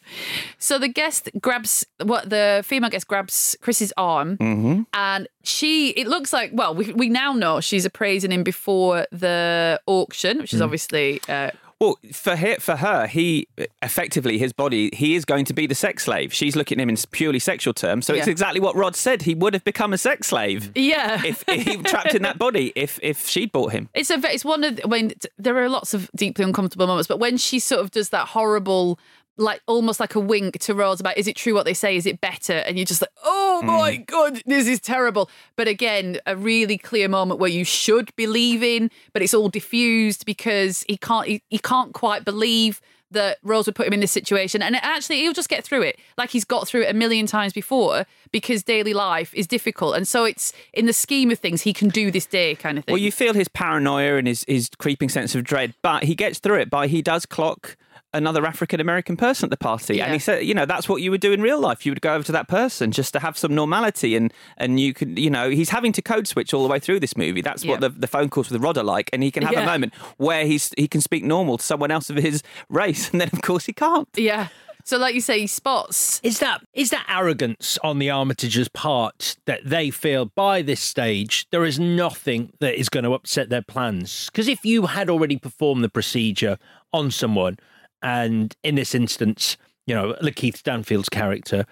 [0.58, 4.86] So the guest grabs what the female guest grabs Chris's arm, Mhm.
[4.94, 5.90] and she.
[5.90, 10.52] It looks like well, we we now know she's appraising him before the auction, which
[10.54, 10.64] is Mm.
[10.64, 11.20] obviously.
[11.28, 11.50] Uh,
[11.80, 13.48] Well, for her, for her, he
[13.82, 14.90] effectively his body.
[14.92, 16.32] He is going to be the sex slave.
[16.32, 18.06] She's looking at him in purely sexual terms.
[18.06, 19.22] So it's exactly what Rod said.
[19.22, 22.72] He would have become a sex slave yeah, if he trapped in that body.
[22.74, 23.88] If if she'd bought him.
[23.94, 24.20] It's a.
[24.24, 27.58] It's one of the- when there are lots of deeply uncomfortable moments, but when she
[27.58, 28.98] sort of does that horrible,
[29.36, 31.96] like almost like a wink to Rose about, is it true what they say?
[31.96, 32.52] Is it better?
[32.52, 33.66] And you're just like, oh hmm.
[33.66, 35.30] my god, this is terrible.
[35.56, 40.26] But again, a really clear moment where you should believe in, but it's all diffused
[40.26, 41.26] because he can't.
[41.26, 42.80] He, he can't quite believe.
[43.10, 46.00] That Rose would put him in this situation, and actually, he'll just get through it
[46.18, 50.08] like he's got through it a million times before because daily life is difficult, and
[50.08, 52.92] so it's in the scheme of things he can do this day kind of thing.
[52.92, 56.40] Well, you feel his paranoia and his his creeping sense of dread, but he gets
[56.40, 57.76] through it by he does clock
[58.14, 61.10] another African American person at the party, and he said, you know, that's what you
[61.10, 61.84] would do in real life.
[61.84, 64.94] You would go over to that person just to have some normality, and and you
[64.94, 67.42] could, you know, he's having to code switch all the way through this movie.
[67.42, 69.62] That's what the, the phone calls with Rod are like, and he can have Yeah.
[69.64, 73.20] a moment where he's he can speak normal to someone else of his race, and
[73.20, 74.08] then of course he can't.
[74.16, 74.48] Yeah.
[74.86, 76.20] So, like you say, he spots.
[76.22, 81.46] Is that is that arrogance on the Armitages' part that they feel by this stage
[81.50, 84.26] there is nothing that is going to upset their plans?
[84.30, 86.58] Because if you had already performed the procedure
[86.92, 87.58] on someone,
[88.04, 91.64] and in this instance, you know, Lakeith Stanfield's character,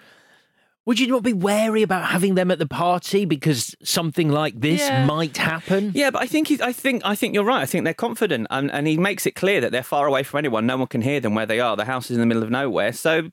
[0.85, 4.81] would you not be wary about having them at the party because something like this
[4.81, 5.05] Yeah.
[5.05, 5.91] might happen?
[5.95, 7.61] Yeah, but I think he's, I think I think you're right.
[7.61, 10.39] I think they're confident, and, and he makes it clear that they're far away from
[10.39, 10.65] anyone.
[10.65, 11.77] No one can hear them where they are.
[11.77, 12.91] The house is in the middle of nowhere.
[12.91, 13.29] So,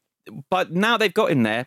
[0.49, 1.67] but now they've got him there.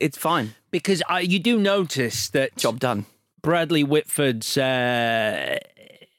[0.00, 3.06] It's fine because I, you do notice that job done.
[3.42, 5.58] Bradley Whitford's uh,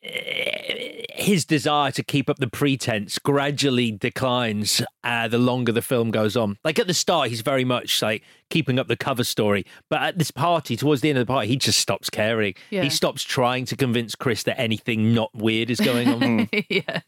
[0.03, 6.35] his desire to keep up the pretense gradually declines uh, the longer the film goes
[6.35, 6.57] on.
[6.63, 10.17] Like at the start, he's very much like keeping up the cover story, but at
[10.17, 12.55] this party, towards the end of the party, he just stops caring.
[12.71, 12.83] Yeah.
[12.83, 16.49] He stops trying to convince Chris that anything not weird is going on.
[16.69, 17.01] yeah.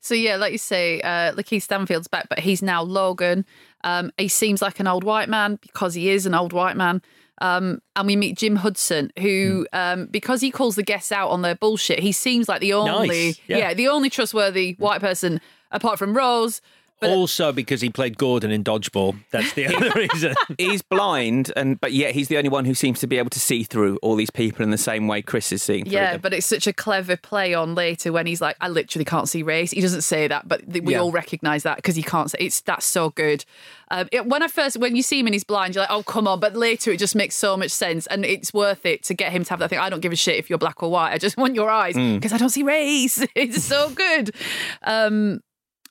[0.00, 3.46] So, yeah, like you say, uh, Lakeith Stanfield's back, but he's now Logan.
[3.82, 7.02] Um, he seems like an old white man because he is an old white man.
[7.44, 11.42] Um, and we meet Jim Hudson, who, um, because he calls the guests out on
[11.42, 13.74] their bullshit, he seems like the only, Nice, yeah.
[13.74, 16.62] the only trustworthy white person apart from Rose.
[17.06, 19.16] Also, because he played Gordon in Dodgeball.
[19.30, 20.34] That's the other reason.
[20.58, 23.40] he's blind, and but yet he's the only one who seems to be able to
[23.40, 26.20] see through all these people in the same way Chris is seeing through Yeah, them.
[26.20, 29.42] but it's such a clever play on later when he's like, I literally can't see
[29.42, 29.70] race.
[29.70, 31.00] He doesn't say that, but we Yeah.
[31.00, 33.44] all recognise that because he can't say it's that's so good.
[33.90, 36.02] Um, it, when I first, when you see him and he's blind, you're like, oh
[36.02, 39.14] come on, but later it just makes so much sense and it's worth it to
[39.14, 39.78] get him to have that thing.
[39.78, 41.12] I don't give a shit if you're black or white.
[41.12, 42.14] I just want your eyes Mm.
[42.16, 43.24] because I don't see race.
[43.34, 44.34] It's so good.
[44.82, 45.40] Um,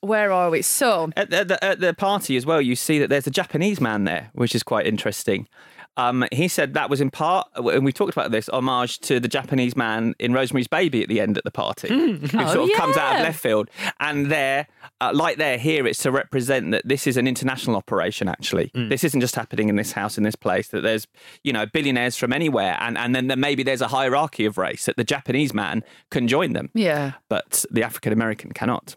[0.04, 0.62] where are we?
[0.62, 3.30] So At the, at, the, at the party as well, you see that there's a
[3.30, 5.48] Japanese man there, which is quite interesting.
[5.96, 9.28] Um, he said that was in part, and we talked about this, homage to the
[9.28, 12.76] Japanese man in Rosemary's Baby at the end at the party, who Oh, sort of
[12.76, 13.22] comes out of yeah.
[13.22, 13.70] left field.
[14.00, 14.66] And there,
[15.00, 18.26] uh, like there, here, it's to represent that this is an international operation.
[18.28, 20.66] Actually, this isn't just happening in this house in this place.
[20.68, 21.06] That there's,
[21.44, 24.86] you know, billionaires from anywhere, and and then there, maybe there's a hierarchy of race
[24.86, 27.12] that the Japanese man can join them, Yeah.
[27.28, 28.96] but the African American cannot.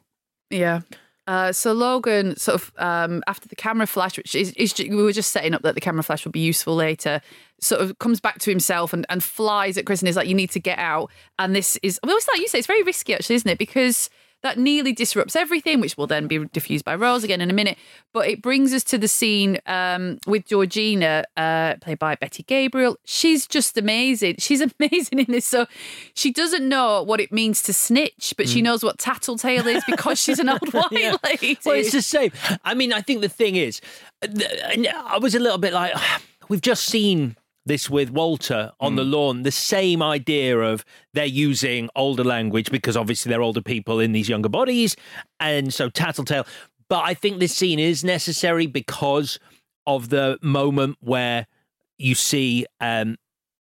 [0.49, 0.81] Yeah.
[1.27, 5.11] Uh, so Logan, sort of um, after the camera flash, which is, is we were
[5.11, 7.21] just setting up that the camera flash would be useful later,
[7.59, 10.35] sort of comes back to himself and, and flies at Chris and is like, "You
[10.35, 13.13] need to get out." And this is well, it's like you say, it's very risky
[13.13, 13.57] actually, isn't it?
[13.57, 14.09] Because
[14.43, 17.77] that nearly disrupts everything, which will then be diffused by Rose again in a minute.
[18.13, 22.97] But it brings us to the scene um, with Georgina, uh, played by Betty Gabriel.
[23.03, 24.35] She's just amazing.
[24.39, 25.45] She's amazing in this.
[25.45, 25.65] So
[26.13, 30.19] she doesn't know what it means to snitch, but she knows what tattletale is because
[30.21, 31.17] she's an old white Yeah.
[31.23, 31.57] lady.
[31.65, 32.31] Well, it's the same.
[32.63, 33.81] I mean, I think the thing is,
[34.21, 35.93] I was a little bit like,
[36.49, 37.35] we've just seen
[37.67, 39.43] this with Walter on the lawn.
[39.43, 44.29] The same idea of they're using older language because obviously they're older people in these
[44.29, 44.95] younger bodies,
[45.39, 46.47] and so tattletale.
[46.89, 49.39] But I think this scene is necessary because
[49.85, 51.47] of the moment where
[51.97, 53.17] you see um,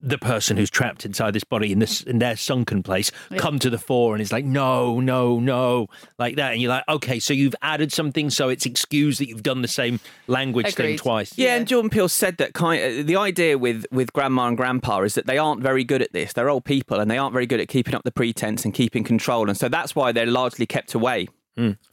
[0.01, 3.69] the person who's trapped inside this body in this in their sunken place come to
[3.69, 5.87] the fore and is like, no, no, no,
[6.17, 9.43] like that, and you're like, okay, so you've added something, so it's excused that you've
[9.43, 11.37] done the same language thing twice.
[11.37, 15.01] Yeah, and Jordan Peele said that kind uh, the idea with with grandma and grandpa
[15.01, 16.33] is that they aren't very good at this.
[16.33, 19.03] They're old people and they aren't very good at keeping up the pretense and keeping
[19.03, 21.27] control, and so that's why they're largely kept away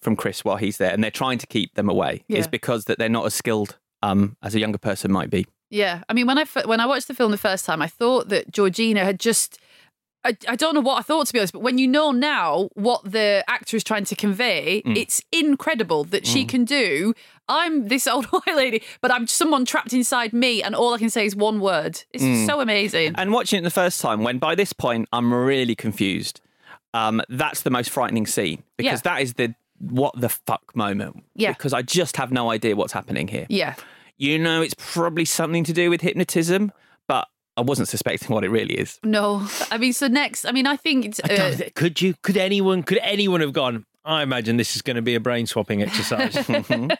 [0.00, 2.24] from Chris while he's there, and they're trying to keep them away.
[2.28, 2.38] Yeah.
[2.38, 5.46] Is because that they're not as skilled um, as a younger person might be.
[5.70, 8.28] Yeah, I mean, when I when I watched the film the first time, I thought
[8.30, 9.58] that Georgina had just.
[10.24, 12.70] I, I don't know what I thought to be honest, but when you know now
[12.74, 14.96] what the actor is trying to convey, Mm.
[14.96, 16.48] it's incredible that she Mm.
[16.48, 17.14] can do.
[17.48, 21.08] I'm this old white lady, but I'm someone trapped inside me, and all I can
[21.08, 22.02] say is one word.
[22.12, 22.46] It's Mm.
[22.46, 23.14] so amazing.
[23.16, 26.40] And watching it the first time, when by this point I'm really confused,
[26.94, 29.12] um, that's the most frightening scene because Yeah.
[29.14, 31.22] that is the what the fuck moment.
[31.36, 31.52] Yeah.
[31.52, 33.46] Because I just have no idea what's happening here.
[33.48, 33.74] Yeah.
[34.18, 36.72] You know, it's probably something to do with hypnotism,
[37.06, 38.98] but I wasn't suspecting what it really is.
[39.04, 41.20] No, I mean, so next, I mean, I think it's.
[41.20, 42.14] Uh, thi- could you?
[42.22, 42.82] Could anyone?
[42.82, 43.86] Could anyone have gone?
[44.04, 46.36] I imagine this is going to be a brain swapping exercise.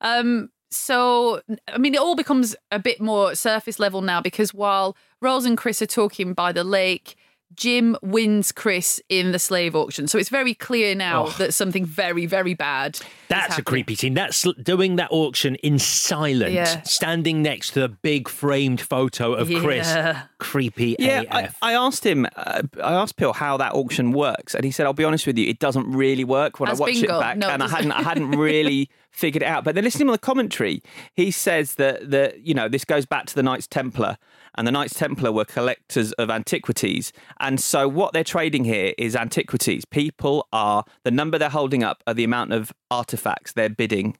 [0.00, 4.96] Um, so, I mean, it all becomes a bit more surface level now because while
[5.22, 7.16] Rose and Chris are talking by the lake,
[7.56, 10.06] Jim wins Chris in the slave auction.
[10.08, 11.34] So it's very clear now Oh.
[11.38, 12.96] that something very, very bad.
[12.96, 14.14] is That's a creepy scene.
[14.14, 16.82] That's doing that auction in silence, Yeah.
[16.82, 19.92] standing next to the big framed photo of Chris.
[20.38, 21.56] Creepy Yeah, AF.
[21.62, 24.86] I, I asked him, uh, I asked Bill how that auction works, and he said,
[24.86, 27.16] "I'll be honest with you, it doesn't really work when As I watch bingo.
[27.16, 30.08] it back, No, and I hadn't, I hadn't really figured it out." But then listening
[30.08, 30.82] to the commentary,
[31.14, 34.18] he says that that you know this goes back to the Knights Templar,
[34.56, 39.16] and the Knights Templar were collectors of antiquities, and so what they're trading here is
[39.16, 39.84] antiquities.
[39.84, 44.16] People are the number they're holding up are the amount of artifacts they're bidding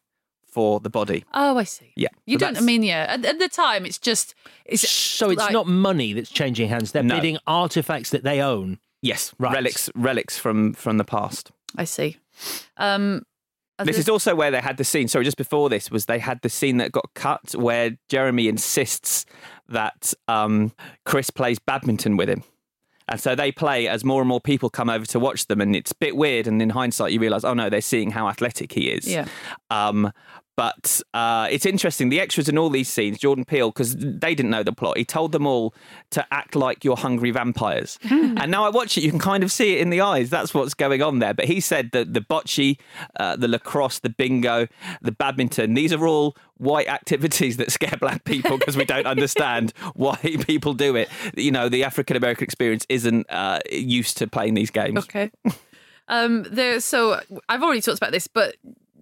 [0.46, 1.24] for the body.
[1.34, 1.92] Oh, I see.
[1.96, 3.06] Yeah, You so don't, I mean, yeah.
[3.08, 4.36] At, at the time, it's just.
[4.64, 6.92] It's so it's like- not money that's changing hands.
[6.92, 7.16] They're No.
[7.16, 8.78] bidding artifacts that they own.
[9.02, 9.52] Yes, Right.
[9.52, 11.50] relics, relics from from the past.
[11.76, 12.18] I see.
[12.76, 13.22] Um,
[13.82, 15.08] This is also where they had the scene.
[15.08, 19.26] Sorry, just before this was they had the scene that got cut where Jeremy insists
[19.68, 20.72] that um,
[21.04, 22.44] Chris plays badminton with him.
[23.08, 25.76] And so they play as more and more people come over to watch them, and
[25.76, 26.46] it's a bit weird.
[26.46, 29.06] And in hindsight, you realise, oh no, they're seeing how athletic he is.
[29.06, 29.26] Yeah.
[29.70, 30.10] Um,
[30.56, 32.08] but uh, it's interesting.
[32.08, 35.04] The extras in all these scenes, Jordan Peele, because they didn't know the plot, he
[35.04, 35.74] told them all
[36.10, 37.98] to act like you're hungry vampires.
[38.10, 40.30] and now I watch it, you can kind of see it in the eyes.
[40.30, 41.34] That's what's going on there.
[41.34, 42.78] But he said that the bocce,
[43.18, 44.68] uh, the lacrosse, the bingo,
[45.02, 49.72] the badminton, these are all white activities that scare black people because we don't understand
[49.94, 51.08] why people do it.
[51.36, 54.98] You know, the African American experience isn't uh, used to playing these games.
[54.98, 55.30] Okay.
[56.06, 56.80] Um, there.
[56.80, 58.56] So I've already talked about this, but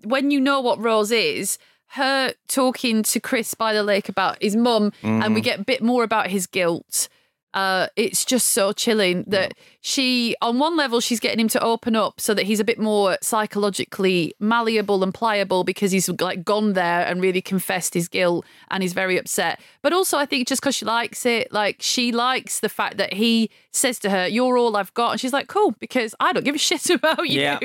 [0.05, 4.57] when you know what Rose is, her talking to Chris by the lake about his
[4.57, 5.44] mum, and we Mhm.
[5.44, 7.09] get a bit more about his guilt.
[7.55, 11.94] Uh, it's just so chilling that she, on one level, she's getting him to open
[11.96, 13.18] up so that he's a bit more
[13.62, 18.82] psychologically malleable and pliable because he's like gone there and really confessed his guilt and
[18.82, 19.61] he's very upset.
[19.82, 23.12] But also, I think just because she likes it, like she likes the fact that
[23.14, 26.44] he says to her, "You're all I've got," and she's like, "Cool," because I don't
[26.44, 27.40] give a shit about you.
[27.40, 27.59] Yeah.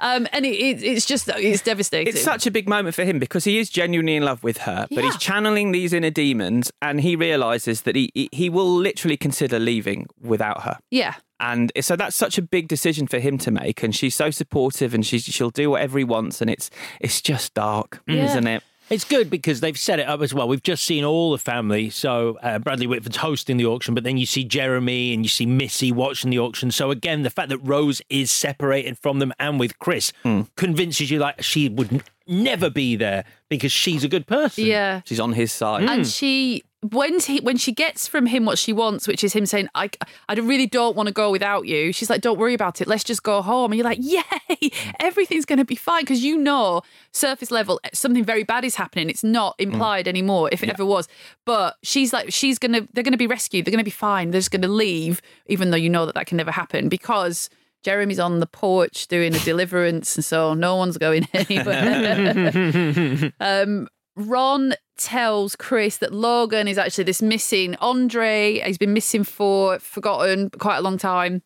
[0.00, 2.08] Um, and it, it, it's just it's devastating.
[2.14, 4.86] It's such a big moment for him because he is genuinely in love with her,
[4.90, 9.16] but he's channeling these inner demons, and he realizes that he he- he will literally
[9.28, 10.78] consider leaving without her.
[10.90, 11.14] yeah.
[11.40, 14.92] And so that's such a big decision for him to make, and she's so supportive,
[14.92, 16.68] and she's she'll do whatever he wants, and it's
[17.00, 18.24] it's just dark, Yeah.
[18.24, 18.62] isn't it?
[18.90, 20.48] It's good because they've set it up as well.
[20.48, 21.90] We've just seen all the family.
[21.90, 25.44] So uh, Bradley Whitford's hosting the auction, but then you see Jeremy and you see
[25.46, 26.70] Missy watching the auction.
[26.72, 30.40] So again, the fact that Rose is separated from them and with Chris Hmm.
[30.56, 34.64] convinces you like she would never be there because she's a good person.
[34.64, 35.02] Yeah.
[35.04, 35.84] She's on his side.
[35.88, 39.46] And she when he when she gets from him what she wants, which is him
[39.46, 39.90] saying, "I
[40.28, 42.86] I really don't want to go without you." She's like, "Don't worry about it.
[42.86, 44.22] Let's just go home." And you're like, "Yay!
[44.48, 44.94] Mm.
[45.00, 48.76] Everything's going to be fine." Because you know, surface level, eh, something very bad is
[48.76, 49.10] happening.
[49.10, 49.64] It's not mm.
[49.64, 51.08] implied anymore, if it ever was.
[51.44, 53.64] But she's like, she's gonna, they're gonna be rescued.
[53.64, 54.30] They're gonna be fine.
[54.30, 57.50] They're just gonna leave, even though you know that that can never happen because.
[57.84, 63.32] Jeremy's on the porch doing a deliverance, and so no one's going anywhere.
[63.40, 63.88] um,
[64.18, 68.60] Rod tells Chris that Logan is actually this missing Andre.
[68.60, 71.42] He's been missing for forgotten quite a long time.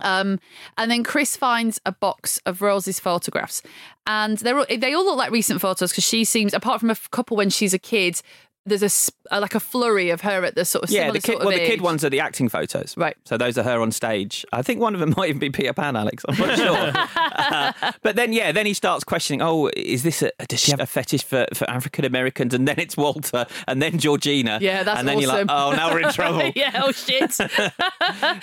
[0.00, 0.38] Um,
[0.76, 3.62] and then Chris finds a box of Rose's photographs,
[4.06, 7.36] and all, they all look like recent photos because she seems, apart from a couple
[7.36, 8.20] when she's a kid,
[8.68, 11.12] there's a s- uh, like a flurry of her at the sort of Yeah, similar
[11.14, 11.26] the kid.
[11.32, 13.16] sort of well, the kid ones are the acting photos, right?
[13.24, 14.44] So those are her on stage.
[14.52, 16.24] I think one of them might even be Peter Pan, Alex.
[16.28, 16.92] I'm not sure.
[17.38, 19.40] Uh, but then, yeah, then he starts questioning.
[19.40, 20.32] Oh, is this a?
[20.48, 22.52] Does she have a fetish for, for African Americans?
[22.52, 24.58] And then it's Walter, and then Georgina.
[24.60, 25.74] Yeah, that's And then you're like, awesome.
[25.74, 26.50] oh, now we're in trouble.
[26.56, 27.38] yeah, oh shit.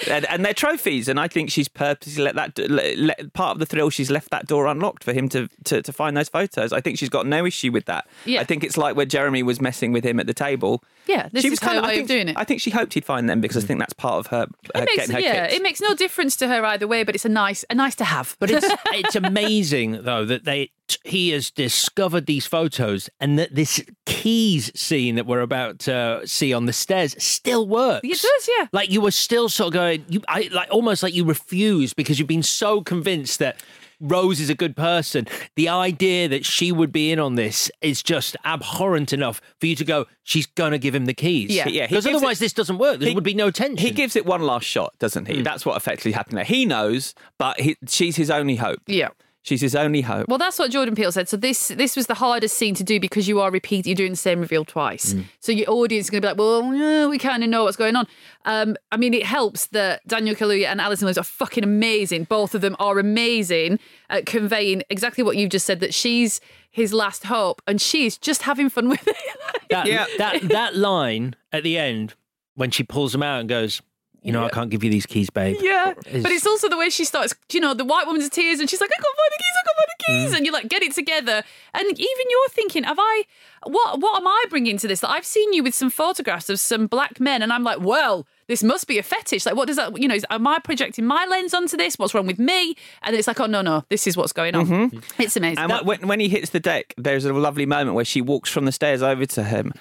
[0.08, 3.60] and, and they're trophies, and I think she's purposely let that let, let- part of
[3.60, 3.90] the thrill.
[3.90, 6.72] She's left that door unlocked for him to, to to find those photos.
[6.74, 8.08] I think she's got no issue with that.
[8.26, 8.42] Yeah.
[8.42, 10.84] I think it's like where Jeremy was messing with him at the table.
[11.08, 12.38] Yeah, this she is was her kind of, way I of think, doing it.
[12.38, 13.68] I think she hoped he'd find them because I mm.
[13.68, 15.56] think that's part of her, her It makes, getting her yeah, kicks.
[15.56, 18.06] it makes no difference to her either way, but it's a nice, a nice to
[18.06, 18.36] have.
[18.40, 20.72] But it's it's amazing though that they
[21.04, 26.54] he has discovered these photos and that this keys scene that we're about to see
[26.54, 28.08] on the stairs still works.
[28.08, 28.68] It does, yeah.
[28.72, 32.20] Like you were still sort of going, you I like almost like you refuse because
[32.20, 33.58] you've been so convinced that.
[34.00, 35.28] Rose is a good person.
[35.56, 39.76] The idea that she would be in on this is just abhorrent enough for you
[39.76, 41.52] to go, she's going to give him the keys.
[41.52, 41.68] Yeah.
[41.68, 43.00] Yeah, Because otherwise, it- this doesn't work.
[43.00, 43.78] There he- would be no tension.
[43.78, 45.38] He gives it one last shot, doesn't he?
[45.38, 45.44] Hmm.
[45.44, 46.46] That's what effectively happened there.
[46.46, 48.80] He knows, but he, she's his only hope.
[48.88, 49.10] Yeah.
[49.46, 50.28] She's his only hope.
[50.28, 51.30] Well, that's what Jordan Peele said.
[51.30, 54.14] So this this was the hardest scene to do because you are repeating, you're doing
[54.14, 55.14] the same reveal twice.
[55.14, 55.26] Mm.
[55.40, 57.78] So your audience is going to be like, well, yeah, we kind of know what's
[57.78, 58.08] going on.
[58.46, 62.24] Um, I mean, it helps that Daniel Kaluuya and Allison Williams are fucking amazing.
[62.24, 63.78] Both of them are amazing
[64.10, 65.80] at conveying exactly what you've just said.
[65.80, 66.42] That she's
[66.72, 69.16] his last hope, and she's just having fun with it.
[69.70, 72.16] that, that that line at the end
[72.56, 73.80] when she pulls him out and goes,
[74.26, 75.58] you know, I can't give you these keys, babe.
[75.62, 77.36] Yeah, Is- but it's also the way she starts.
[77.52, 79.56] You know, the white woman's tears, and she's like, "I can't find the keys.
[79.62, 80.38] I can't find the keys." Mm.
[80.38, 83.24] And you're like get it together, and even you're thinking, "Have I?
[83.64, 84.00] What?
[84.00, 85.02] What am I bringing to this?
[85.02, 88.26] That I've seen you with some photographs of some black men, and I'm like, well."
[88.48, 89.46] This must be a fetish.
[89.46, 90.00] Like, what does that?
[90.00, 91.96] You know, is, am I projecting my lens onto this?
[91.98, 92.76] What's wrong with me?
[93.02, 94.68] And it's like, oh no, no, this is what's going on.
[94.68, 95.04] Mhm.
[95.20, 95.58] It's amazing.
[95.72, 98.66] And when, when he hits the deck, there's a lovely moment where she walks from
[98.66, 99.72] the stairs over to him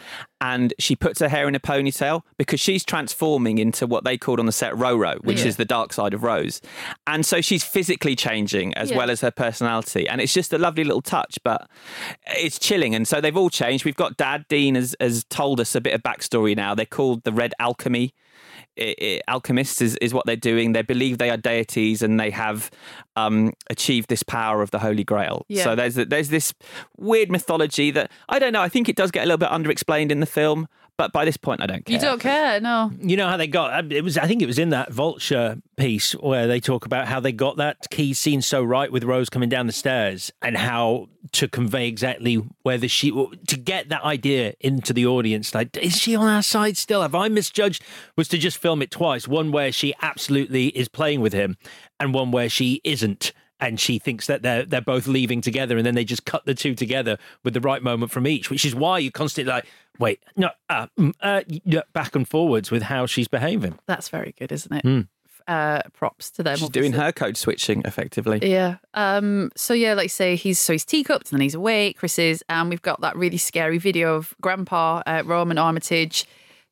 [0.40, 4.40] and she puts her hair in a ponytail because she's transforming into what they called
[4.40, 5.46] on the set Roro, which Yeah.
[5.48, 6.60] is the dark side of Rose.
[7.06, 8.96] And so she's physically changing as Yeah.
[8.96, 10.08] well as her personality.
[10.08, 11.68] And it's just a lovely little touch, but
[12.26, 12.94] it's chilling.
[12.94, 13.84] And so they've all changed.
[13.84, 16.74] We've got Dad, Dean, has, has told us a bit of backstory now.
[16.74, 18.12] They're called the Red Alchemy.
[18.78, 20.72] I- I- alchemists is, is what they're doing.
[20.72, 22.70] They believe they are deities and they have
[23.16, 25.44] um, achieved this power of the Holy Grail.
[25.48, 25.64] Yeah.
[25.64, 26.52] So there's there's this
[26.96, 28.62] weird mythology that I don't know.
[28.62, 30.66] I think it does get a little bit underexplained in the film,
[30.96, 31.94] but by this point, I don't care.
[31.94, 32.92] you don't care, no.
[33.00, 35.56] You know how they got uh, it was I think it was in that vulture
[35.76, 39.28] piece where they talk about how they got that key scene so right with Rose
[39.28, 43.10] coming down the stairs and how to convey exactly where whether she
[43.46, 47.14] to get that idea into the audience like is she on our side still have
[47.14, 47.84] I misjudged
[48.16, 51.56] was to just film it twice one where she absolutely is playing with him
[52.00, 55.86] and one where she isn't and she thinks that they're they're both leaving together and
[55.86, 58.74] then they just cut the two together with the right moment from each which is
[58.74, 59.66] why you constantly like
[59.98, 64.34] wait no uh, mm, uh, yeah, back and forwards with how she's behaving That's very
[64.38, 64.82] good, isn't it?
[64.82, 65.00] Hmm.
[65.46, 66.56] Uh, props to them.
[66.56, 68.38] She's doing her code switching effectively.
[68.42, 68.76] Yeah.
[68.94, 69.50] Um.
[69.56, 71.98] So yeah, like you say, he's so he's teacups and then he's awake.
[71.98, 76.24] Chris is, and we've got that really scary video of Grandpa uh, Roman Armitage.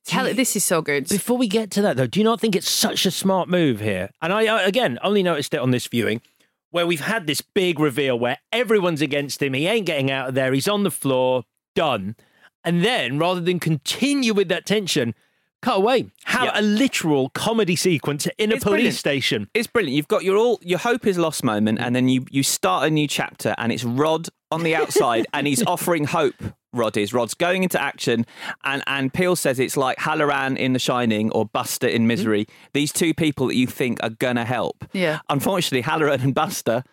[0.06, 0.36] Tell it.
[0.36, 1.06] This is so good.
[1.06, 3.80] Before we get to that, though, do you not think it's such a smart move
[3.80, 4.08] here?
[4.22, 6.22] And I, uh, again, only noticed it on this viewing,
[6.70, 9.52] where we've had this big reveal where everyone's against him.
[9.52, 10.52] He ain't getting out of there.
[10.54, 11.44] He's on the floor,
[11.74, 12.16] done.
[12.64, 15.14] And then, rather than continue with that tension,
[15.62, 16.06] cut away.
[16.24, 18.96] Have a literal comedy sequence in a It's police brilliant.
[18.96, 19.48] station.
[19.54, 19.96] It's brilliant.
[19.96, 21.82] You've got your all your hope is lost moment, mm.
[21.82, 25.46] and then you you start a new chapter, and it's Rod on the outside, and
[25.46, 26.34] he's offering hope.
[26.74, 28.26] Rod is Rod's going into action,
[28.64, 32.44] and and Peele says it's like Hallorann in The Shining or Buster in Misery.
[32.44, 32.50] Mm.
[32.72, 34.84] These two people that you think are gonna help.
[34.92, 35.20] Yeah.
[35.28, 36.84] Unfortunately, Hallorann and Buster.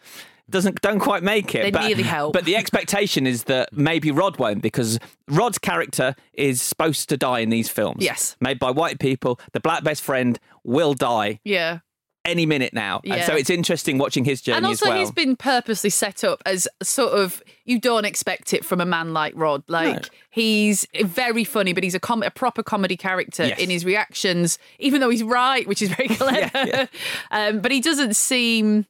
[0.49, 1.63] Doesn't don't quite make it.
[1.63, 2.33] They but, nearly help.
[2.33, 7.39] But the expectation is that maybe Rod won't because Rod's character is supposed to die
[7.39, 8.03] in these films.
[8.03, 8.35] Yes.
[8.41, 9.39] Made by white people.
[9.53, 11.79] The black best friend will die Yeah.
[12.25, 13.01] any minute now.
[13.05, 13.25] And Yeah.
[13.27, 14.97] so it's interesting watching his journey And also, well.
[14.99, 19.13] he's been purposely set up as sort of you don't expect it from a man
[19.13, 19.63] like Rod.
[19.67, 23.59] Like he's very funny, but he's a, com- a proper comedy character Yes.
[23.59, 26.89] in his reactions, even though he's right, which is very clever.
[27.31, 28.85] Um, but he doesn't seem.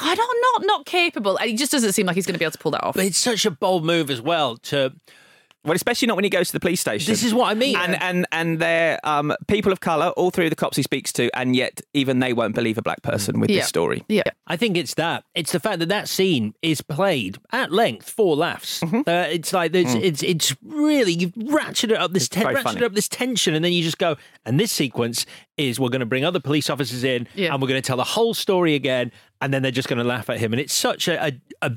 [0.00, 2.44] I don't not not capable, and he just doesn't seem like he's going to be
[2.44, 2.94] able to pull that off.
[2.94, 4.92] But it's such a bold move as well to
[5.68, 7.10] Well, especially not when he goes to the police station.
[7.10, 7.76] This is what I mean.
[7.76, 11.12] And and and they're um, people of color, all three of the cops he speaks
[11.14, 13.58] to, and yet even they won't believe a black person with Yeah.
[13.60, 14.04] this story.
[14.08, 14.22] Yeah.
[14.46, 15.24] I think it's that.
[15.34, 18.82] It's the fact that that scene is played at length for laughs.
[18.82, 20.02] Uh, it's like there's, Mm.
[20.02, 22.84] it's it's really you've ratcheted up this ten- ratcheted funny.
[22.84, 24.16] up this tension, and then you just go.
[24.46, 25.26] And this sequence
[25.58, 27.52] is we're going to bring other police officers in, Yeah.
[27.52, 30.04] and we're going to tell the whole story again, and then they're just going to
[30.04, 31.72] laugh at him, and it's such a a, a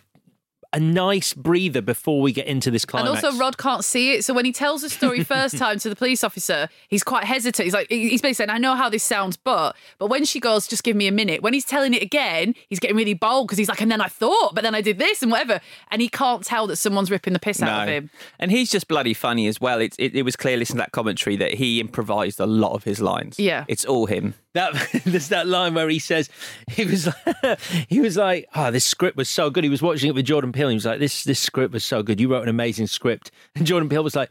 [0.74, 3.10] a nice breather before we get into this climax.
[3.10, 4.24] And also, Rod can't see it.
[4.24, 7.66] So when he tells the story first time to the police officer, he's quite hesitant.
[7.66, 10.68] He's like, he's basically saying, "I know how this sounds, but." But when she goes,
[10.68, 13.58] "Just give me a minute," when he's telling it again, he's getting really bold because
[13.58, 15.60] he's like, "And then I thought, but then I did this and whatever,"
[15.90, 18.10] and he can't tell that someone's ripping the piss out of him.
[18.40, 19.80] And he's just bloody funny as well.
[19.82, 22.84] It, it, it was clear listening to that commentary that he improvised a lot of
[22.84, 23.40] his lines.
[23.40, 23.66] Yeah.
[23.68, 24.36] It's all him.
[24.54, 24.74] That
[25.06, 26.30] there's that line where he says
[26.70, 27.10] he was
[27.88, 30.52] he was like, "Oh, this script was so good." He was watching it with Jordan
[30.52, 30.70] Peele.
[30.70, 32.20] He was like, "This this script was so good.
[32.20, 34.30] You wrote an amazing script." And Jordan Peele was like,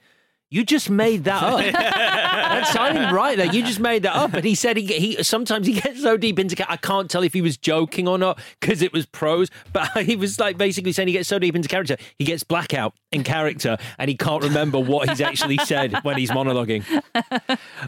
[0.50, 1.58] "You just made that up.
[1.72, 3.54] That's I didn't write that.
[3.54, 6.38] You just made that up." And he said he he sometimes he gets so deep
[6.38, 6.56] into.
[6.56, 9.48] ca- I can't tell if he was joking or not because it was prose.
[9.72, 12.94] But he was like basically saying he gets so deep into character, he gets blackout
[13.12, 16.84] in character, and he can't remember what he's actually said when he's monologuing.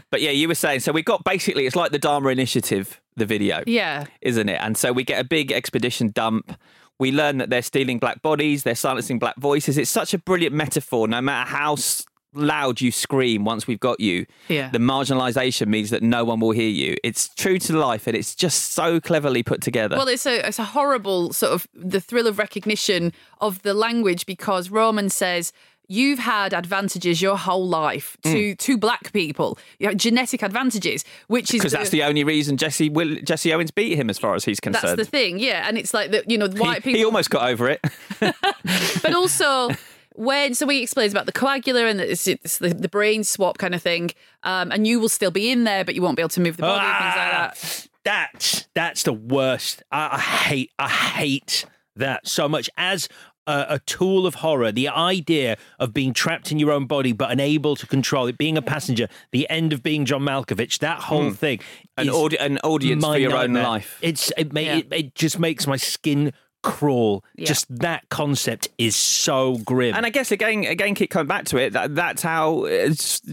[0.09, 3.25] But yeah, you were saying, so we've got basically, it's like the Dharma Initiative, the
[3.25, 3.63] video.
[3.67, 4.05] Yeah.
[4.21, 4.59] Isn't it?
[4.61, 6.57] And so we get a big exposition dump.
[6.99, 9.77] We learn that they're stealing black bodies, they're silencing black voices.
[9.77, 11.07] It's such a brilliant metaphor.
[11.07, 14.69] No matter how s- loud you scream once we've got you, Yeah.
[14.69, 16.95] the marginalisation means that no one will hear you.
[17.03, 19.95] It's true to life and it's just so cleverly put together.
[19.97, 24.25] Well, it's a it's a horrible sort of the thrill of recognition of the language
[24.25, 25.51] because Roman says.
[25.89, 28.57] You've had advantages your whole life to mm.
[28.57, 32.89] to black people, you know, genetic advantages, which is because that's the only reason Jesse
[32.89, 34.97] Will, Jesse Owens beat him, as far as he's concerned.
[34.97, 35.67] that's the thing, yeah.
[35.67, 36.97] And it's like that, you know, He- white people.
[36.97, 37.81] he almost got over it.
[38.21, 39.69] but also
[40.15, 43.73] when so he explains about the coagula and it's, it's the, the brain swap kind
[43.75, 44.11] of thing
[44.43, 46.57] um, and you will still be in there but you won't be able to move
[46.57, 49.81] the body and things like that That's that's the worst.
[49.91, 53.07] I, I hate I hate that so much as
[53.45, 54.71] a, a tool of horror.
[54.71, 58.57] The idea of being trapped in your own body but unable to control it, being
[58.57, 59.07] a passenger.
[59.31, 60.79] The end of being John Malkovich.
[60.79, 61.35] That whole Mm.
[61.35, 61.59] thing.
[61.97, 63.99] An is audi- an audience for your own life.
[64.01, 64.77] It's it, ma- Yeah.
[64.77, 66.33] it, it just makes my skin
[66.63, 67.23] crawl.
[67.35, 67.45] Yeah.
[67.45, 69.93] Just that concept is so grim.
[69.95, 71.73] And I guess again, again, keep coming back to it.
[71.73, 72.65] That, that's how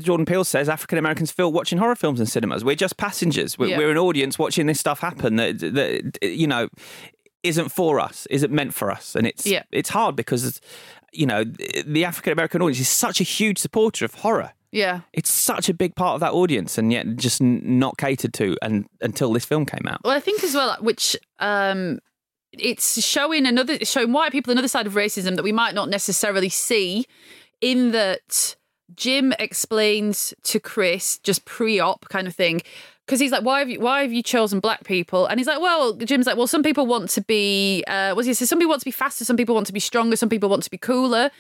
[0.01, 2.65] Jordan Peele says African Americans feel watching horror films in cinemas.
[2.65, 3.57] We're just passengers.
[3.59, 3.79] We're, Yeah.
[3.79, 5.37] we're an audience watching this stuff happen.
[5.37, 6.69] That, that you know
[7.43, 9.63] isn't for us, isn't meant for us, and it's Yeah.
[9.73, 10.61] it's hard because
[11.13, 11.45] you know
[11.87, 14.53] the African American audience is such a huge supporter of horror.
[14.73, 18.33] yeah It's such a big part of that audience, and yet just n- not catered
[18.35, 20.01] to, and until this film came out.
[20.05, 21.99] well i think as well which um
[22.53, 26.49] it's showing another showing white people another side of racism that we might not necessarily
[26.49, 27.07] see
[27.61, 28.57] in that
[28.95, 32.61] jim explains to chris just pre-op kind of thing
[33.11, 35.27] because he's like, why have you why have you chosen black people?
[35.27, 38.35] And he's like, well, Jim's like, well, some people want to be, uh, what's he
[38.35, 38.45] say?
[38.45, 40.63] Some people want to be faster, some people want to be stronger, some people want
[40.63, 41.33] to be cooler,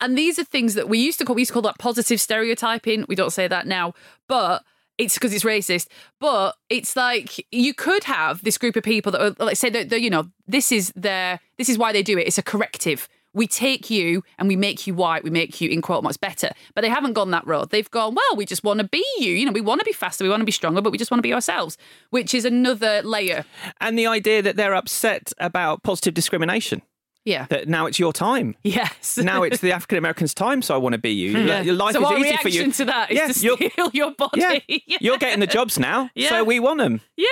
[0.00, 2.20] and these are things that we used to call we used to call that positive
[2.20, 3.04] stereotyping.
[3.08, 3.94] We don't say that now,
[4.26, 4.64] but
[4.98, 5.88] it's because it's racist.
[6.20, 10.00] But it's like you could have this group of people that are, like say that
[10.00, 12.26] you know this is their this is why they do it.
[12.26, 13.08] It's a corrective.
[13.34, 15.24] We take you and we make you white.
[15.24, 16.50] We make you in quote marks better.
[16.74, 17.70] But they haven't gone that road.
[17.70, 18.36] They've gone well.
[18.36, 19.30] We just want to be you.
[19.30, 20.22] You know, we want to be faster.
[20.22, 20.82] We want to be stronger.
[20.82, 21.78] But we just want to be ourselves,
[22.10, 23.46] which is another layer.
[23.80, 26.82] And the idea that they're upset about positive discrimination.
[27.24, 27.46] Yeah.
[27.50, 28.56] That now it's your time.
[28.64, 29.16] Yes.
[29.22, 31.38] now it's the African Americans' time, so I want to be you.
[31.38, 31.62] Yeah.
[31.62, 32.72] Your life so is our easy for you.
[32.72, 34.40] to that is Yeah, to steal your body.
[34.40, 34.58] Yeah.
[35.00, 36.30] You're getting the jobs now, Yeah.
[36.30, 37.00] so we want them.
[37.16, 37.26] Yeah.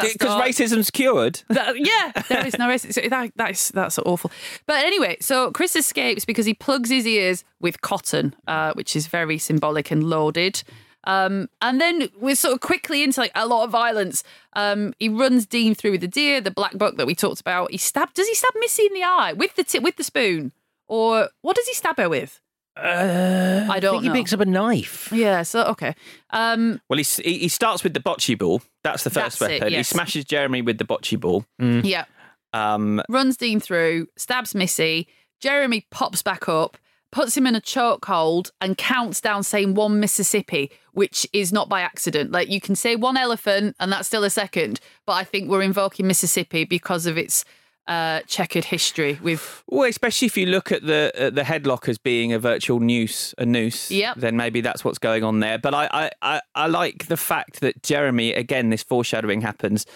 [0.00, 1.42] Because racism's cured.
[1.48, 3.10] That- yeah, there is no racism.
[3.10, 4.30] That, that is that's awful.
[4.66, 9.08] But anyway, so Chris escapes because he plugs his ears with cotton, uh, which is
[9.08, 10.62] very symbolic and loaded.
[11.04, 14.24] Um, and then we're sort of quickly into like a lot of violence.
[14.54, 17.70] Um, he runs Dean through with the deer, the black buck that we talked about.
[17.70, 18.14] He stabbed.
[18.14, 20.52] Does he stab Missy in the eye with the t- with the spoon,
[20.86, 22.40] or what does he stab her with?
[22.76, 24.12] Uh, I don't think know.
[24.12, 25.10] he picks up a knife.
[25.12, 25.42] Yeah.
[25.42, 25.94] So okay.
[26.30, 28.62] Um, Well, he, he he starts with the bocce ball.
[28.84, 29.74] That's the first That's it, weapon.
[29.74, 31.44] He smashes Jeremy with the bocce ball.
[31.58, 32.04] Yeah.
[32.52, 35.06] Um, runs Dean through, stabs Missy.
[35.40, 36.76] Jeremy pops back up,
[37.10, 41.80] puts him in a chokehold, and counts down saying one Mississippi, which is not by
[41.80, 42.32] accident.
[42.32, 45.62] Like you can say one elephant, and that's still a second, but I think we're
[45.62, 47.44] invoking Mississippi because of its
[47.88, 49.64] uh, checkered history with.
[49.66, 53.34] Well, especially if you look at the uh, the headlock as being a virtual noose,
[53.38, 53.90] a noose.
[53.90, 54.16] Yep.
[54.18, 55.58] Then maybe that's what's going on there.
[55.58, 58.68] But I, I, I, I like the fact that Jeremy again.
[58.68, 59.86] This foreshadowing happens.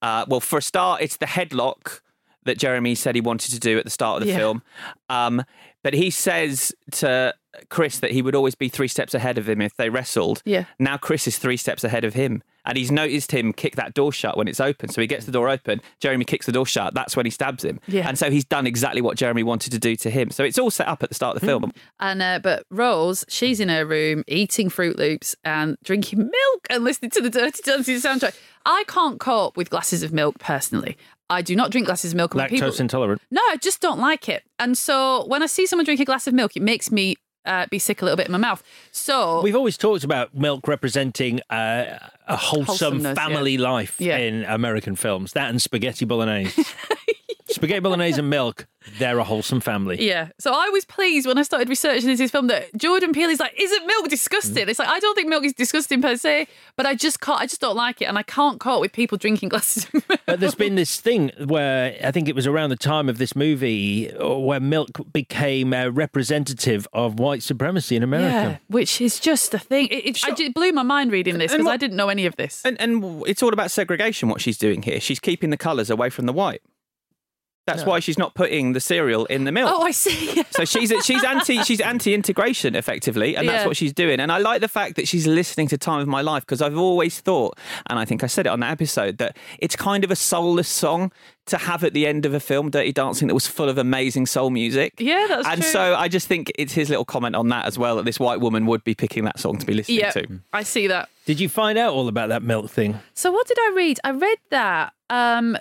[0.00, 2.00] Uh, well, for a start, it's the headlock
[2.44, 4.38] that Jeremy said he wanted to do at the start of the Yeah.
[4.38, 4.62] film.
[5.08, 5.42] Um,
[5.82, 7.34] but he says to
[7.68, 10.42] Chris that he would always be three steps ahead of him if they wrestled.
[10.44, 10.64] Yeah.
[10.78, 12.42] Now Chris is three steps ahead of him.
[12.66, 14.90] And he's noticed him kick that door shut when it's open.
[14.90, 15.80] So he gets the door open.
[15.98, 16.92] Jeremy kicks the door shut.
[16.92, 17.80] That's when he stabs him.
[17.88, 18.06] Yeah.
[18.06, 20.30] And so he's done exactly what Jeremy wanted to do to him.
[20.30, 21.72] So it's all set up at the start of the film.
[22.00, 26.84] And uh, but Rose, she's in her room eating Froot Loops and drinking milk and
[26.84, 28.36] listening to the Dirty Dancing soundtrack.
[28.66, 30.98] I can't cope with glasses of milk personally.
[31.30, 32.32] I do not drink glasses of milk.
[32.34, 33.22] Lactose people- intolerant.
[33.30, 34.42] No, I just don't like it.
[34.58, 37.16] And so when I see someone drink a glass of milk, it makes me
[37.46, 38.62] uh, be sick a little bit in my mouth.
[38.92, 41.98] So We've always talked about milk representing uh,
[42.28, 43.26] a wholesome Wholesomeness, yeah.
[43.26, 44.18] family life Yeah.
[44.18, 45.32] in American films.
[45.32, 46.62] That and spaghetti bolognese.
[47.50, 48.66] spaghetti bolognese and milk,
[48.98, 50.06] they're a wholesome family.
[50.06, 50.30] Yeah.
[50.38, 53.54] So I was pleased when I started researching this film that Jordan Peele is like,
[53.58, 54.68] isn't milk disgusting?
[54.68, 56.46] It's like I don't think milk is disgusting per se,
[56.76, 59.18] but I just can't I just don't like it and I can't cope with people
[59.18, 60.20] drinking glasses of milk.
[60.26, 63.36] But there's been this thing where I think it was around the time of this
[63.36, 68.50] movie where milk became a representative of white supremacy in America.
[68.50, 69.88] Yeah, which is just a thing.
[69.88, 72.36] It, it, I, it blew my mind reading this because I didn't know any of
[72.36, 72.62] this.
[72.64, 75.00] And, and it's all about segregation, what she's doing here.
[75.00, 76.62] She's keeping the colours away from the white.
[77.66, 77.88] That's Yeah.
[77.88, 79.70] why she's not putting the cereal in the milk.
[79.72, 80.42] Oh, I see.
[80.50, 83.66] So she's she's anti she's anti integration effectively, and that's Yeah.
[83.66, 84.18] what she's doing.
[84.20, 86.76] And I like the fact that she's listening to Time of My Life because I've
[86.76, 87.56] always thought,
[87.88, 90.68] and I think I said it on that episode, that it's kind of a soulless
[90.68, 91.12] song
[91.46, 94.26] to have at the end of a film, Dirty Dancing, that was full of amazing
[94.26, 94.94] soul music.
[94.98, 95.70] Yeah, that's and true.
[95.70, 98.40] so I just think it's his little comment on that as well that this white
[98.40, 100.40] woman would be picking that song to be listening yeah, to.
[100.52, 101.08] I see that.
[101.26, 102.98] Did you find out all about that milk thing?
[103.14, 104.00] So what did I read?
[104.04, 105.56] I read that um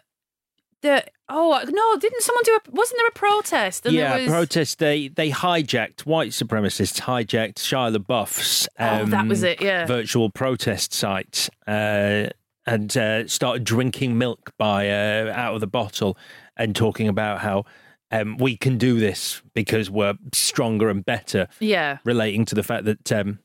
[0.82, 3.86] the oh no, didn't someone do a wasn't there a protest?
[3.86, 4.80] And yeah, there was, protest.
[4.80, 9.86] They they hijacked white supremacists hijacked Shia LaBeouf's Oh, that was it, yeah.
[9.86, 12.28] virtual protest site uh,
[12.66, 16.18] and uh, started drinking milk by uh, out of the bottle
[16.58, 17.66] and talking about how
[18.12, 21.48] um, we can do this because we're stronger and better.
[21.60, 22.00] Yeah.
[22.04, 23.40] relating to the fact that um,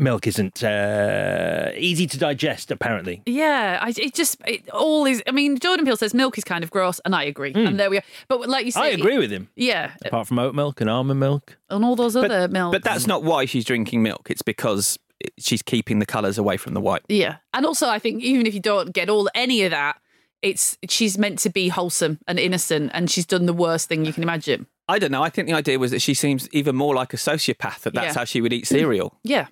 [0.00, 2.70] milk isn't uh, easy to digest.
[2.70, 5.22] Apparently, Yeah, I, it just it all is.
[5.26, 7.52] I mean, Jordan Peele says milk is kind of gross, and I agree.
[7.54, 8.02] And there we are.
[8.28, 8.80] But like you say.
[8.80, 9.48] I agree with him.
[9.56, 11.56] Yeah, Apart from oat milk and almond milk.
[11.68, 12.74] and all those other milks.
[12.74, 14.28] But that's not why she's drinking milk.
[14.30, 14.98] It's because
[15.38, 17.02] she's keeping the colours away from the white.
[17.08, 20.00] Yeah, and also I think even if you don't get all any of that,
[20.42, 24.12] it's she's meant to be wholesome and innocent, and she's done the worst thing you
[24.12, 24.66] can imagine.
[24.88, 25.22] I don't know.
[25.22, 27.80] I think the idea was that she seems even more like a sociopath.
[27.82, 28.20] That that's Yeah.
[28.20, 29.16] how she would eat cereal.
[29.22, 29.46] Yeah.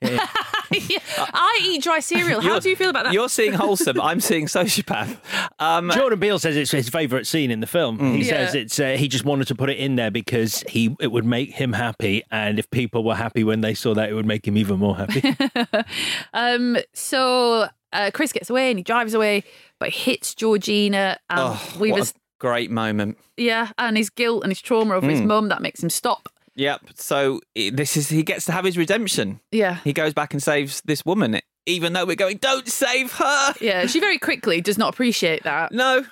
[0.00, 0.26] Yeah,
[1.18, 2.40] I eat dry cereal.
[2.40, 3.12] How You're- do you feel about that?
[3.14, 4.00] You're seeing wholesome.
[4.00, 5.16] I'm seeing sociopath.
[5.58, 7.98] Um, Jordan Peele says it's his favourite scene in the film.
[8.16, 8.46] He Yeah.
[8.46, 11.24] says it's uh, he just wanted to put it in there because he it would
[11.24, 14.46] make him happy, and if people were happy when they saw that, it would make
[14.46, 15.36] him even more happy.
[16.32, 19.44] Um, so uh, Chris gets away and he drives away,
[19.78, 21.18] but he hits Georgina.
[21.30, 23.18] And oh, we what was a great moment.
[23.36, 25.26] yeah, and his guilt and his trauma over his Mm.
[25.26, 26.28] mum that makes him stop.
[26.56, 26.80] Yep.
[26.96, 29.40] So this is he gets to have his redemption.
[29.50, 29.78] Yeah.
[29.84, 33.54] He goes back and saves this woman, even though we're going, don't save her.
[33.60, 35.72] Yeah, she very quickly does not appreciate that.
[35.72, 36.04] No.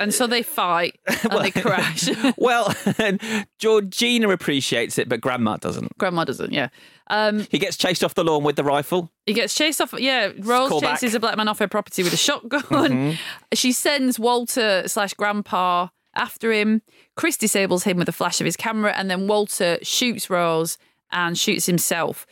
[0.00, 0.96] And so they fight
[1.28, 2.08] and they crash.
[2.36, 3.20] well, and
[3.58, 5.98] Georgina appreciates it, but Grandma doesn't.
[5.98, 6.68] Grandma doesn't, yeah.
[7.08, 9.10] Um, He gets chased off the lawn with the rifle.
[9.26, 9.92] he gets chased off.
[9.98, 11.00] Yeah, Rose Call back.
[11.00, 12.62] chases a black man off her property with a shotgun.
[12.62, 13.18] Mhm.
[13.54, 15.88] She sends Walter slash Grandpa
[16.18, 16.82] after him.
[17.16, 20.76] Chris disables him with a flash of his camera, and then Walter shoots Rose
[21.10, 22.26] and shoots himself.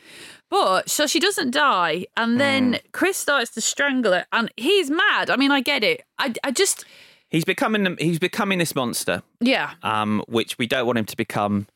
[0.50, 2.80] But so she doesn't die, and then Mm.
[2.92, 5.30] Chris starts to strangle her, and he's mad.
[5.30, 6.02] I mean, I get it.
[6.18, 6.84] I, I just,
[7.28, 11.66] He's becoming he's becoming this monster, yeah, um, which we don't want him to become.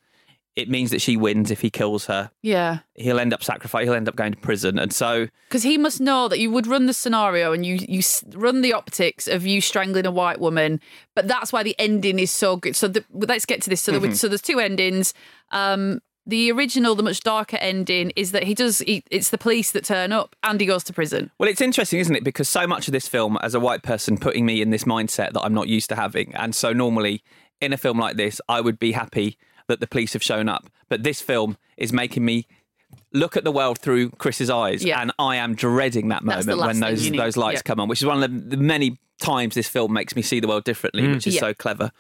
[0.56, 2.30] It means that she wins if he kills her.
[2.42, 2.80] yeah.
[2.96, 3.86] He'll end up sacrificing.
[3.86, 6.66] He'll end up going to prison, and so Because he must know that you would
[6.66, 8.02] run the scenario and you you
[8.34, 10.80] run the optics of you strangling a white woman,
[11.16, 12.76] but that's why the ending is so good.
[12.76, 13.80] So the, let's get to this.
[13.80, 14.16] So, there, Mhm.
[14.16, 15.14] so there's two endings.
[15.50, 18.80] Um, the original, the much darker ending, is that he does.
[18.80, 21.30] He, it's the police that turn up and he goes to prison.
[21.38, 22.24] Well, it's interesting, isn't it?
[22.24, 25.32] Because so much of this film, as a white person, putting me in this mindset
[25.32, 26.34] that I'm not used to having.
[26.34, 27.22] And so normally
[27.60, 29.38] in a film like this, I would be happy
[29.70, 30.68] that the police have shown up.
[30.88, 32.46] But this film is making me
[33.12, 35.00] look at the world through Chris's eyes, Yeah.
[35.00, 37.62] and I am dreading that That's moment when those those lights Yeah.
[37.68, 40.48] come on, which is one of the, many times this film makes me see the
[40.48, 41.14] world differently, Mm.
[41.14, 41.40] which is Yeah.
[41.40, 41.92] so clever.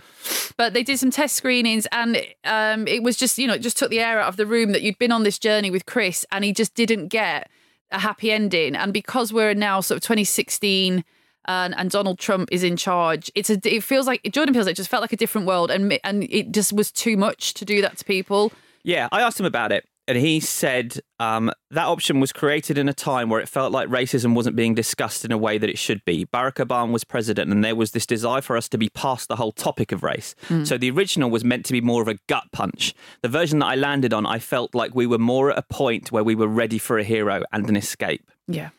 [0.56, 3.76] But they did some test screenings, and um, it was just you know it just
[3.78, 6.26] took the air out of the room that you'd been on this journey with Chris,
[6.32, 7.48] and he just didn't get
[7.92, 8.74] a happy ending.
[8.76, 11.04] And because we're now sort of 2016.
[11.46, 13.30] And, and Donald Trump is in charge.
[13.34, 13.58] It's a.
[13.64, 16.24] It feels like Jordan feels like it just felt like a different world, and and
[16.24, 18.52] it just was too much to do that to people.
[18.84, 22.88] Yeah, I asked him about it, and he said um, that option was created in
[22.88, 25.78] a time where it felt like racism wasn't being discussed in a way that it
[25.78, 26.26] should be.
[26.26, 29.36] Barack Obama was president, and there was this desire for us to be past the
[29.36, 30.34] whole topic of race.
[30.48, 30.66] Mm.
[30.66, 32.92] So the original was meant to be more of a gut punch.
[33.22, 36.10] The version that I landed on, I felt like we were more at a point
[36.10, 38.30] where we were ready for a hero and an escape.
[38.48, 38.70] Yeah.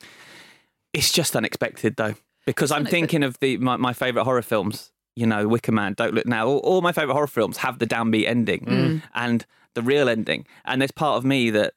[0.93, 2.15] It's just unexpected, though,
[2.45, 4.91] because I'm thinking of the my, my favorite horror films.
[5.17, 6.47] You know, Wicker Man, Don't Look Now.
[6.47, 9.01] All, all my favorite horror films have the downbeat ending Mm.
[9.13, 9.45] and
[9.75, 10.45] the real ending.
[10.63, 11.73] And there's part of me that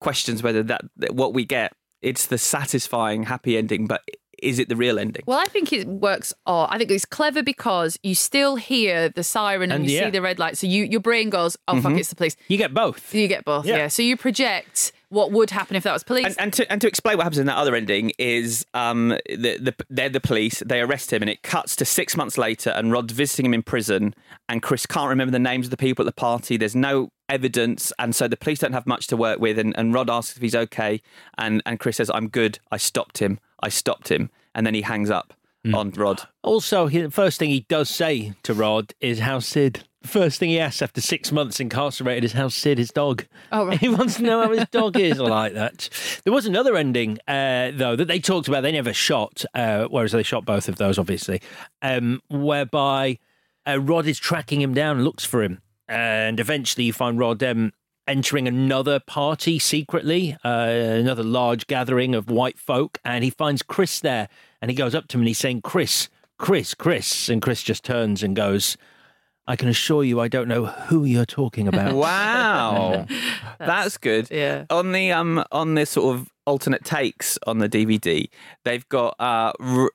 [0.00, 1.72] questions whether that, that what we get
[2.02, 4.02] it's the satisfying happy ending, but
[4.40, 5.24] is it the real ending?
[5.26, 6.32] Well, I think it works.
[6.46, 10.04] Oh, I think it's clever because you still hear the siren and, And you yeah.
[10.04, 11.98] see the red light, so you your brain goes, "Oh fuck, Mhm.
[11.98, 13.12] it's the police." You get both.
[13.12, 13.66] You get both.
[13.66, 13.76] Yeah.
[13.78, 13.88] Yeah.
[13.88, 16.26] So you project what would happen if that was police.
[16.26, 19.58] And, and to and to explain what happens in that other ending is um the,
[19.58, 22.92] the they're the police they arrest him and it cuts to six months later and
[22.92, 24.14] Rod's visiting him in prison
[24.48, 26.56] and Chris can't remember the names of the people at the party.
[26.56, 29.94] There's no evidence and so the police don't have much to work with and, and
[29.94, 31.00] Rod asks if he's okay
[31.36, 32.58] and and Chris says I'm good.
[32.70, 33.38] I stopped him.
[33.62, 34.30] I stopped him.
[34.54, 35.34] And then he hangs up
[35.72, 36.22] on Rod.
[36.42, 39.84] Also, the first thing he does say to Rod is how Sid.
[40.08, 43.26] First thing he asks after six months incarcerated is how Sid, his dog.
[43.52, 43.78] Oh, right.
[43.88, 45.20] He wants to know how his dog is.
[45.20, 45.90] I like that.
[46.24, 48.62] There was another ending, uh, though, that they talked about.
[48.62, 51.42] They never shot, uh, whereas they shot both of those, obviously,
[51.82, 53.18] um, whereby
[53.66, 57.72] uh, Rod is tracking him down, looks for him, and eventually you find Rod um,
[58.06, 64.00] entering another party secretly, uh, another large gathering of white folk, and he finds Chris
[64.00, 64.28] there,
[64.62, 66.08] and he goes up to him and he's saying, "Chris,
[66.38, 68.78] Chris, Chris," and Chris just turns and goes.
[69.48, 71.94] I can assure you, I don't know who you're talking about.
[71.94, 73.06] Wow,
[73.58, 74.28] that's, good.
[74.30, 74.66] Yeah.
[74.70, 78.28] On the um on this sort of alternate takes on the DVD,
[78.64, 79.90] they've got uh r-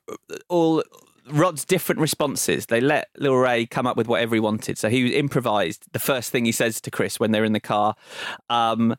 [0.48, 0.82] all
[1.30, 2.66] Rod's different responses.
[2.66, 4.78] They let Lil Rel come up with whatever he wanted.
[4.78, 7.94] So he improvised the first thing he says to Chris when they're in the car.
[8.50, 8.96] Um,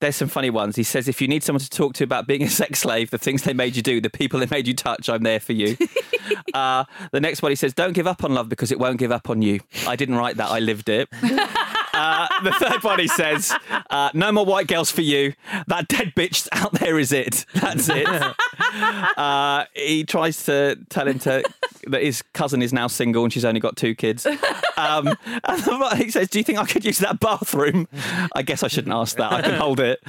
[0.00, 0.76] there's some funny ones.
[0.76, 3.18] He says, "If you need someone to talk to about being a sex slave, the
[3.18, 5.76] things they made you do, the people they made you touch, I'm there for you."
[6.54, 9.12] uh, the next one he says, "Don't give up on love because it won't give
[9.12, 10.50] up on you." I didn't write that.
[10.50, 11.08] I lived it.
[11.94, 13.52] Uh, the third he says,
[13.90, 15.34] uh, "No more white girls for you.
[15.68, 17.46] That dead bitch out there is it.
[17.54, 18.08] That's it."
[19.16, 21.44] Uh, he tries to tell him to
[21.86, 24.26] that his cousin is now single and she's only got two kids.
[24.76, 27.86] Um, and he says, "Do you think I could use that bathroom?"
[28.34, 29.32] I guess I shouldn't ask that.
[29.32, 30.00] I can hold it.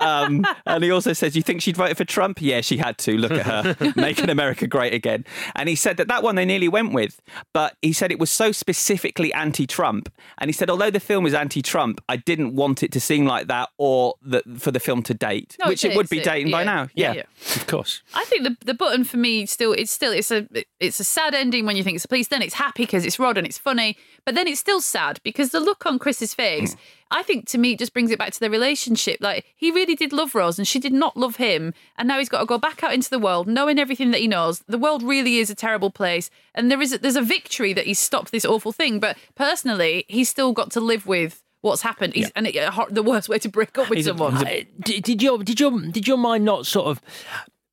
[0.00, 3.16] Um, and he also says, "You think she'd voted for Trump?" Yeah, she had to.
[3.18, 5.24] Look at her, making America great again.
[5.54, 7.20] And he said that that one they nearly went with,
[7.52, 10.12] but he said it was so specifically anti-Trump.
[10.38, 13.48] And he said, although the film is anti-Trump, I didn't want it to seem like
[13.48, 16.18] that, or that for the film to date, No, which it it would is, be
[16.18, 16.88] it- dating by yeah, now.
[16.94, 17.54] yeah, Yeah, yeah.
[17.56, 18.02] of course.
[18.14, 20.46] I think the the button for me still it's still it's a
[20.80, 22.28] it's a sad ending when you think it's a police.
[22.28, 23.96] Then it's happy because it's Rod and it's funny,
[24.26, 26.74] but then it's still sad because the look on Chris's face.
[26.74, 26.78] Mm.
[27.12, 29.18] I think to me just brings it back to their relationship.
[29.20, 32.28] Like he really did love Rose and she did not love him, and now he's
[32.28, 34.62] got to go back out into the world, knowing everything that he knows.
[34.66, 37.86] The world really is a terrible place, and there is a, there's a victory that
[37.86, 38.98] he's stopped this awful thing.
[38.98, 41.42] But personally, he's still got to live with.
[41.62, 42.14] What's happened?
[42.14, 42.54] He's, And it,
[42.90, 44.36] the worst way to break up with He's someone.
[44.36, 47.00] he's a- did, your did your did your mind not sort of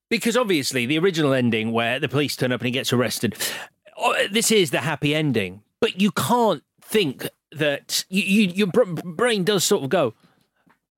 [0.09, 3.35] because obviously the original ending where the police turn up and he gets arrested,
[3.97, 9.43] oh, this is the happy ending, but you can't think that you, you your brain
[9.43, 10.13] does sort of go,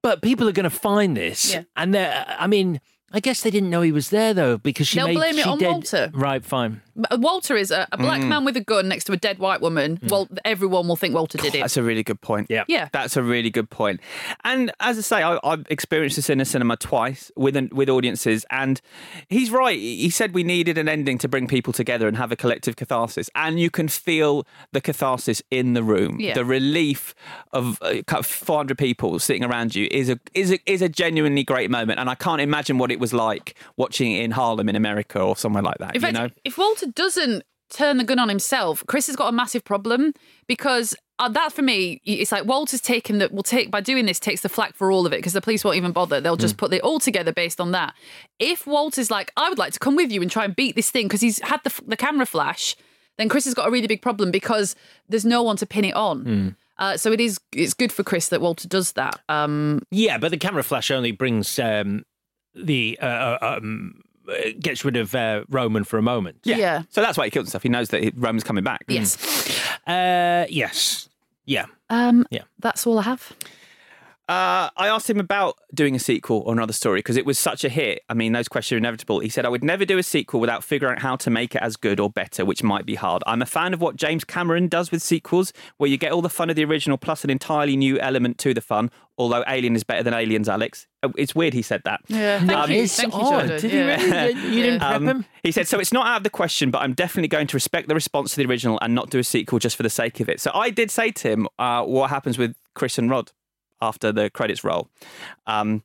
[0.03, 1.63] but people are going to find this, Yeah.
[1.75, 2.05] and they
[2.45, 2.79] I mean.
[3.11, 5.43] I guess they didn't know he was there though because she They'll made blame it
[5.43, 6.11] she on did- Walter.
[6.13, 6.81] Right, fine.
[7.11, 8.27] Walter is a, a black Mm.
[8.29, 9.99] man with a gun next to a dead white woman.
[10.07, 11.59] Well, everyone will think Walter did it.
[11.59, 12.47] That's a really good point.
[12.49, 12.87] Yeah, Yeah.
[12.93, 13.99] that's a really good point.
[14.45, 17.89] And as I say, I, I've experienced this in a cinema twice with an, with
[17.89, 18.79] audiences, and
[19.27, 19.77] he's right.
[19.77, 23.29] He said we needed an ending to bring people together and have a collective catharsis,
[23.35, 26.19] and you can feel the catharsis in the room.
[26.21, 26.33] Yeah.
[26.33, 27.13] The relief
[27.51, 31.69] of uh, 400 people sitting around you is a is a is a genuinely great
[31.69, 35.19] moment, and I can't imagine what it was like watching it in Harlem in America
[35.19, 35.95] or somewhere like that.
[35.95, 36.29] In you fact, know.
[36.43, 40.13] if Walter doesn't turn the gun on himself, Chris has got a massive problem
[40.47, 44.19] because uh, that for me, it's like Walter's taken that will take by doing this
[44.19, 46.19] takes the flak for all of it because the police won't even bother.
[46.19, 47.93] They'll just put it all together based on that.
[48.39, 50.91] If Walter's like, I would like to come with you and try and beat this
[50.91, 52.75] thing because he's had the, the camera flash,
[53.17, 54.75] then Chris has got a really big problem because
[55.07, 56.23] there's no one to pin it on.
[56.23, 56.49] Hmm.
[56.77, 59.21] Uh, so it is it's good for Chris that Walter does that.
[59.29, 62.03] Um, Yeah, but the camera flash only brings um,
[62.55, 66.37] the uh, uh, um, uh, gets rid of uh, Roman for a moment.
[66.43, 66.57] Yeah.
[66.57, 66.83] Yeah.
[66.89, 67.63] So that's why he killed himself.
[67.63, 68.83] He knows that he- Roman's coming back.
[68.87, 69.17] Yes.
[69.87, 71.09] Uh, yes.
[71.45, 71.65] Yeah.
[71.89, 72.43] um, Yeah.
[72.59, 73.33] That's all I have.
[74.27, 77.63] Uh, I asked him about doing a sequel or another story because it was such
[77.63, 78.01] a hit.
[78.09, 79.19] I mean, those questions are inevitable.
[79.19, 81.61] He said, I would never do a sequel without figuring out how to make it
[81.61, 83.21] as good or better, which might be hard.
[83.27, 86.29] I'm a fan of what James Cameron does with sequels, where you get all the
[86.29, 89.83] fun of the original plus an entirely new element to the fun, although Alien is
[89.83, 90.87] better than Aliens, Alex.
[91.03, 92.01] Uh, It's weird he said that.
[92.07, 92.39] Yeah.
[92.39, 92.83] Thank Um, you.
[92.83, 93.29] it's Thank you, odd.
[93.47, 93.61] Jordan.
[93.61, 93.95] Did he Yeah.
[94.25, 94.33] really?
[94.55, 95.25] You didn't prep Um, him?
[95.43, 97.87] He said, so it's not out of the question, but I'm definitely going to respect
[97.87, 100.27] the response to the original and not do a sequel just for the sake of
[100.29, 100.41] it.
[100.41, 103.31] So I did say to him, uh, what happens with Chris and Rod
[103.81, 104.89] after the credits roll?
[105.47, 105.83] Um,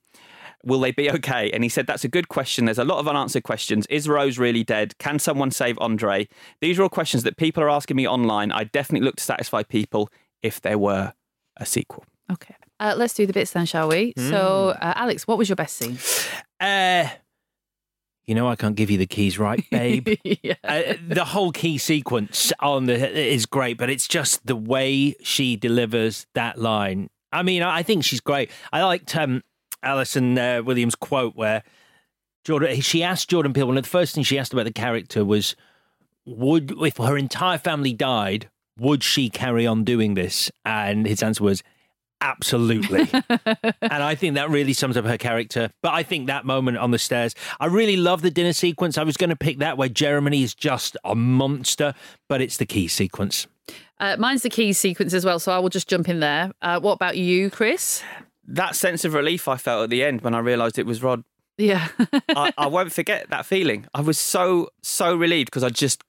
[0.63, 1.49] will they be okay?
[1.51, 2.65] And he said, that's a good question.
[2.65, 3.85] There's a lot of unanswered questions.
[3.89, 4.97] Is Rose really dead?
[4.99, 6.27] Can someone save Andre?
[6.59, 8.51] These are all questions that people are asking me online.
[8.51, 10.09] I definitely look to satisfy people
[10.43, 11.13] if there were
[11.57, 12.03] a sequel.
[12.31, 12.55] Okay.
[12.81, 14.11] Uh, let's do the bits then, shall we?
[14.17, 15.97] So, uh, Alex, what was your best scene?
[16.59, 17.09] Uh,
[18.25, 20.07] you know, I can't give you the keys right, babe.
[20.23, 20.53] yeah.
[20.63, 25.55] uh, the whole key sequence on the is great, but it's just the way she
[25.55, 27.09] delivers that line.
[27.33, 28.51] I mean, I I think she's great.
[28.71, 29.41] I liked um,
[29.81, 31.63] Allison uh, Williams' quote where
[32.45, 35.25] Jordan she asked Jordan Peele one of the first things she asked about the character
[35.25, 35.55] was,
[36.27, 41.43] "Would if her entire family died, would she carry on doing this?" And his answer
[41.43, 41.63] was.
[42.21, 43.09] Absolutely.
[43.81, 45.71] and I think that really sums up her character.
[45.81, 48.97] But I think that moment on the stairs, I really love the dinner sequence.
[48.97, 51.95] I was going to pick that where Jeremy is just a monster,
[52.29, 53.47] but it's the key sequence.
[53.99, 56.51] Uh, mine's the key sequence as well, so I will just jump in there.
[56.61, 58.03] Uh, what about you, Chris?
[58.47, 61.23] That sense of relief I felt at the end when I realised it was Rod
[61.57, 61.87] Yeah.
[62.29, 63.85] I, I won't forget that feeling.
[63.93, 66.03] I was so so relieved because I just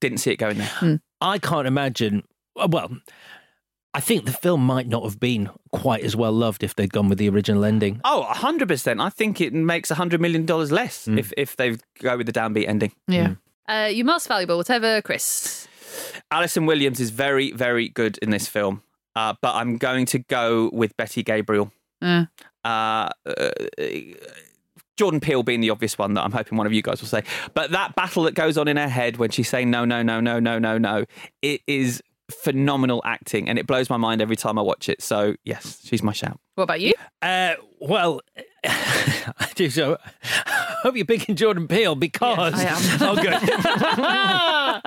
[0.00, 1.00] didn't see it going there.
[1.20, 2.24] I can't imagine.
[2.56, 2.96] Well,
[3.96, 7.08] I think the film might not have been quite as well loved if they'd gone
[7.08, 8.00] with the original ending.
[8.04, 9.00] Oh, 100%.
[9.00, 11.18] I think it makes hundred million dollars less Mm.
[11.18, 12.92] if if they go with the downbeat ending.
[13.06, 13.34] Yeah.
[13.68, 15.68] Uh, your most valuable, whatever, Chris.
[16.30, 18.82] Allison Williams is very very good in this film,
[19.14, 21.70] uh, but I'm going to go with Betty Gabriel.
[22.02, 22.24] Uh,
[22.64, 23.50] Uh, uh,
[24.96, 27.24] Jordan Peele being the obvious one that I'm hoping one of you guys will say.
[27.52, 30.20] But that battle that goes on in her head when she's saying no, no, no,
[30.20, 31.04] no, no, no, no,
[31.42, 32.00] it is
[32.30, 35.02] phenomenal acting and it blows my mind every time I watch it.
[35.02, 36.40] So, yes, she's my shout.
[36.54, 36.94] what about you?
[37.20, 38.20] Uh, well,
[38.64, 39.98] I do so.
[40.22, 43.40] I hope you're picking Jordan Peele because Yes, oh, good.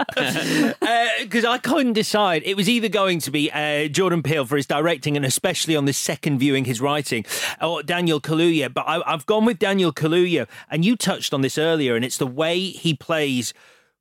[1.21, 2.43] Because I couldn't decide.
[2.45, 5.85] It was either going to be uh, Jordan Peele for his directing and especially on
[5.85, 7.25] the second viewing his writing,
[7.61, 8.73] or Daniel Kaluuya.
[8.73, 12.17] But I, I've gone with Daniel Kaluuya, and you touched on this earlier, and it's
[12.17, 13.53] the way he plays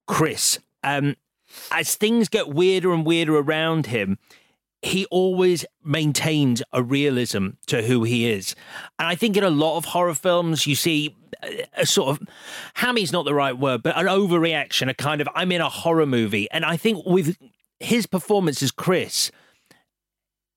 [0.07, 0.59] Chris.
[0.85, 1.17] Um,
[1.71, 4.19] as things get weirder and weirder around him,
[4.83, 8.55] he always maintains a realism to who he is.
[8.99, 11.17] And I think in a lot of horror films, you see
[11.77, 12.29] a, sort of,
[12.75, 16.07] hammy's not the right word, but an overreaction, a kind of, I'm in a horror
[16.07, 16.49] movie.
[16.51, 17.37] And I think with
[17.81, 19.31] his performance as Chris,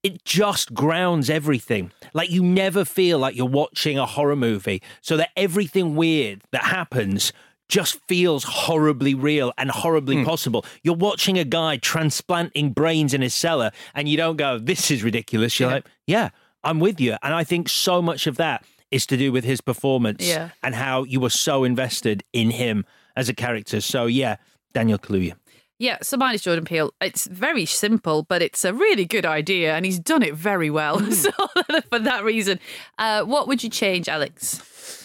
[0.03, 1.91] it just grounds everything.
[2.13, 6.63] Like you never feel like you're watching a horror movie, so that everything weird that
[6.65, 7.34] happens
[7.69, 10.65] just feels horribly real and horribly possible.
[10.83, 15.03] You're watching a guy transplanting brains in his cellar, and you don't go, "This is
[15.03, 16.29] ridiculous." You're like, "Yeah,
[16.63, 19.61] I'm with you." And I think so much of that is to do with his
[19.61, 20.49] performance Yeah.
[20.63, 22.85] and how you were so invested in him
[23.15, 23.79] as a character.
[23.81, 24.37] So yeah,
[24.73, 25.33] Daniel Kaluuya.
[25.77, 26.91] Yeah, so mine is Jordan Peele.
[26.99, 30.99] It's very simple, but it's a really good idea, and he's done it very well.
[31.13, 31.31] So
[31.89, 32.59] for that reason,
[32.97, 34.98] uh, what would you change, Alex?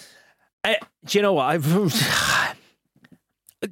[0.65, 0.73] Uh,
[1.05, 1.45] do you know what?
[1.45, 1.65] I've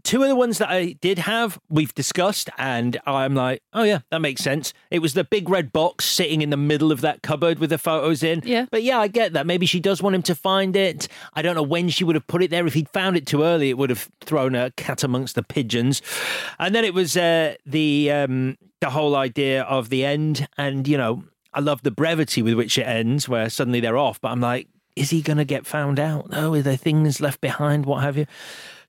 [0.03, 3.99] two of the ones that I did have, we've discussed, and I'm like, oh yeah,
[4.11, 4.73] that makes sense.
[4.91, 7.79] It was the big red box sitting in the middle of that cupboard with the
[7.79, 8.41] photos in.
[8.45, 8.67] Yeah.
[8.69, 9.47] But yeah, I get that.
[9.47, 11.07] Maybe she does want him to find it.
[11.33, 12.65] I don't know when she would have put it there.
[12.67, 16.01] If he'd found it too early, it would have thrown a cat amongst the pigeons.
[16.59, 20.97] And then it was uh, the um, the whole idea of the end, and you
[20.97, 24.21] know, I love the brevity with which it ends, where suddenly they're off.
[24.21, 26.29] But I'm like, is he going to get found out?
[26.29, 27.85] No, are there things left behind?
[27.85, 28.27] What have you?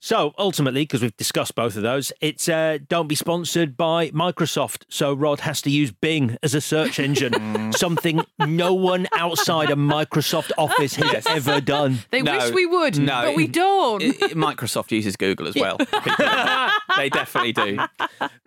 [0.05, 4.82] So ultimately, because we've discussed both of those, it's uh, don't be sponsored by Microsoft.
[4.90, 9.74] So Rod has to use Bing as a search engine, something no one outside a
[9.76, 11.24] Microsoft office has Yes.
[11.26, 12.01] ever done.
[12.10, 13.22] They No, wish we would, no.
[13.24, 14.02] but we don't.
[14.02, 15.78] I- I- Microsoft uses Google as well.
[16.98, 17.78] they definitely do.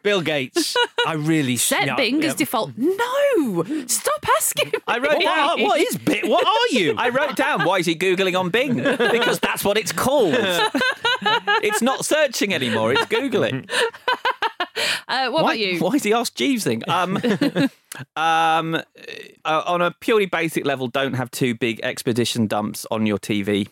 [0.03, 0.77] Bill Gates,
[1.07, 2.27] I really Set no, Bing yeah.
[2.29, 2.73] as default.
[2.77, 4.73] No, stop asking.
[4.87, 5.25] I wrote me.
[5.25, 6.29] down What is Bing?
[6.29, 6.93] What are you?
[6.97, 10.35] I wrote down why is he googling on Bing because that's what it's called.
[11.63, 13.69] It's not searching anymore; it's googling.
[13.71, 13.77] Uh,
[15.07, 15.79] Uh, what why, about you?
[15.79, 16.83] Why is he asked Jeeves thing?
[16.87, 17.17] Um,
[18.17, 23.17] um, uh, on a purely basic level, don't have two big exposition dumps on your
[23.17, 23.69] TV.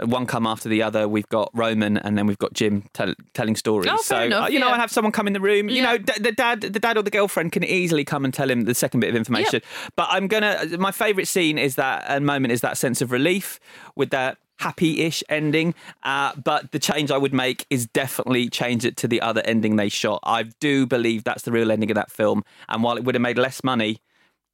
[0.00, 1.06] Uh, One come after the other.
[1.06, 3.90] We've got Roman, and then we've got Jim tell, telling stories.
[3.92, 4.70] Oh, so enough, uh, you know.
[4.70, 5.68] I have someone come in the room.
[5.68, 8.50] You know, d- the dad, the dad or the girlfriend can easily come and tell
[8.50, 9.60] him the second bit of information.
[9.96, 10.78] But I'm gonna.
[10.78, 13.60] My favourite scene is that and moment is that sense of relief
[13.96, 15.74] with that happy-ish ending.
[16.02, 19.76] Uh, but the change I would make is definitely change it to the other ending
[19.76, 20.20] they shot.
[20.22, 22.44] I do believe that's the real ending of that film.
[22.68, 23.98] And while it would have made less money,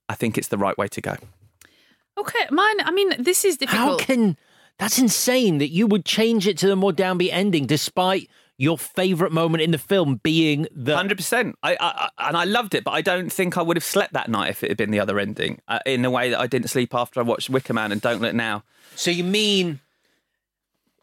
[0.08, 1.16] I think it's the right way to go.
[2.16, 2.80] Okay, mine.
[2.80, 4.00] I mean, this is difficult.
[4.00, 4.36] How can
[4.78, 8.28] that's insane that you would change it to the more downbeat ending despite
[8.60, 11.54] your favourite moment in the film being the Hundred percent.
[11.62, 14.14] I, I I- and I loved it, but I don't think I would have slept
[14.14, 15.60] that night if it had been the other ending.
[15.68, 18.20] Uh, in the way that I didn't sleep after I watched Wicker Man and Don't
[18.20, 18.64] Look Now.
[18.96, 19.78] So you mean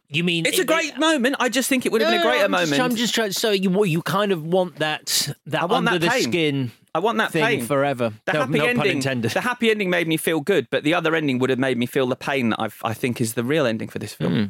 [0.10, 1.36] you mean It's a great moment.
[1.40, 2.92] I just think it would have been a greater I'm just- moment.
[2.92, 3.32] I'm just trying.
[3.32, 6.24] So you you kind of want that that I want under that the pain.
[6.24, 6.72] skin.
[6.94, 8.14] I want that thing pain forever.
[8.26, 8.78] The no, happy no ending.
[8.78, 9.32] pun intended.
[9.32, 11.86] The happy ending made me feel good, but the other ending would have made me
[11.88, 14.34] feel the pain that I've, I think is the real ending for this film.
[14.34, 14.46] Hmm.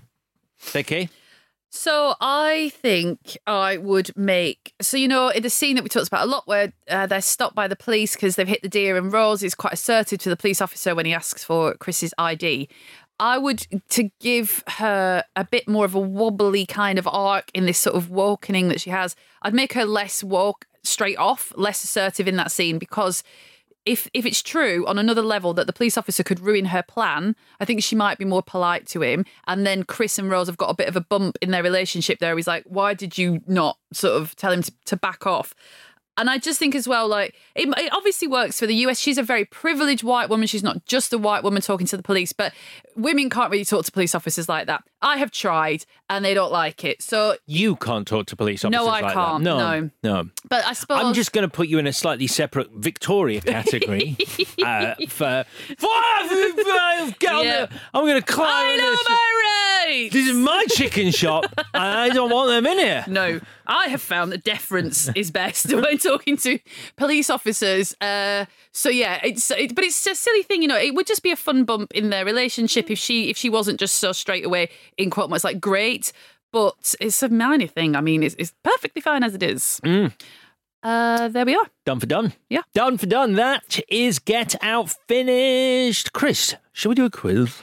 [0.59, 1.09] Vicky,
[1.69, 6.07] So I think I would make so you know in the scene that we talked
[6.07, 8.95] about a lot where uh, they're stopped by the police because they've hit the deer
[8.95, 12.69] and Rose is quite assertive to the police officer when he asks for Chris's ID.
[13.19, 17.65] I would to give her a bit more of a wobbly kind of arc in
[17.65, 19.15] this sort of awakening that she has.
[19.41, 23.23] I'd make her less walk straight off, less assertive in that scene because
[23.85, 27.35] if if it's true on another level that the police officer could ruin her plan,
[27.59, 29.25] I think she might be more polite to him.
[29.47, 32.19] And then Chris and Rose have got a bit of a bump in their relationship
[32.19, 32.35] there.
[32.35, 35.53] He's like, why did you not sort of tell him to, to back off?
[36.17, 38.99] And I just think as well, like it, it obviously works for the US.
[38.99, 40.47] She's a very privileged white woman.
[40.47, 42.53] She's not just a white woman talking to the police, but
[42.95, 44.83] women can't really talk to police officers like that.
[45.01, 47.01] I have tried, and they don't like it.
[47.01, 48.71] So, you can't talk to police officers.
[48.85, 49.43] No, I like can't.
[49.43, 49.57] That.
[49.57, 49.89] No.
[50.23, 53.41] no, but I suppose I'm just going to put you in a slightly separate Victoria
[53.55, 54.17] category
[54.65, 55.45] uh, for.
[57.19, 57.65] Get Yeah.
[57.65, 58.47] the- I'm going to climb.
[58.49, 60.13] I know this- my rights.
[60.13, 63.03] This is my chicken shop, and I don't want them in here.
[63.07, 66.57] No, I have found that deference is best when talking to
[66.95, 67.95] police officers.
[68.01, 70.77] Uh, so yeah, it's it, but it's a silly thing, you know.
[70.77, 73.79] It would just be a fun bump in their relationship if she if she wasn't
[73.79, 76.11] just so straight away in quote marks like great.
[76.51, 77.97] But it's a minor thing.
[77.97, 79.81] I mean, it's, it's perfectly fine as it is.
[79.83, 80.13] Mm.
[80.81, 81.65] Uh, there we are.
[81.83, 82.31] Done for done.
[82.47, 82.61] Yeah.
[82.73, 83.33] Done for done.
[83.33, 86.13] That is Get Out finished.
[86.13, 87.61] Chris, should we do a quiz?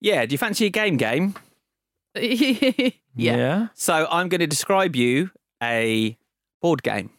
[0.00, 1.34] Yeah, do you fancy a game game?
[3.14, 3.68] yeah.
[3.74, 5.30] So I'm going to describe you
[5.62, 6.16] a
[6.60, 7.10] board game,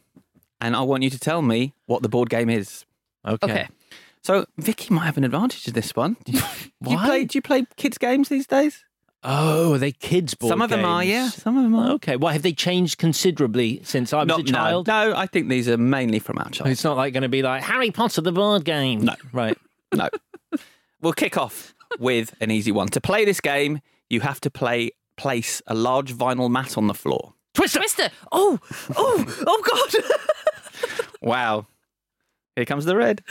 [0.60, 2.86] and I want you to tell me what the board game is.
[3.26, 3.52] Okay.
[3.52, 3.68] Okay.
[4.24, 6.18] So Vicky might have an advantage of this one.
[6.26, 6.40] Do you,
[6.84, 7.06] do you Why?
[7.06, 7.26] play?
[7.26, 8.84] Do you play kids games these days?
[9.24, 11.30] Oh, are they kids' board Some of them are, yeah.
[11.30, 11.92] Some of them are.
[11.92, 12.16] Okay.
[12.16, 14.88] Well, have they changed considerably since I was Not- a child?
[14.88, 16.72] No, no, I think these are mainly from our child.
[16.72, 19.02] It's not like going to be like Harry Potter the board game.
[19.02, 19.16] No.
[19.32, 19.58] Right.
[19.94, 20.08] No.
[21.02, 22.88] we'll kick off with an easy one.
[22.88, 26.94] To play this game, you have to play place a large vinyl mat on the
[26.94, 27.34] floor.
[27.54, 27.80] Twister.
[27.80, 28.10] Twister.
[28.32, 28.58] Oh,
[28.96, 30.04] oh, oh God.
[31.22, 31.68] Wow.
[32.56, 33.22] Here comes the red.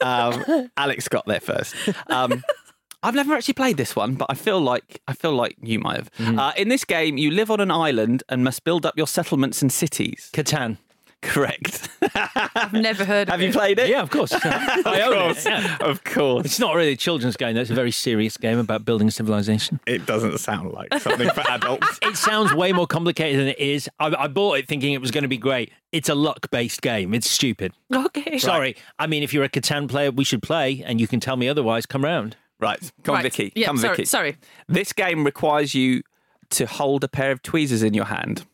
[0.00, 1.74] Um, Alex got there first.
[2.08, 2.42] Um,
[3.02, 5.96] I've never actually played this one, but I feel like I feel like you might
[5.96, 6.12] have.
[6.14, 6.38] Mm-hmm.
[6.38, 9.60] Uh, in this game, you live on an island and must build up your settlements
[9.60, 10.30] and cities.
[10.32, 10.78] Catan.
[11.22, 11.88] Correct.
[12.14, 13.30] I've never heard of it.
[13.30, 13.46] have it.
[13.46, 13.88] you played it?
[13.88, 14.32] Yeah, of course.
[14.44, 15.46] I own course.
[15.46, 15.50] it.
[15.50, 15.76] yeah.
[15.80, 16.44] Of course.
[16.44, 17.54] It's not really a children's game.
[17.54, 19.78] That's a very serious game about building civilization.
[19.86, 21.98] It doesn't sound like something for adults.
[22.02, 23.88] It sounds way more complicated than it is.
[24.00, 25.70] I, I bought it thinking it was going to be great.
[25.92, 27.14] It's a luck-based game.
[27.14, 27.72] It's stupid.
[27.94, 28.38] Okay.
[28.38, 28.76] Sorry.
[28.98, 31.48] I mean, if you're a Catan player, we should play, and you can tell me
[31.48, 31.86] otherwise.
[31.86, 32.36] Come round.
[32.60, 32.92] Right.
[33.04, 33.22] Come Right.
[33.22, 33.52] Vicky.
[33.54, 34.04] Yeah, Come, sorry, Vicky.
[34.06, 34.36] sorry.
[34.68, 36.02] This game requires you
[36.50, 38.44] to hold a pair of tweezers in your hand.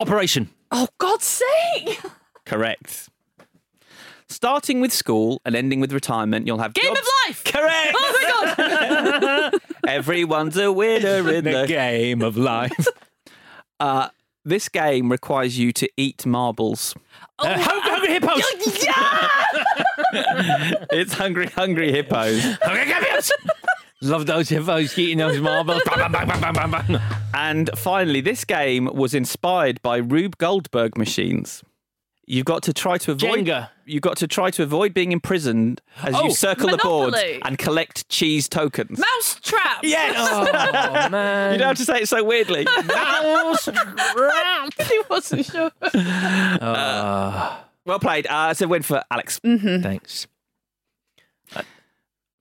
[0.00, 0.50] Operation.
[0.78, 1.24] Oh, God's
[1.74, 2.00] sake.
[2.44, 3.08] Correct.
[4.28, 7.00] Starting with school and ending with retirement, you'll have Game jobs.
[7.00, 7.44] of life.
[7.44, 7.92] Correct.
[7.96, 9.60] Oh, my God.
[9.88, 11.66] Everyone's a winner in The the.
[11.66, 12.86] game of life.
[13.78, 14.08] Uh,
[14.42, 16.94] this game requires you to eat marbles.
[17.38, 18.42] Uh, hungry, hungry hippos.
[20.92, 22.42] it's hungry, hungry hippos.
[22.62, 23.30] hungry hippos.
[24.02, 25.82] Love those hippos eating those marbles.
[25.86, 27.00] Bang, bang, bang, bang, bang, bang, bang.
[27.34, 31.62] And finally, this game was inspired by Rube Goldberg machines.
[32.28, 33.46] You've got to try to avoid.
[33.46, 33.68] Jenga.
[33.84, 37.56] You've got to try to avoid being imprisoned as Oh, you circle the board and
[37.56, 38.98] collect cheese tokens.
[38.98, 39.62] Mouse trap.
[39.84, 40.16] Yes.
[40.18, 41.52] Oh, man.
[41.52, 42.64] you don't have to say it so weirdly.
[42.64, 44.72] Mouse trap.
[44.88, 45.70] he wasn't sure.
[45.80, 48.26] Uh, well played.
[48.26, 49.38] Uh, it's a win for Alex.
[49.44, 50.26] thanks.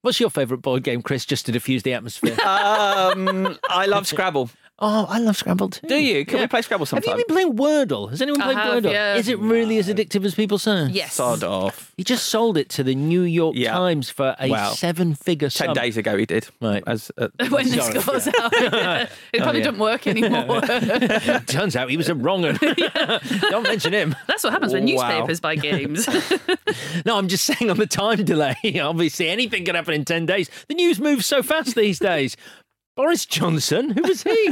[0.05, 2.37] What's your favourite board game, Chris, just to diffuse the atmosphere?
[2.45, 4.51] Um, I love Scrabble.
[4.77, 5.87] Oh, I love Scrabble too.
[5.87, 6.25] Do you?
[6.25, 7.17] Can we play Scrabble Have sometime?
[7.17, 8.09] you been playing Wordle?
[8.09, 8.91] Has anyone I played have, Wordle?
[8.91, 9.15] yeah.
[9.15, 10.87] Is it really as addictive as people say?
[10.91, 11.13] Yes.
[11.13, 11.93] Sod off.
[11.95, 13.71] He just sold it to the New York Yeah.
[13.71, 14.71] Times for a Wow.
[14.73, 15.67] seven-figure sum.
[15.67, 16.49] Ten days ago, he did.
[16.59, 16.83] Right.
[16.85, 17.93] As uh, when this Sorry.
[17.93, 18.33] goes out.
[19.33, 19.65] it probably yeah.
[19.65, 20.59] doesn't work anymore.
[21.47, 22.59] Turns out he was a wrong un.
[23.49, 24.13] Don't mention him.
[24.27, 25.07] That's what happens when Wow.
[25.07, 26.05] newspapers buy games.
[27.05, 28.55] No, I'm just saying on the time delay.
[28.81, 30.49] Obviously, anything can happen in 10 days.
[30.67, 32.35] The news moves so fast these days.
[32.95, 34.49] Boris Johnson, who was he?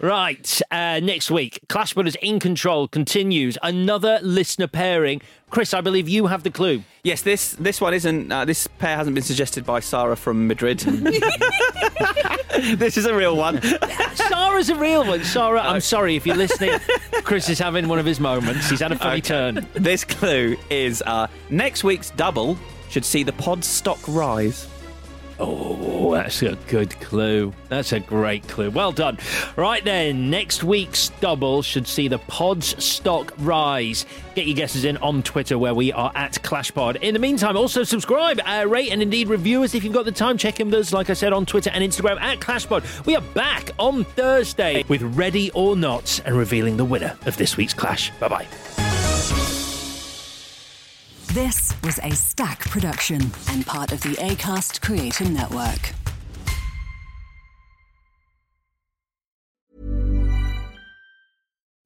[0.00, 3.58] right, uh, next week, Clash Brothers in Control continues.
[3.62, 5.20] Another listener pairing.
[5.50, 6.84] Chris, I believe you have the clue.
[7.02, 8.32] Yes, this this one isn't.
[8.32, 10.78] Uh, this pair hasn't been suggested by Sarah from Madrid.
[12.78, 13.60] this is a real one.
[14.14, 15.22] Sarah's a real one.
[15.22, 16.80] Sarah, I'm sorry if you're listening.
[17.24, 18.70] Chris is having one of his moments.
[18.70, 19.66] He's had a funny turn.
[19.74, 22.56] This clue is uh, next week's double
[22.88, 24.66] should see the pod stock rise.
[25.40, 27.52] Oh, that's a good clue.
[27.68, 28.70] That's a great clue.
[28.70, 29.18] Well done.
[29.56, 34.04] Right then, next week's double should see the pod's stock rise.
[34.34, 36.96] Get your guesses in on Twitter where we are at ClashPod.
[37.02, 40.12] In the meantime, also subscribe, uh, rate, and indeed review us if you've got the
[40.12, 40.38] time.
[40.38, 43.06] Check in with us, like I said, on Twitter and Instagram at ClashPod.
[43.06, 47.56] We are back on Thursday with Ready or Not and revealing the winner of this
[47.56, 48.10] week's Clash.
[48.18, 49.57] Bye bye.
[51.34, 56.07] This was a Stak production and part of the ACAST Creator Network.